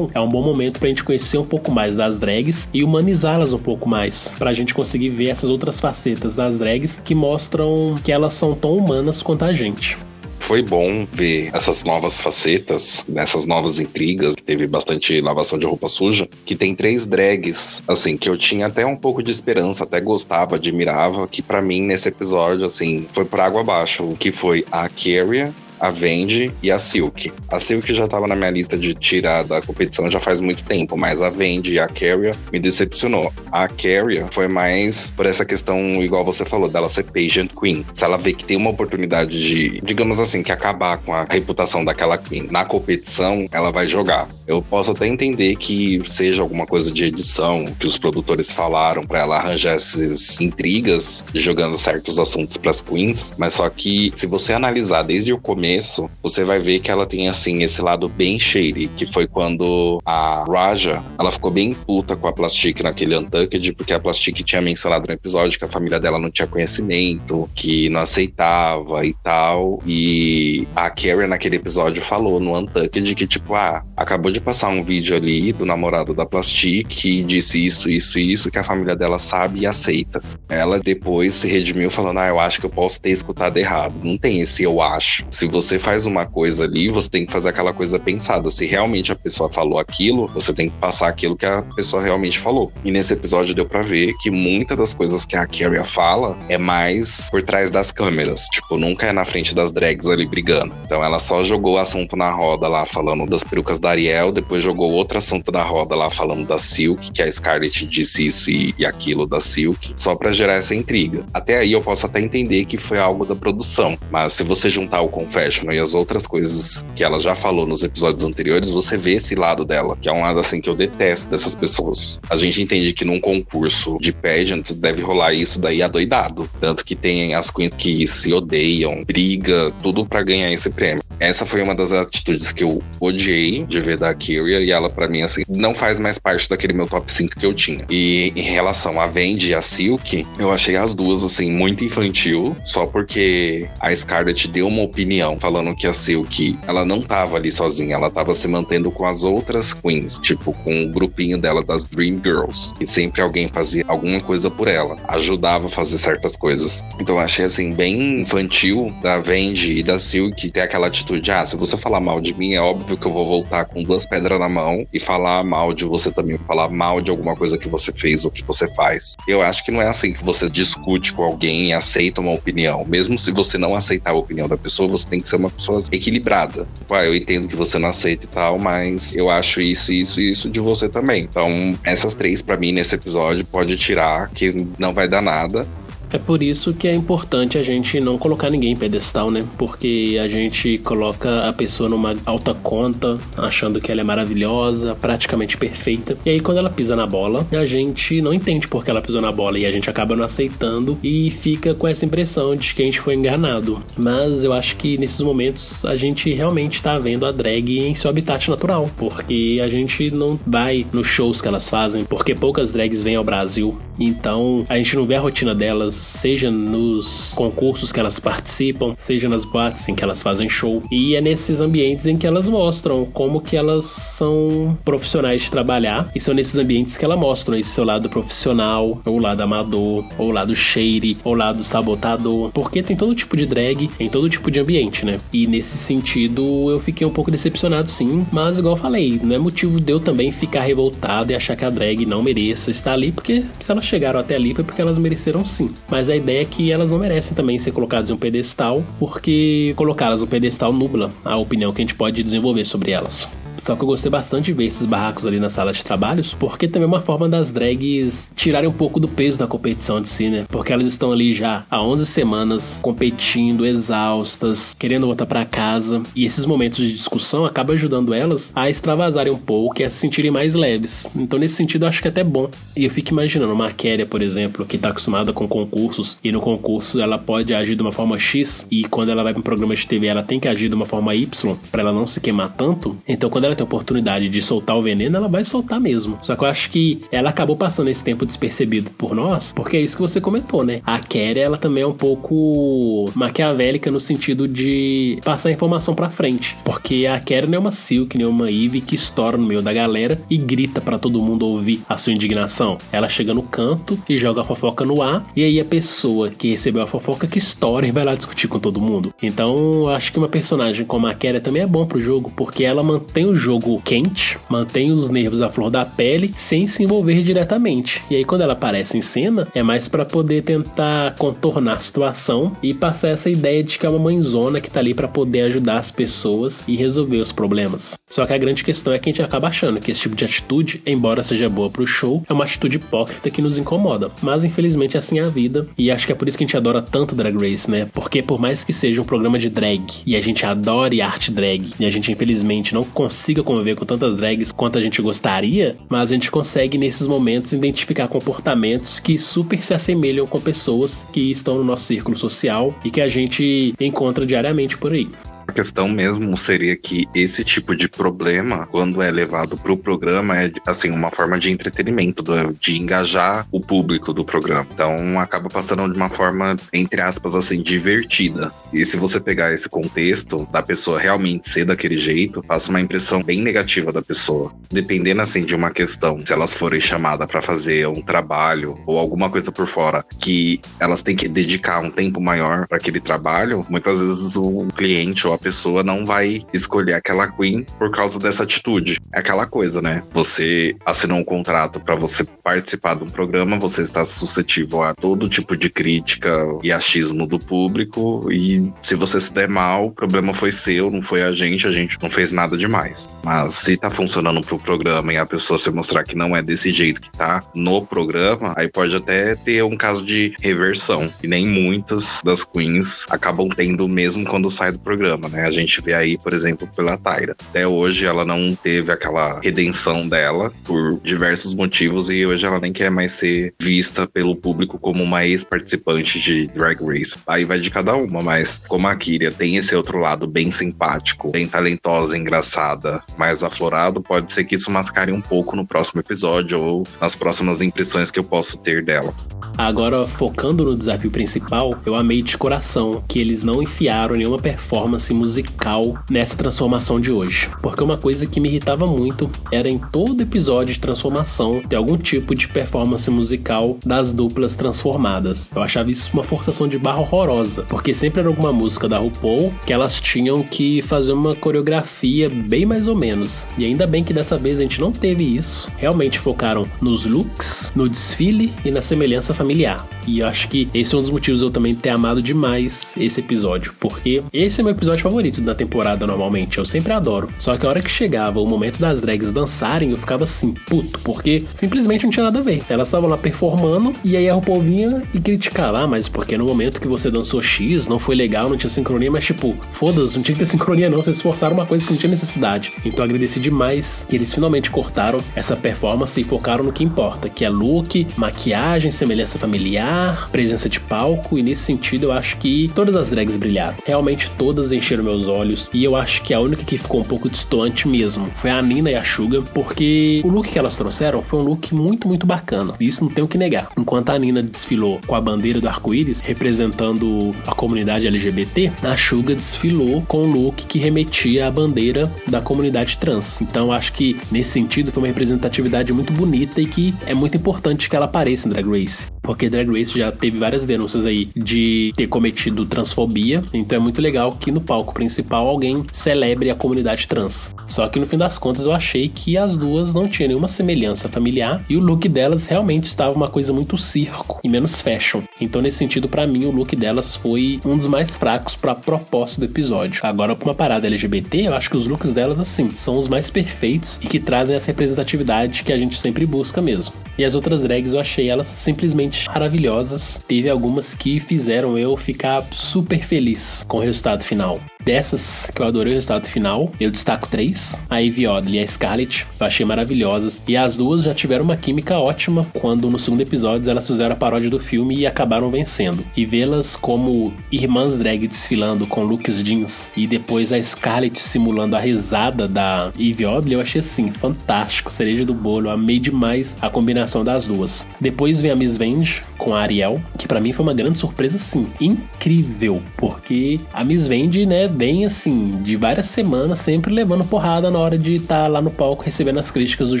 é 0.14 0.20
um 0.20 0.28
bom 0.28 0.42
momento 0.42 0.78
pra 0.78 0.88
gente 0.88 1.04
conhecer 1.04 1.38
um 1.38 1.44
pouco 1.44 1.70
mais 1.70 1.96
das 1.96 2.18
drags 2.18 2.68
e 2.72 2.82
humanizá-las 2.82 3.52
um 3.52 3.58
pouco 3.58 3.88
mais, 3.88 4.32
pra 4.38 4.52
gente 4.52 4.74
conseguir 4.74 5.10
ver 5.10 5.28
essas 5.28 5.50
outras 5.50 5.80
facetas 5.80 6.36
das 6.36 6.58
drags 6.58 7.00
que 7.04 7.14
mostram 7.14 7.96
que 8.04 8.12
elas 8.12 8.34
são 8.34 8.54
tão 8.54 8.76
humanas 8.76 9.22
quanto 9.22 9.44
a 9.44 9.52
gente. 9.52 9.96
Foi 10.42 10.60
bom 10.60 11.06
ver 11.12 11.50
essas 11.54 11.84
novas 11.84 12.20
facetas, 12.20 13.04
nessas 13.08 13.46
novas 13.46 13.78
intrigas, 13.78 14.34
teve 14.34 14.66
bastante 14.66 15.20
lavação 15.20 15.56
de 15.56 15.64
roupa 15.64 15.88
suja, 15.88 16.28
que 16.44 16.56
tem 16.56 16.74
três 16.74 17.06
drags, 17.06 17.80
assim, 17.86 18.16
que 18.16 18.28
eu 18.28 18.36
tinha 18.36 18.66
até 18.66 18.84
um 18.84 18.96
pouco 18.96 19.22
de 19.22 19.30
esperança, 19.30 19.84
até 19.84 20.00
gostava, 20.00 20.56
admirava, 20.56 21.28
que 21.28 21.40
para 21.40 21.62
mim 21.62 21.82
nesse 21.82 22.08
episódio, 22.08 22.66
assim, 22.66 23.06
foi 23.12 23.24
por 23.24 23.38
água 23.38 23.60
abaixo, 23.60 24.16
que 24.18 24.32
foi 24.32 24.66
a 24.70 24.88
Carrie, 24.88 25.52
a 25.82 25.90
Vendi 25.90 26.52
e 26.62 26.70
a 26.70 26.78
Silk. 26.78 27.32
A 27.50 27.58
Silk 27.58 27.92
já 27.92 28.04
estava 28.04 28.28
na 28.28 28.36
minha 28.36 28.50
lista 28.50 28.78
de 28.78 28.94
tirar 28.94 29.42
da 29.42 29.60
competição 29.60 30.08
já 30.08 30.20
faz 30.20 30.40
muito 30.40 30.62
tempo, 30.62 30.96
mas 30.96 31.20
a 31.20 31.28
Vendi 31.28 31.74
e 31.74 31.80
a 31.80 31.88
Carrier 31.88 32.36
me 32.52 32.60
decepcionou. 32.60 33.32
A 33.50 33.66
Carrier 33.66 34.28
foi 34.30 34.46
mais 34.46 35.10
por 35.10 35.26
essa 35.26 35.44
questão, 35.44 36.00
igual 36.00 36.24
você 36.24 36.44
falou, 36.44 36.68
dela 36.68 36.88
ser 36.88 37.02
pageant 37.02 37.50
queen. 37.60 37.84
Se 37.92 38.04
ela 38.04 38.16
vê 38.16 38.32
que 38.32 38.44
tem 38.44 38.56
uma 38.56 38.70
oportunidade 38.70 39.40
de, 39.40 39.80
digamos 39.82 40.20
assim, 40.20 40.40
que 40.40 40.52
acabar 40.52 40.98
com 40.98 41.12
a 41.12 41.26
reputação 41.28 41.84
daquela 41.84 42.16
queen 42.16 42.46
na 42.48 42.64
competição, 42.64 43.48
ela 43.50 43.72
vai 43.72 43.88
jogar. 43.88 44.28
Eu 44.46 44.62
posso 44.62 44.92
até 44.92 45.08
entender 45.08 45.56
que 45.56 46.00
seja 46.06 46.42
alguma 46.42 46.64
coisa 46.64 46.92
de 46.92 47.06
edição, 47.06 47.66
que 47.80 47.88
os 47.88 47.98
produtores 47.98 48.52
falaram 48.52 49.02
para 49.02 49.18
ela 49.18 49.36
arranjar 49.36 49.74
essas 49.74 50.40
intrigas, 50.40 51.24
jogando 51.34 51.76
certos 51.76 52.20
assuntos 52.20 52.56
para 52.56 52.70
as 52.70 52.80
queens, 52.80 53.32
mas 53.36 53.54
só 53.54 53.68
que 53.68 54.12
se 54.14 54.28
você 54.28 54.52
analisar 54.52 55.02
desde 55.02 55.32
o 55.32 55.38
começo 55.38 55.71
começo, 55.72 56.10
você 56.22 56.44
vai 56.44 56.58
ver 56.58 56.80
que 56.80 56.90
ela 56.90 57.06
tem, 57.06 57.28
assim, 57.28 57.62
esse 57.62 57.80
lado 57.80 58.06
bem 58.08 58.38
shady, 58.38 58.88
que 58.88 59.06
foi 59.06 59.26
quando 59.26 60.00
a 60.04 60.44
Raja, 60.46 61.02
ela 61.18 61.32
ficou 61.32 61.50
bem 61.50 61.72
puta 61.72 62.14
com 62.14 62.28
a 62.28 62.32
Plastic 62.32 62.80
naquele 62.82 63.16
Untucked, 63.16 63.72
porque 63.72 63.92
a 63.92 64.00
Plastic 64.00 64.36
tinha 64.44 64.60
mencionado 64.60 65.06
no 65.08 65.14
episódio 65.14 65.58
que 65.58 65.64
a 65.64 65.68
família 65.68 65.98
dela 65.98 66.18
não 66.18 66.30
tinha 66.30 66.46
conhecimento, 66.46 67.48
que 67.54 67.88
não 67.88 68.00
aceitava 68.00 69.04
e 69.06 69.14
tal, 69.22 69.82
e 69.86 70.68
a 70.76 70.90
Carrie 70.90 71.26
naquele 71.26 71.56
episódio 71.56 72.02
falou 72.02 72.38
no 72.38 72.56
Untucked 72.58 73.14
que, 73.14 73.26
tipo, 73.26 73.54
ah, 73.54 73.82
acabou 73.96 74.30
de 74.30 74.40
passar 74.40 74.68
um 74.68 74.84
vídeo 74.84 75.16
ali 75.16 75.52
do 75.52 75.64
namorado 75.64 76.12
da 76.12 76.26
Plastic 76.26 76.86
que 76.86 77.22
disse 77.22 77.64
isso, 77.64 77.88
isso 77.88 78.18
e 78.18 78.32
isso, 78.32 78.50
que 78.50 78.58
a 78.58 78.62
família 78.62 78.94
dela 78.94 79.18
sabe 79.18 79.60
e 79.60 79.66
aceita. 79.66 80.22
Ela 80.50 80.78
depois 80.78 81.34
se 81.34 81.48
redimiu 81.48 81.90
falando, 81.90 82.18
ah, 82.18 82.28
eu 82.28 82.38
acho 82.38 82.60
que 82.60 82.66
eu 82.66 82.70
posso 82.70 83.00
ter 83.00 83.10
escutado 83.10 83.56
errado. 83.56 83.94
Não 84.02 84.18
tem 84.18 84.40
esse 84.40 84.62
eu 84.62 84.82
acho. 84.82 85.24
Se 85.30 85.46
você 85.46 85.61
você 85.62 85.78
faz 85.78 86.06
uma 86.06 86.26
coisa 86.26 86.64
ali, 86.64 86.88
você 86.88 87.08
tem 87.08 87.24
que 87.24 87.32
fazer 87.32 87.48
aquela 87.48 87.72
coisa 87.72 87.98
pensada. 87.98 88.50
Se 88.50 88.66
realmente 88.66 89.12
a 89.12 89.16
pessoa 89.16 89.50
falou 89.50 89.78
aquilo, 89.78 90.28
você 90.34 90.52
tem 90.52 90.68
que 90.68 90.76
passar 90.78 91.08
aquilo 91.08 91.36
que 91.36 91.46
a 91.46 91.62
pessoa 91.62 92.02
realmente 92.02 92.38
falou. 92.38 92.72
E 92.84 92.90
nesse 92.90 93.12
episódio 93.12 93.54
deu 93.54 93.64
para 93.64 93.82
ver 93.82 94.12
que 94.20 94.30
muitas 94.30 94.76
das 94.76 94.94
coisas 94.94 95.24
que 95.24 95.36
a 95.36 95.46
Carrie 95.46 95.84
fala 95.84 96.36
é 96.48 96.58
mais 96.58 97.30
por 97.30 97.42
trás 97.42 97.70
das 97.70 97.92
câmeras. 97.92 98.46
Tipo, 98.52 98.76
nunca 98.76 99.06
é 99.06 99.12
na 99.12 99.24
frente 99.24 99.54
das 99.54 99.70
drags 99.70 100.06
ali 100.08 100.26
brigando. 100.26 100.74
Então 100.84 101.02
ela 101.02 101.18
só 101.18 101.44
jogou 101.44 101.74
o 101.74 101.78
assunto 101.78 102.16
na 102.16 102.30
roda 102.30 102.66
lá 102.66 102.84
falando 102.84 103.24
das 103.26 103.44
perucas 103.44 103.78
da 103.78 103.90
Ariel, 103.90 104.32
depois 104.32 104.62
jogou 104.62 104.90
outro 104.90 105.18
assunto 105.18 105.52
na 105.52 105.62
roda 105.62 105.94
lá 105.94 106.10
falando 106.10 106.46
da 106.46 106.58
Silk, 106.58 107.12
que 107.12 107.22
a 107.22 107.30
Scarlett 107.30 107.86
disse 107.86 108.26
isso 108.26 108.50
e, 108.50 108.74
e 108.78 108.84
aquilo 108.84 109.26
da 109.26 109.40
Silk, 109.40 109.94
só 109.96 110.16
para 110.16 110.32
gerar 110.32 110.54
essa 110.54 110.74
intriga. 110.74 111.24
Até 111.32 111.58
aí 111.58 111.72
eu 111.72 111.80
posso 111.80 112.06
até 112.06 112.20
entender 112.20 112.64
que 112.64 112.76
foi 112.76 112.98
algo 112.98 113.24
da 113.24 113.34
produção, 113.34 113.96
mas 114.10 114.32
se 114.32 114.42
você 114.42 114.68
juntar 114.68 115.02
o 115.02 115.08
Confession 115.08 115.51
e 115.70 115.78
as 115.78 115.94
outras 115.94 116.26
coisas 116.26 116.84
que 116.94 117.04
ela 117.04 117.18
já 117.18 117.34
falou 117.34 117.66
nos 117.66 117.82
episódios 117.82 118.24
anteriores, 118.24 118.70
você 118.70 118.96
vê 118.96 119.14
esse 119.14 119.34
lado 119.34 119.64
dela, 119.64 119.96
que 120.00 120.08
é 120.08 120.12
um 120.12 120.22
lado 120.22 120.40
assim 120.40 120.60
que 120.60 120.68
eu 120.68 120.74
detesto 120.74 121.30
dessas 121.30 121.54
pessoas. 121.54 122.20
A 122.30 122.36
gente 122.36 122.62
entende 122.62 122.92
que 122.92 123.04
num 123.04 123.20
concurso 123.20 123.98
de 124.00 124.12
pageants 124.12 124.74
deve 124.74 125.02
rolar 125.02 125.34
isso 125.34 125.58
daí 125.58 125.82
adoidado. 125.82 126.48
Tanto 126.60 126.84
que 126.84 126.94
tem 126.94 127.34
as 127.34 127.50
queens 127.50 127.74
que 127.74 128.06
se 128.06 128.32
odeiam, 128.32 129.04
briga, 129.04 129.72
tudo 129.82 130.06
para 130.06 130.22
ganhar 130.22 130.52
esse 130.52 130.70
prêmio. 130.70 131.02
Essa 131.18 131.44
foi 131.44 131.62
uma 131.62 131.74
das 131.74 131.92
atitudes 131.92 132.52
que 132.52 132.64
eu 132.64 132.82
odiei 133.00 133.64
de 133.64 133.80
ver 133.80 133.98
da 133.98 134.14
Kyria 134.14 134.60
e 134.60 134.70
ela 134.70 134.90
para 134.90 135.08
mim 135.08 135.22
assim 135.22 135.42
não 135.48 135.74
faz 135.74 135.98
mais 135.98 136.18
parte 136.18 136.48
daquele 136.48 136.72
meu 136.72 136.86
top 136.86 137.12
5 137.12 137.38
que 137.38 137.46
eu 137.46 137.54
tinha. 137.54 137.84
E 137.90 138.32
em 138.34 138.42
relação 138.42 139.00
a 139.00 139.06
Vendi 139.06 139.50
e 139.50 139.54
a 139.54 139.62
Silk, 139.62 140.26
eu 140.38 140.50
achei 140.50 140.76
as 140.76 140.94
duas 140.94 141.22
assim 141.22 141.50
muito 141.52 141.84
infantil, 141.84 142.56
só 142.64 142.86
porque 142.86 143.68
a 143.80 143.94
Scarlett 143.94 144.48
deu 144.48 144.66
uma 144.66 144.82
opinião 144.82 145.36
falando 145.42 145.74
que 145.74 145.88
a 145.88 145.92
Silk, 145.92 146.56
ela 146.68 146.84
não 146.84 147.00
tava 147.00 147.36
ali 147.36 147.50
sozinha, 147.50 147.96
ela 147.96 148.08
tava 148.08 148.32
se 148.32 148.46
mantendo 148.46 148.92
com 148.92 149.04
as 149.04 149.24
outras 149.24 149.74
queens, 149.74 150.16
tipo, 150.18 150.52
com 150.52 150.84
o 150.84 150.88
grupinho 150.92 151.36
dela 151.36 151.64
das 151.64 151.84
Dream 151.84 152.20
Girls. 152.22 152.72
E 152.80 152.86
sempre 152.86 153.20
alguém 153.20 153.50
fazia 153.52 153.84
alguma 153.88 154.20
coisa 154.20 154.48
por 154.48 154.68
ela, 154.68 154.96
ajudava 155.08 155.66
a 155.66 155.68
fazer 155.70 155.98
certas 155.98 156.36
coisas. 156.36 156.80
Então 157.00 157.18
achei, 157.18 157.44
assim, 157.44 157.72
bem 157.72 158.20
infantil 158.20 158.94
da 159.02 159.18
Vendi 159.18 159.78
e 159.78 159.82
da 159.82 159.98
Silk 159.98 160.48
ter 160.48 160.60
aquela 160.60 160.86
atitude, 160.86 161.28
ah, 161.32 161.44
se 161.44 161.56
você 161.56 161.76
falar 161.76 161.98
mal 161.98 162.20
de 162.20 162.32
mim, 162.34 162.52
é 162.52 162.60
óbvio 162.60 162.96
que 162.96 163.06
eu 163.06 163.12
vou 163.12 163.26
voltar 163.26 163.64
com 163.64 163.82
duas 163.82 164.06
pedras 164.06 164.38
na 164.38 164.48
mão 164.48 164.86
e 164.92 165.00
falar 165.00 165.42
mal 165.42 165.74
de 165.74 165.84
você 165.84 166.12
também, 166.12 166.38
falar 166.46 166.68
mal 166.68 167.00
de 167.00 167.10
alguma 167.10 167.34
coisa 167.34 167.58
que 167.58 167.68
você 167.68 167.92
fez 167.92 168.24
ou 168.24 168.30
que 168.30 168.44
você 168.44 168.72
faz. 168.74 169.16
Eu 169.26 169.42
acho 169.42 169.64
que 169.64 169.72
não 169.72 169.82
é 169.82 169.88
assim 169.88 170.12
que 170.12 170.24
você 170.24 170.48
discute 170.48 171.12
com 171.12 171.24
alguém 171.24 171.70
e 171.70 171.72
aceita 171.72 172.20
uma 172.20 172.32
opinião. 172.32 172.84
Mesmo 172.84 173.18
se 173.18 173.32
você 173.32 173.58
não 173.58 173.74
aceitar 173.74 174.10
a 174.10 174.16
opinião 174.16 174.46
da 174.46 174.56
pessoa, 174.56 174.88
você 174.88 175.08
tem 175.08 175.20
que 175.22 175.28
ser 175.28 175.36
uma 175.36 175.50
pessoa 175.50 175.82
equilibrada. 175.90 176.66
Eu 176.90 177.14
entendo 177.14 177.48
que 177.48 177.56
você 177.56 177.78
não 177.78 177.88
aceita 177.88 178.24
e 178.24 178.28
tal, 178.28 178.58
mas 178.58 179.16
eu 179.16 179.30
acho 179.30 179.60
isso, 179.60 179.92
isso 179.92 180.20
e 180.20 180.30
isso 180.32 180.50
de 180.50 180.60
você 180.60 180.88
também. 180.88 181.24
Então, 181.24 181.78
essas 181.84 182.14
três, 182.14 182.42
para 182.42 182.56
mim, 182.56 182.72
nesse 182.72 182.94
episódio, 182.94 183.44
pode 183.46 183.76
tirar, 183.76 184.28
que 184.30 184.66
não 184.78 184.92
vai 184.92 185.08
dar 185.08 185.22
nada. 185.22 185.66
É 186.12 186.18
por 186.18 186.42
isso 186.42 186.74
que 186.74 186.86
é 186.86 186.94
importante 186.94 187.56
a 187.56 187.62
gente 187.62 187.98
não 187.98 188.18
colocar 188.18 188.50
ninguém 188.50 188.72
em 188.72 188.76
pedestal, 188.76 189.30
né? 189.30 189.42
Porque 189.56 190.18
a 190.22 190.28
gente 190.28 190.78
coloca 190.78 191.48
a 191.48 191.52
pessoa 191.52 191.88
numa 191.88 192.14
alta 192.26 192.54
conta, 192.54 193.18
achando 193.36 193.80
que 193.80 193.90
ela 193.90 194.02
é 194.02 194.04
maravilhosa, 194.04 194.94
praticamente 194.94 195.56
perfeita. 195.56 196.16
E 196.24 196.30
aí 196.30 196.40
quando 196.40 196.58
ela 196.58 196.68
pisa 196.68 196.94
na 196.94 197.06
bola, 197.06 197.46
a 197.52 197.66
gente 197.66 198.20
não 198.20 198.34
entende 198.34 198.68
por 198.68 198.84
que 198.84 198.90
ela 198.90 199.00
pisou 199.00 199.20
na 199.20 199.32
bola 199.32 199.58
e 199.58 199.64
a 199.64 199.70
gente 199.70 199.88
acaba 199.88 200.14
não 200.14 200.24
aceitando 200.24 200.98
e 201.02 201.30
fica 201.30 201.74
com 201.74 201.88
essa 201.88 202.04
impressão 202.04 202.54
de 202.54 202.74
que 202.74 202.82
a 202.82 202.84
gente 202.84 203.00
foi 203.00 203.14
enganado. 203.14 203.80
Mas 203.96 204.44
eu 204.44 204.52
acho 204.52 204.76
que 204.76 204.98
nesses 204.98 205.20
momentos 205.20 205.84
a 205.84 205.96
gente 205.96 206.32
realmente 206.34 206.82
tá 206.82 206.98
vendo 206.98 207.24
a 207.24 207.32
drag 207.32 207.78
em 207.78 207.94
seu 207.94 208.10
habitat 208.10 208.50
natural, 208.50 208.90
porque 208.98 209.60
a 209.62 209.68
gente 209.68 210.10
não 210.10 210.38
vai 210.46 210.86
nos 210.92 211.06
shows 211.06 211.40
que 211.40 211.48
elas 211.48 211.68
fazem, 211.70 212.04
porque 212.04 212.34
poucas 212.34 212.70
drags 212.70 213.02
vêm 213.02 213.16
ao 213.16 213.24
Brasil. 213.24 213.78
Então 213.98 214.66
a 214.68 214.76
gente 214.76 214.96
não 214.96 215.06
vê 215.06 215.14
a 215.14 215.20
rotina 215.20 215.54
delas, 215.54 216.01
seja 216.02 216.50
nos 216.50 217.34
concursos 217.34 217.92
que 217.92 218.00
elas 218.00 218.18
participam, 218.18 218.94
seja 218.96 219.28
nas 219.28 219.44
boates 219.44 219.88
em 219.88 219.94
que 219.94 220.04
elas 220.04 220.22
fazem 220.22 220.48
show. 220.48 220.82
E 220.90 221.14
é 221.14 221.20
nesses 221.20 221.60
ambientes 221.60 222.06
em 222.06 222.16
que 222.16 222.26
elas 222.26 222.48
mostram 222.48 223.04
como 223.06 223.40
que 223.40 223.56
elas 223.56 223.86
são 223.86 224.76
profissionais 224.84 225.42
de 225.42 225.50
trabalhar 225.50 226.10
e 226.14 226.20
são 226.20 226.34
nesses 226.34 226.56
ambientes 226.56 226.96
que 226.96 227.04
elas 227.04 227.18
mostram 227.18 227.56
esse 227.56 227.70
seu 227.70 227.84
lado 227.84 228.08
profissional, 228.08 229.00
ou 229.04 229.18
lado 229.18 229.42
amador, 229.42 230.04
ou 230.18 230.30
lado 230.30 230.54
shady, 230.54 231.16
ou 231.24 231.34
lado 231.34 231.64
sabotador, 231.64 232.50
porque 232.52 232.82
tem 232.82 232.96
todo 232.96 233.14
tipo 233.14 233.36
de 233.36 233.46
drag 233.46 233.90
em 233.98 234.08
todo 234.08 234.28
tipo 234.28 234.50
de 234.50 234.60
ambiente, 234.60 235.04
né? 235.04 235.18
E 235.32 235.46
nesse 235.46 235.78
sentido 235.78 236.70
eu 236.70 236.80
fiquei 236.80 237.06
um 237.06 237.10
pouco 237.10 237.30
decepcionado 237.30 237.90
sim, 237.90 238.26
mas 238.32 238.58
igual 238.58 238.76
falei, 238.76 239.20
não 239.22 239.34
é 239.34 239.38
motivo 239.38 239.80
de 239.80 239.92
eu 239.92 240.00
também 240.00 240.32
ficar 240.32 240.62
revoltado 240.62 241.32
e 241.32 241.34
achar 241.34 241.56
que 241.56 241.64
a 241.64 241.70
drag 241.70 242.04
não 242.06 242.22
mereça 242.22 242.70
estar 242.70 242.92
ali, 242.92 243.12
porque 243.12 243.44
se 243.60 243.70
elas 243.70 243.84
chegaram 243.84 244.20
até 244.20 244.36
ali 244.36 244.54
foi 244.54 244.64
porque 244.64 244.80
elas 244.80 244.98
mereceram 244.98 245.44
sim. 245.44 245.72
Mas 245.92 246.08
a 246.08 246.16
ideia 246.16 246.40
é 246.40 246.44
que 246.46 246.72
elas 246.72 246.90
não 246.90 246.98
merecem 246.98 247.34
também 247.34 247.58
ser 247.58 247.70
colocadas 247.70 248.08
em 248.08 248.14
um 248.14 248.16
pedestal, 248.16 248.82
porque 248.98 249.74
colocá-las 249.76 250.22
no 250.22 250.26
pedestal 250.26 250.72
nubla 250.72 251.12
a 251.22 251.36
opinião 251.36 251.70
que 251.70 251.82
a 251.82 251.84
gente 251.84 251.94
pode 251.94 252.22
desenvolver 252.22 252.64
sobre 252.64 252.92
elas. 252.92 253.30
Só 253.58 253.76
que 253.76 253.82
eu 253.82 253.86
gostei 253.86 254.10
bastante 254.10 254.46
de 254.46 254.52
ver 254.52 254.66
esses 254.66 254.86
barracos 254.86 255.26
ali 255.26 255.38
na 255.38 255.48
sala 255.48 255.72
de 255.72 255.84
trabalhos, 255.84 256.34
porque 256.34 256.66
também 256.66 256.84
é 256.84 256.86
uma 256.86 257.00
forma 257.00 257.28
das 257.28 257.52
drags 257.52 258.30
tirarem 258.34 258.68
um 258.68 258.72
pouco 258.72 258.98
do 258.98 259.08
peso 259.08 259.38
da 259.38 259.46
competição 259.46 260.00
de 260.00 260.08
si, 260.08 260.28
né? 260.28 260.44
Porque 260.48 260.72
elas 260.72 260.86
estão 260.86 261.12
ali 261.12 261.34
já 261.34 261.64
há 261.70 261.82
11 261.82 262.06
semanas 262.06 262.80
competindo, 262.82 263.66
exaustas, 263.66 264.74
querendo 264.78 265.06
voltar 265.06 265.26
para 265.26 265.44
casa, 265.44 266.02
e 266.14 266.24
esses 266.24 266.46
momentos 266.46 266.78
de 266.78 266.92
discussão 266.92 267.44
acabam 267.44 267.74
ajudando 267.74 268.14
elas 268.14 268.52
a 268.54 268.68
extravasarem 268.68 269.32
um 269.32 269.38
pouco 269.38 269.80
e 269.80 269.84
a 269.84 269.90
se 269.90 269.98
sentirem 269.98 270.30
mais 270.30 270.54
leves. 270.54 271.06
Então, 271.14 271.38
nesse 271.38 271.54
sentido, 271.54 271.84
eu 271.84 271.88
acho 271.88 272.02
que 272.02 272.08
é 272.08 272.10
até 272.10 272.24
bom. 272.24 272.50
E 272.76 272.84
eu 272.84 272.90
fico 272.90 273.10
imaginando 273.10 273.52
uma 273.52 273.70
Kéria, 273.70 274.06
por 274.06 274.22
exemplo, 274.22 274.66
que 274.66 274.78
tá 274.78 274.88
acostumada 274.88 275.32
com 275.32 275.46
concursos, 275.46 276.18
e 276.22 276.30
no 276.30 276.40
concurso 276.40 277.00
ela 277.00 277.18
pode 277.18 277.54
agir 277.54 277.76
de 277.76 277.82
uma 277.82 277.92
forma 277.92 278.18
X, 278.18 278.66
e 278.70 278.84
quando 278.84 279.10
ela 279.10 279.22
vai 279.22 279.32
para 279.32 279.40
um 279.40 279.42
programa 279.42 279.74
de 279.74 279.86
TV 279.86 280.06
ela 280.06 280.22
tem 280.22 280.40
que 280.40 280.48
agir 280.48 280.68
de 280.68 280.74
uma 280.74 280.86
forma 280.86 281.14
Y, 281.14 281.56
para 281.70 281.82
ela 281.82 281.92
não 281.92 282.06
se 282.06 282.20
queimar 282.20 282.52
tanto. 282.56 282.96
Então, 283.06 283.30
quando 283.30 283.41
ela 283.46 283.52
ela 283.52 283.56
tem 283.56 283.64
oportunidade 283.64 284.28
de 284.28 284.42
soltar 284.42 284.76
o 284.76 284.82
veneno, 284.82 285.16
ela 285.16 285.28
vai 285.28 285.44
soltar 285.44 285.80
mesmo. 285.80 286.18
Só 286.22 286.34
que 286.34 286.42
eu 286.42 286.48
acho 286.48 286.70
que 286.70 287.02
ela 287.12 287.30
acabou 287.30 287.56
passando 287.56 287.88
esse 287.88 288.02
tempo 288.02 288.26
despercebido 288.26 288.90
por 288.90 289.14
nós, 289.14 289.52
porque 289.54 289.76
é 289.76 289.80
isso 289.80 289.96
que 289.96 290.02
você 290.02 290.20
comentou, 290.20 290.64
né? 290.64 290.80
A 290.84 290.98
Kerry, 290.98 291.40
ela 291.40 291.58
também 291.58 291.82
é 291.82 291.86
um 291.86 291.92
pouco 291.92 293.10
maquiavélica 293.14 293.90
no 293.90 294.00
sentido 294.00 294.48
de 294.48 295.18
passar 295.24 295.50
a 295.50 295.52
informação 295.52 295.94
pra 295.94 296.10
frente. 296.10 296.56
Porque 296.64 297.06
a 297.06 297.20
Kerry 297.20 297.46
não 297.46 297.56
é 297.56 297.60
uma 297.60 297.72
Silk, 297.72 298.16
nem 298.16 298.26
uma 298.26 298.50
Eve 298.50 298.80
que 298.80 298.94
estoura 298.94 299.36
no 299.36 299.46
meio 299.46 299.62
da 299.62 299.72
galera 299.72 300.20
e 300.30 300.36
grita 300.36 300.80
para 300.80 300.98
todo 300.98 301.22
mundo 301.22 301.46
ouvir 301.46 301.82
a 301.88 301.98
sua 301.98 302.12
indignação. 302.12 302.78
Ela 302.90 303.08
chega 303.08 303.34
no 303.34 303.42
canto 303.42 303.98
e 304.08 304.16
joga 304.16 304.40
a 304.40 304.44
fofoca 304.44 304.84
no 304.84 305.02
ar, 305.02 305.24
e 305.36 305.44
aí 305.44 305.60
a 305.60 305.64
pessoa 305.64 306.30
que 306.30 306.50
recebeu 306.50 306.82
a 306.82 306.86
fofoca 306.86 307.26
que 307.26 307.38
estoura 307.38 307.86
e 307.86 307.90
vai 307.90 308.04
lá 308.04 308.14
discutir 308.14 308.48
com 308.48 308.58
todo 308.58 308.80
mundo. 308.80 309.12
Então, 309.22 309.82
eu 309.84 309.90
acho 309.90 310.12
que 310.12 310.18
uma 310.18 310.28
personagem 310.28 310.86
como 310.86 311.06
a 311.06 311.14
Kerry 311.14 311.40
também 311.40 311.62
é 311.62 311.66
bom 311.66 311.86
pro 311.86 312.00
jogo, 312.00 312.32
porque 312.34 312.64
ela 312.64 312.82
mantém 312.82 313.26
o 313.26 313.31
jogo 313.36 313.80
quente, 313.84 314.38
mantém 314.48 314.92
os 314.92 315.10
nervos 315.10 315.40
à 315.40 315.50
flor 315.50 315.70
da 315.70 315.84
pele, 315.84 316.32
sem 316.36 316.66
se 316.66 316.82
envolver 316.82 317.22
diretamente. 317.22 318.02
E 318.10 318.16
aí, 318.16 318.24
quando 318.24 318.42
ela 318.42 318.52
aparece 318.52 318.96
em 318.96 319.02
cena, 319.02 319.48
é 319.54 319.62
mais 319.62 319.88
para 319.88 320.04
poder 320.04 320.42
tentar 320.42 321.14
contornar 321.16 321.76
a 321.76 321.80
situação 321.80 322.52
e 322.62 322.74
passar 322.74 323.08
essa 323.08 323.30
ideia 323.30 323.62
de 323.62 323.78
que 323.78 323.86
é 323.86 323.88
uma 323.88 323.98
mãezona 323.98 324.60
que 324.60 324.70
tá 324.70 324.80
ali 324.80 324.94
para 324.94 325.08
poder 325.08 325.42
ajudar 325.42 325.78
as 325.78 325.90
pessoas 325.90 326.64
e 326.66 326.76
resolver 326.76 327.18
os 327.18 327.32
problemas. 327.32 327.94
Só 328.08 328.26
que 328.26 328.32
a 328.32 328.38
grande 328.38 328.62
questão 328.62 328.92
é 328.92 328.98
que 328.98 329.08
a 329.08 329.12
gente 329.12 329.22
acaba 329.22 329.48
achando 329.48 329.80
que 329.80 329.90
esse 329.90 330.02
tipo 330.02 330.14
de 330.14 330.24
atitude, 330.24 330.82
embora 330.86 331.22
seja 331.22 331.48
boa 331.48 331.70
pro 331.70 331.86
show, 331.86 332.22
é 332.28 332.32
uma 332.32 332.44
atitude 332.44 332.76
hipócrita 332.76 333.30
que 333.30 333.40
nos 333.40 333.56
incomoda. 333.56 334.10
Mas 334.20 334.44
infelizmente 334.44 334.98
assim 334.98 335.18
é 335.18 335.22
a 335.22 335.28
vida. 335.28 335.66
E 335.78 335.90
acho 335.90 336.06
que 336.06 336.12
é 336.12 336.14
por 336.14 336.28
isso 336.28 336.36
que 336.36 336.44
a 336.44 336.46
gente 336.46 336.56
adora 336.56 336.82
tanto 336.82 337.14
Drag 337.14 337.34
Race, 337.34 337.70
né? 337.70 337.88
Porque 337.92 338.22
por 338.22 338.38
mais 338.38 338.64
que 338.64 338.72
seja 338.72 339.00
um 339.00 339.04
programa 339.04 339.38
de 339.38 339.48
drag 339.48 339.82
e 340.06 340.14
a 340.14 340.20
gente 340.20 340.44
adore 340.44 341.00
arte 341.00 341.30
drag 341.30 341.72
e 341.80 341.86
a 341.86 341.90
gente 341.90 342.12
infelizmente 342.12 342.74
não 342.74 342.84
consiga 342.84 343.21
consiga 343.22 343.42
conviver 343.44 343.76
com 343.76 343.86
tantas 343.86 344.16
drags 344.16 344.50
quanto 344.50 344.76
a 344.76 344.80
gente 344.80 345.00
gostaria, 345.00 345.76
mas 345.88 346.10
a 346.10 346.14
gente 346.14 346.28
consegue 346.28 346.76
nesses 346.76 347.06
momentos 347.06 347.52
identificar 347.52 348.08
comportamentos 348.08 348.98
que 348.98 349.16
super 349.16 349.62
se 349.62 349.72
assemelham 349.72 350.26
com 350.26 350.40
pessoas 350.40 351.06
que 351.12 351.30
estão 351.30 351.56
no 351.56 351.62
nosso 351.62 351.84
círculo 351.84 352.16
social 352.16 352.74
e 352.84 352.90
que 352.90 353.00
a 353.00 353.06
gente 353.06 353.74
encontra 353.78 354.26
diariamente 354.26 354.76
por 354.76 354.92
aí. 354.92 355.08
A 355.46 355.52
questão 355.52 355.88
mesmo 355.88 356.36
seria 356.38 356.76
que 356.76 357.06
esse 357.14 357.44
tipo 357.44 357.74
de 357.76 357.88
problema, 357.88 358.66
quando 358.66 359.02
é 359.02 359.10
levado 359.10 359.56
para 359.56 359.72
o 359.72 359.76
programa, 359.76 360.38
é 360.40 360.50
assim 360.66 360.90
uma 360.90 361.10
forma 361.10 361.38
de 361.38 361.50
entretenimento, 361.50 362.24
de 362.58 362.80
engajar 362.80 363.46
o 363.50 363.60
público 363.60 364.12
do 364.12 364.24
programa. 364.24 364.66
Então 364.72 365.18
acaba 365.18 365.48
passando 365.48 365.90
de 365.90 365.96
uma 365.96 366.08
forma, 366.08 366.56
entre 366.72 367.00
aspas, 367.00 367.34
assim, 367.34 367.60
divertida. 367.60 368.52
E 368.72 368.84
se 368.86 368.96
você 368.96 369.20
pegar 369.20 369.52
esse 369.52 369.68
contexto 369.68 370.48
da 370.50 370.62
pessoa 370.62 370.98
realmente 370.98 371.48
ser 371.48 371.64
daquele 371.64 371.98
jeito, 371.98 372.42
passa 372.42 372.70
uma 372.70 372.80
impressão 372.80 373.22
bem 373.22 373.42
negativa 373.42 373.92
da 373.92 374.02
pessoa. 374.02 374.52
Dependendo 374.70 375.20
assim 375.20 375.44
de 375.44 375.54
uma 375.54 375.70
questão, 375.70 376.24
se 376.24 376.32
elas 376.32 376.54
forem 376.54 376.80
chamadas 376.80 377.26
para 377.26 377.42
fazer 377.42 377.86
um 377.88 378.00
trabalho 378.00 378.76
ou 378.86 378.98
alguma 378.98 379.28
coisa 379.28 379.52
por 379.52 379.66
fora 379.66 380.04
que 380.18 380.60
elas 380.80 381.02
têm 381.02 381.16
que 381.16 381.28
dedicar 381.28 381.80
um 381.80 381.90
tempo 381.90 382.20
maior 382.20 382.66
para 382.66 382.78
aquele 382.78 383.00
trabalho, 383.00 383.66
muitas 383.68 384.00
vezes 384.00 384.36
o 384.36 384.66
cliente 384.74 385.26
ou 385.26 385.34
a 385.34 385.38
pessoa 385.42 385.82
não 385.82 386.06
vai 386.06 386.46
escolher 386.52 386.94
aquela 386.94 387.28
queen 387.28 387.66
por 387.78 387.90
causa 387.90 388.18
dessa 388.18 388.44
atitude. 388.44 388.98
É 389.12 389.18
aquela 389.18 389.46
coisa, 389.46 389.82
né? 389.82 390.02
Você 390.12 390.76
assinou 390.86 391.18
um 391.18 391.24
contrato 391.24 391.80
para 391.80 391.94
você 391.96 392.24
participar 392.24 392.94
de 392.94 393.04
um 393.04 393.08
programa, 393.08 393.58
você 393.58 393.82
está 393.82 394.04
suscetível 394.04 394.82
a 394.82 394.94
todo 394.94 395.28
tipo 395.28 395.56
de 395.56 395.68
crítica 395.68 396.30
e 396.62 396.72
achismo 396.72 397.26
do 397.26 397.38
público 397.38 398.30
e 398.30 398.72
se 398.80 398.94
você 398.94 399.20
se 399.20 399.32
der 399.32 399.48
mal, 399.48 399.86
o 399.86 399.92
problema 399.92 400.32
foi 400.32 400.52
seu, 400.52 400.90
não 400.90 401.02
foi 401.02 401.22
a 401.22 401.32
gente, 401.32 401.66
a 401.66 401.72
gente 401.72 401.98
não 402.00 402.08
fez 402.08 402.30
nada 402.32 402.56
demais. 402.56 403.08
Mas 403.24 403.54
se 403.54 403.76
tá 403.76 403.90
funcionando 403.90 404.40
pro 404.42 404.58
programa 404.58 405.12
e 405.12 405.16
a 405.16 405.26
pessoa 405.26 405.58
se 405.58 405.70
mostrar 405.70 406.04
que 406.04 406.16
não 406.16 406.36
é 406.36 406.42
desse 406.42 406.70
jeito 406.70 407.00
que 407.00 407.10
tá 407.10 407.42
no 407.54 407.84
programa, 407.84 408.52
aí 408.56 408.68
pode 408.68 408.94
até 408.94 409.34
ter 409.34 409.62
um 409.64 409.76
caso 409.76 410.04
de 410.04 410.34
reversão. 410.40 411.12
E 411.22 411.26
nem 411.26 411.46
muitas 411.46 412.20
das 412.24 412.44
queens 412.44 413.06
acabam 413.10 413.48
tendo 413.48 413.88
mesmo 413.88 414.24
quando 414.24 414.50
sai 414.50 414.72
do 414.72 414.78
programa 414.78 415.21
né? 415.28 415.46
A 415.46 415.50
gente 415.50 415.80
vê 415.80 415.94
aí, 415.94 416.18
por 416.18 416.32
exemplo, 416.32 416.68
pela 416.74 416.96
Tyra. 416.96 417.36
Até 417.50 417.66
hoje 417.66 418.06
ela 418.06 418.24
não 418.24 418.54
teve 418.54 418.92
aquela 418.92 419.40
redenção 419.40 420.08
dela 420.08 420.52
por 420.64 421.00
diversos 421.02 421.54
motivos 421.54 422.10
e 422.10 422.24
hoje 422.24 422.46
ela 422.46 422.60
nem 422.60 422.72
quer 422.72 422.90
mais 422.90 423.12
ser 423.12 423.54
vista 423.60 424.06
pelo 424.06 424.36
público 424.36 424.78
como 424.78 425.02
uma 425.02 425.26
ex-participante 425.26 426.20
de 426.20 426.46
Drag 426.48 426.78
Race. 426.84 427.18
Aí 427.26 427.44
vai 427.44 427.58
de 427.58 427.70
cada 427.70 427.94
uma, 427.94 428.22
mas 428.22 428.60
como 428.68 428.88
a 428.88 428.96
Kyria 428.96 429.30
tem 429.30 429.56
esse 429.56 429.74
outro 429.74 429.98
lado 429.98 430.26
bem 430.26 430.50
simpático, 430.50 431.30
bem 431.30 431.46
talentosa, 431.46 432.16
engraçada, 432.16 433.02
mais 433.16 433.42
aflorado, 433.42 434.02
pode 434.02 434.32
ser 434.32 434.44
que 434.44 434.54
isso 434.54 434.70
mascare 434.70 435.12
um 435.12 435.20
pouco 435.20 435.56
no 435.56 435.66
próximo 435.66 436.00
episódio 436.00 436.60
ou 436.60 436.86
nas 437.00 437.14
próximas 437.14 437.62
impressões 437.62 438.10
que 438.10 438.18
eu 438.18 438.24
posso 438.24 438.58
ter 438.58 438.82
dela. 438.84 439.14
Agora, 439.56 440.06
focando 440.06 440.64
no 440.64 440.76
desafio 440.76 441.10
principal, 441.10 441.78
eu 441.84 441.94
amei 441.94 442.22
de 442.22 442.38
coração 442.38 443.04
que 443.06 443.18
eles 443.18 443.42
não 443.42 443.62
enfiaram 443.62 444.16
nenhuma 444.16 444.38
performance 444.38 445.11
musical 445.12 445.94
nessa 446.10 446.36
transformação 446.36 447.00
de 447.00 447.12
hoje. 447.12 447.50
Porque 447.60 447.82
uma 447.82 447.98
coisa 447.98 448.26
que 448.26 448.40
me 448.40 448.48
irritava 448.48 448.86
muito 448.86 449.30
era 449.50 449.68
em 449.68 449.78
todo 449.78 450.22
episódio 450.22 450.74
de 450.74 450.80
transformação 450.80 451.60
ter 451.68 451.76
algum 451.76 451.96
tipo 451.96 452.34
de 452.34 452.48
performance 452.48 453.10
musical 453.10 453.76
das 453.84 454.12
duplas 454.12 454.54
transformadas. 454.54 455.50
Eu 455.54 455.62
achava 455.62 455.90
isso 455.90 456.10
uma 456.12 456.22
forçação 456.22 456.68
de 456.68 456.78
barra 456.78 457.00
horrorosa, 457.00 457.62
porque 457.68 457.94
sempre 457.94 458.20
era 458.20 458.28
alguma 458.28 458.52
música 458.52 458.88
da 458.88 458.98
RuPaul 458.98 459.52
que 459.66 459.72
elas 459.72 460.00
tinham 460.00 460.42
que 460.42 460.82
fazer 460.82 461.12
uma 461.12 461.34
coreografia 461.34 462.28
bem 462.28 462.66
mais 462.66 462.88
ou 462.88 462.94
menos. 462.94 463.46
E 463.56 463.64
ainda 463.64 463.86
bem 463.86 464.04
que 464.04 464.12
dessa 464.12 464.36
vez 464.36 464.58
a 464.58 464.62
gente 464.62 464.80
não 464.80 464.92
teve 464.92 465.36
isso. 465.36 465.70
Realmente 465.76 466.18
focaram 466.18 466.68
nos 466.80 467.04
looks, 467.06 467.72
no 467.74 467.88
desfile 467.88 468.52
e 468.64 468.70
na 468.70 468.82
semelhança 468.82 469.34
familiar. 469.34 469.86
E 470.06 470.18
eu 470.18 470.26
acho 470.26 470.48
que 470.48 470.68
esse 470.74 470.94
é 470.94 470.98
um 470.98 471.00
dos 471.00 471.10
motivos 471.10 471.42
eu 471.42 471.50
também 471.50 471.74
ter 471.74 471.90
amado 471.90 472.20
demais 472.20 472.94
esse 472.96 473.20
episódio, 473.20 473.74
porque 473.78 474.22
esse 474.32 474.60
é 474.60 474.64
meu 474.64 474.72
episódio 474.72 475.01
favorito 475.02 475.40
da 475.40 475.54
temporada 475.54 476.06
normalmente, 476.06 476.58
eu 476.58 476.64
sempre 476.64 476.92
adoro. 476.92 477.28
Só 477.38 477.56
que 477.56 477.66
a 477.66 477.68
hora 477.68 477.82
que 477.82 477.90
chegava 477.90 478.40
o 478.40 478.46
momento 478.46 478.78
das 478.78 479.00
drags 479.00 479.32
dançarem, 479.32 479.90
eu 479.90 479.96
ficava 479.96 480.24
assim, 480.24 480.54
puto, 480.68 481.00
porque 481.00 481.44
simplesmente 481.52 482.04
não 482.04 482.10
tinha 482.10 482.24
nada 482.24 482.38
a 482.38 482.42
ver. 482.42 482.62
Elas 482.68 482.88
estavam 482.88 483.08
lá 483.08 483.18
performando 483.18 483.92
e 484.04 484.16
aí 484.16 484.28
a 484.28 484.34
RuPaul 484.34 484.60
vinha 484.60 485.02
e 485.12 485.20
criticava, 485.20 485.80
ah, 485.80 485.86
mas 485.86 486.08
porque 486.08 486.38
no 486.38 486.44
momento 486.44 486.80
que 486.80 486.88
você 486.88 487.10
dançou 487.10 487.42
X 487.42 487.88
não 487.88 487.98
foi 487.98 488.14
legal, 488.14 488.48
não 488.48 488.56
tinha 488.56 488.70
sincronia, 488.70 489.10
mas 489.10 489.24
tipo, 489.24 489.54
foda-se, 489.72 490.16
não 490.16 490.22
tinha 490.22 490.34
que 490.34 490.44
ter 490.44 490.50
sincronia 490.50 490.88
não, 490.88 491.02
vocês 491.02 491.20
forçaram 491.20 491.54
uma 491.54 491.66
coisa 491.66 491.84
que 491.84 491.92
não 491.92 491.98
tinha 491.98 492.10
necessidade. 492.10 492.72
Então 492.84 493.04
agradeci 493.04 493.40
demais 493.40 494.06
que 494.08 494.16
eles 494.16 494.32
finalmente 494.32 494.70
cortaram 494.70 495.20
essa 495.34 495.56
performance 495.56 496.20
e 496.20 496.24
focaram 496.24 496.64
no 496.64 496.72
que 496.72 496.84
importa, 496.84 497.28
que 497.28 497.44
é 497.44 497.48
look, 497.48 498.06
maquiagem, 498.16 498.90
semelhança 498.90 499.38
familiar, 499.38 500.28
presença 500.30 500.68
de 500.68 500.78
palco, 500.78 501.38
e 501.38 501.42
nesse 501.42 501.62
sentido 501.62 502.04
eu 502.04 502.12
acho 502.12 502.36
que 502.38 502.70
todas 502.74 502.94
as 502.94 503.10
drags 503.10 503.36
brilharam. 503.36 503.74
Realmente 503.84 504.30
todas 504.32 504.70
encheram 504.72 504.91
meus 505.00 505.28
olhos, 505.28 505.70
e 505.72 505.84
eu 505.84 505.94
acho 505.94 506.22
que 506.22 506.34
a 506.34 506.40
única 506.40 506.64
que 506.64 506.76
ficou 506.76 507.00
um 507.00 507.04
pouco 507.04 507.30
distante 507.30 507.86
mesmo 507.86 508.26
foi 508.36 508.50
a 508.50 508.60
Nina 508.60 508.90
e 508.90 508.94
a 508.94 509.04
Suga, 509.04 509.42
porque 509.54 510.20
o 510.24 510.28
look 510.28 510.48
que 510.48 510.58
elas 510.58 510.76
trouxeram 510.76 511.22
foi 511.22 511.40
um 511.40 511.44
look 511.44 511.72
muito, 511.74 512.08
muito 512.08 512.26
bacana. 512.26 512.74
Isso 512.80 513.04
não 513.04 513.10
tem 513.10 513.22
o 513.22 513.28
que 513.28 513.38
negar. 513.38 513.68
Enquanto 513.76 514.10
a 514.10 514.18
Nina 514.18 514.42
desfilou 514.42 515.00
com 515.06 515.14
a 515.14 515.20
bandeira 515.20 515.60
do 515.60 515.68
arco-íris, 515.68 516.20
representando 516.20 517.34
a 517.46 517.54
comunidade 517.54 518.06
LGBT, 518.06 518.72
a 518.82 518.96
Suga 518.96 519.34
desfilou 519.34 520.02
com 520.02 520.24
um 520.24 520.32
look 520.32 520.66
que 520.66 520.78
remetia 520.78 521.46
à 521.46 521.50
bandeira 521.50 522.10
da 522.26 522.40
comunidade 522.40 522.98
trans. 522.98 523.40
Então 523.40 523.70
acho 523.70 523.92
que 523.92 524.18
nesse 524.30 524.50
sentido 524.50 524.90
foi 524.90 525.02
uma 525.02 525.08
representatividade 525.08 525.92
muito 525.92 526.12
bonita 526.12 526.60
e 526.60 526.66
que 526.66 526.94
é 527.06 527.14
muito 527.14 527.36
importante 527.36 527.88
que 527.88 527.96
ela 527.96 528.06
apareça 528.06 528.48
em 528.48 528.50
Drag 528.50 528.68
Race. 528.68 529.11
Porque 529.22 529.48
Drag 529.48 529.68
Race 529.70 529.96
já 529.96 530.10
teve 530.10 530.38
várias 530.38 530.66
denúncias 530.66 531.06
aí 531.06 531.30
de 531.36 531.92
ter 531.96 532.06
cometido 532.08 532.66
transfobia, 532.66 533.44
então 533.52 533.76
é 533.76 533.80
muito 533.80 534.00
legal 534.00 534.32
que 534.32 534.50
no 534.50 534.60
palco 534.60 534.92
principal 534.92 535.46
alguém 535.46 535.84
celebre 535.92 536.50
a 536.50 536.54
comunidade 536.54 537.06
trans. 537.06 537.54
Só 537.68 537.88
que 537.88 538.00
no 538.00 538.06
fim 538.06 538.16
das 538.16 538.36
contas 538.38 538.66
eu 538.66 538.72
achei 538.72 539.08
que 539.08 539.36
as 539.36 539.56
duas 539.56 539.94
não 539.94 540.08
tinham 540.08 540.28
nenhuma 540.28 540.48
semelhança 540.48 541.08
familiar 541.08 541.64
e 541.68 541.76
o 541.76 541.80
look 541.80 542.08
delas 542.08 542.46
realmente 542.46 542.84
estava 542.84 543.16
uma 543.16 543.28
coisa 543.28 543.52
muito 543.52 543.76
circo 543.76 544.40
e 544.42 544.48
menos 544.48 544.82
fashion. 544.82 545.22
Então 545.40 545.62
nesse 545.62 545.78
sentido 545.78 546.08
para 546.08 546.26
mim 546.26 546.44
o 546.44 546.50
look 546.50 546.74
delas 546.74 547.16
foi 547.16 547.60
um 547.64 547.76
dos 547.76 547.86
mais 547.86 548.18
fracos 548.18 548.56
para 548.56 548.74
propósito 548.74 549.40
do 549.40 549.46
episódio. 549.46 550.00
Agora 550.04 550.34
pra 550.34 550.48
uma 550.48 550.54
parada 550.54 550.86
LGBT, 550.86 551.46
eu 551.46 551.54
acho 551.54 551.70
que 551.70 551.76
os 551.76 551.86
looks 551.86 552.12
delas 552.12 552.40
assim 552.40 552.70
são 552.76 552.98
os 552.98 553.08
mais 553.08 553.30
perfeitos 553.30 554.00
e 554.02 554.06
que 554.06 554.18
trazem 554.18 554.56
essa 554.56 554.66
representatividade 554.66 555.62
que 555.62 555.72
a 555.72 555.78
gente 555.78 555.96
sempre 555.96 556.26
busca 556.26 556.60
mesmo. 556.60 556.94
E 557.16 557.24
as 557.24 557.34
outras 557.34 557.62
drags 557.62 557.92
eu 557.92 558.00
achei 558.00 558.28
elas 558.28 558.54
simplesmente 558.56 559.11
maravilhosas. 559.28 560.22
Teve 560.26 560.48
algumas 560.48 560.94
que 560.94 561.20
fizeram 561.20 561.78
eu 561.78 561.96
ficar 561.96 562.44
super 562.52 563.04
feliz 563.04 563.64
com 563.68 563.78
o 563.78 563.80
resultado 563.80 564.24
final. 564.24 564.58
Dessas 564.84 565.50
que 565.54 565.62
eu 565.62 565.66
adorei 565.66 565.92
o 565.92 565.96
resultado 565.96 566.26
final, 566.28 566.72
eu 566.80 566.90
destaco 566.90 567.28
três: 567.28 567.80
a 567.88 567.98
Ivy 567.98 568.26
Oddly 568.26 568.58
e 568.58 568.60
a 568.60 568.66
Scarlett. 568.66 569.26
Eu 569.38 569.46
achei 569.46 569.64
maravilhosas. 569.64 570.42
E 570.46 570.56
as 570.56 570.76
duas 570.76 571.04
já 571.04 571.14
tiveram 571.14 571.44
uma 571.44 571.56
química 571.56 571.98
ótima 571.98 572.46
quando 572.52 572.90
no 572.90 572.98
segundo 572.98 573.20
episódio 573.20 573.70
elas 573.70 573.86
fizeram 573.86 574.14
a 574.14 574.18
paródia 574.18 574.50
do 574.50 574.58
filme 574.58 574.96
e 574.96 575.06
acabaram 575.06 575.50
vencendo. 575.50 576.04
E 576.16 576.26
vê-las 576.26 576.76
como 576.76 577.32
irmãs 577.50 577.98
drag 577.98 578.26
desfilando 578.26 578.86
com 578.86 579.04
looks 579.04 579.42
jeans 579.42 579.92
e 579.96 580.06
depois 580.06 580.52
a 580.52 580.62
Scarlett 580.62 581.20
simulando 581.20 581.76
a 581.76 581.80
risada 581.80 582.48
da 582.48 582.90
Ivy 582.98 583.26
Oddly, 583.26 583.54
eu 583.54 583.60
achei 583.60 583.80
assim 583.80 584.10
fantástico, 584.10 584.92
cereja 584.92 585.24
do 585.24 585.34
bolo. 585.34 585.70
Amei 585.70 585.98
demais 585.98 586.56
a 586.60 586.68
combinação 586.68 587.24
das 587.24 587.46
duas. 587.46 587.86
Depois 588.00 588.40
vem 588.40 588.50
a 588.50 588.56
Miss 588.56 588.76
Venge 588.76 589.22
com 589.38 589.54
a 589.54 589.60
Ariel, 589.60 590.00
que 590.18 590.28
para 590.28 590.40
mim 590.40 590.52
foi 590.52 590.64
uma 590.64 590.74
grande 590.74 590.98
surpresa, 590.98 591.38
sim, 591.38 591.66
incrível, 591.80 592.82
porque 592.96 593.58
a 593.72 593.84
Miss 593.84 594.08
Venge, 594.08 594.46
né, 594.46 594.68
bem 594.72 595.04
assim, 595.04 595.50
de 595.62 595.76
várias 595.76 596.08
semanas, 596.08 596.58
sempre 596.58 596.92
levando 596.92 597.24
porrada 597.24 597.70
na 597.70 597.78
hora 597.78 597.96
de 597.96 598.16
estar 598.16 598.42
tá 598.42 598.48
lá 598.48 598.60
no 598.60 598.70
palco 598.70 599.04
recebendo 599.04 599.38
as 599.38 599.50
críticas 599.50 599.90
dos 599.90 600.00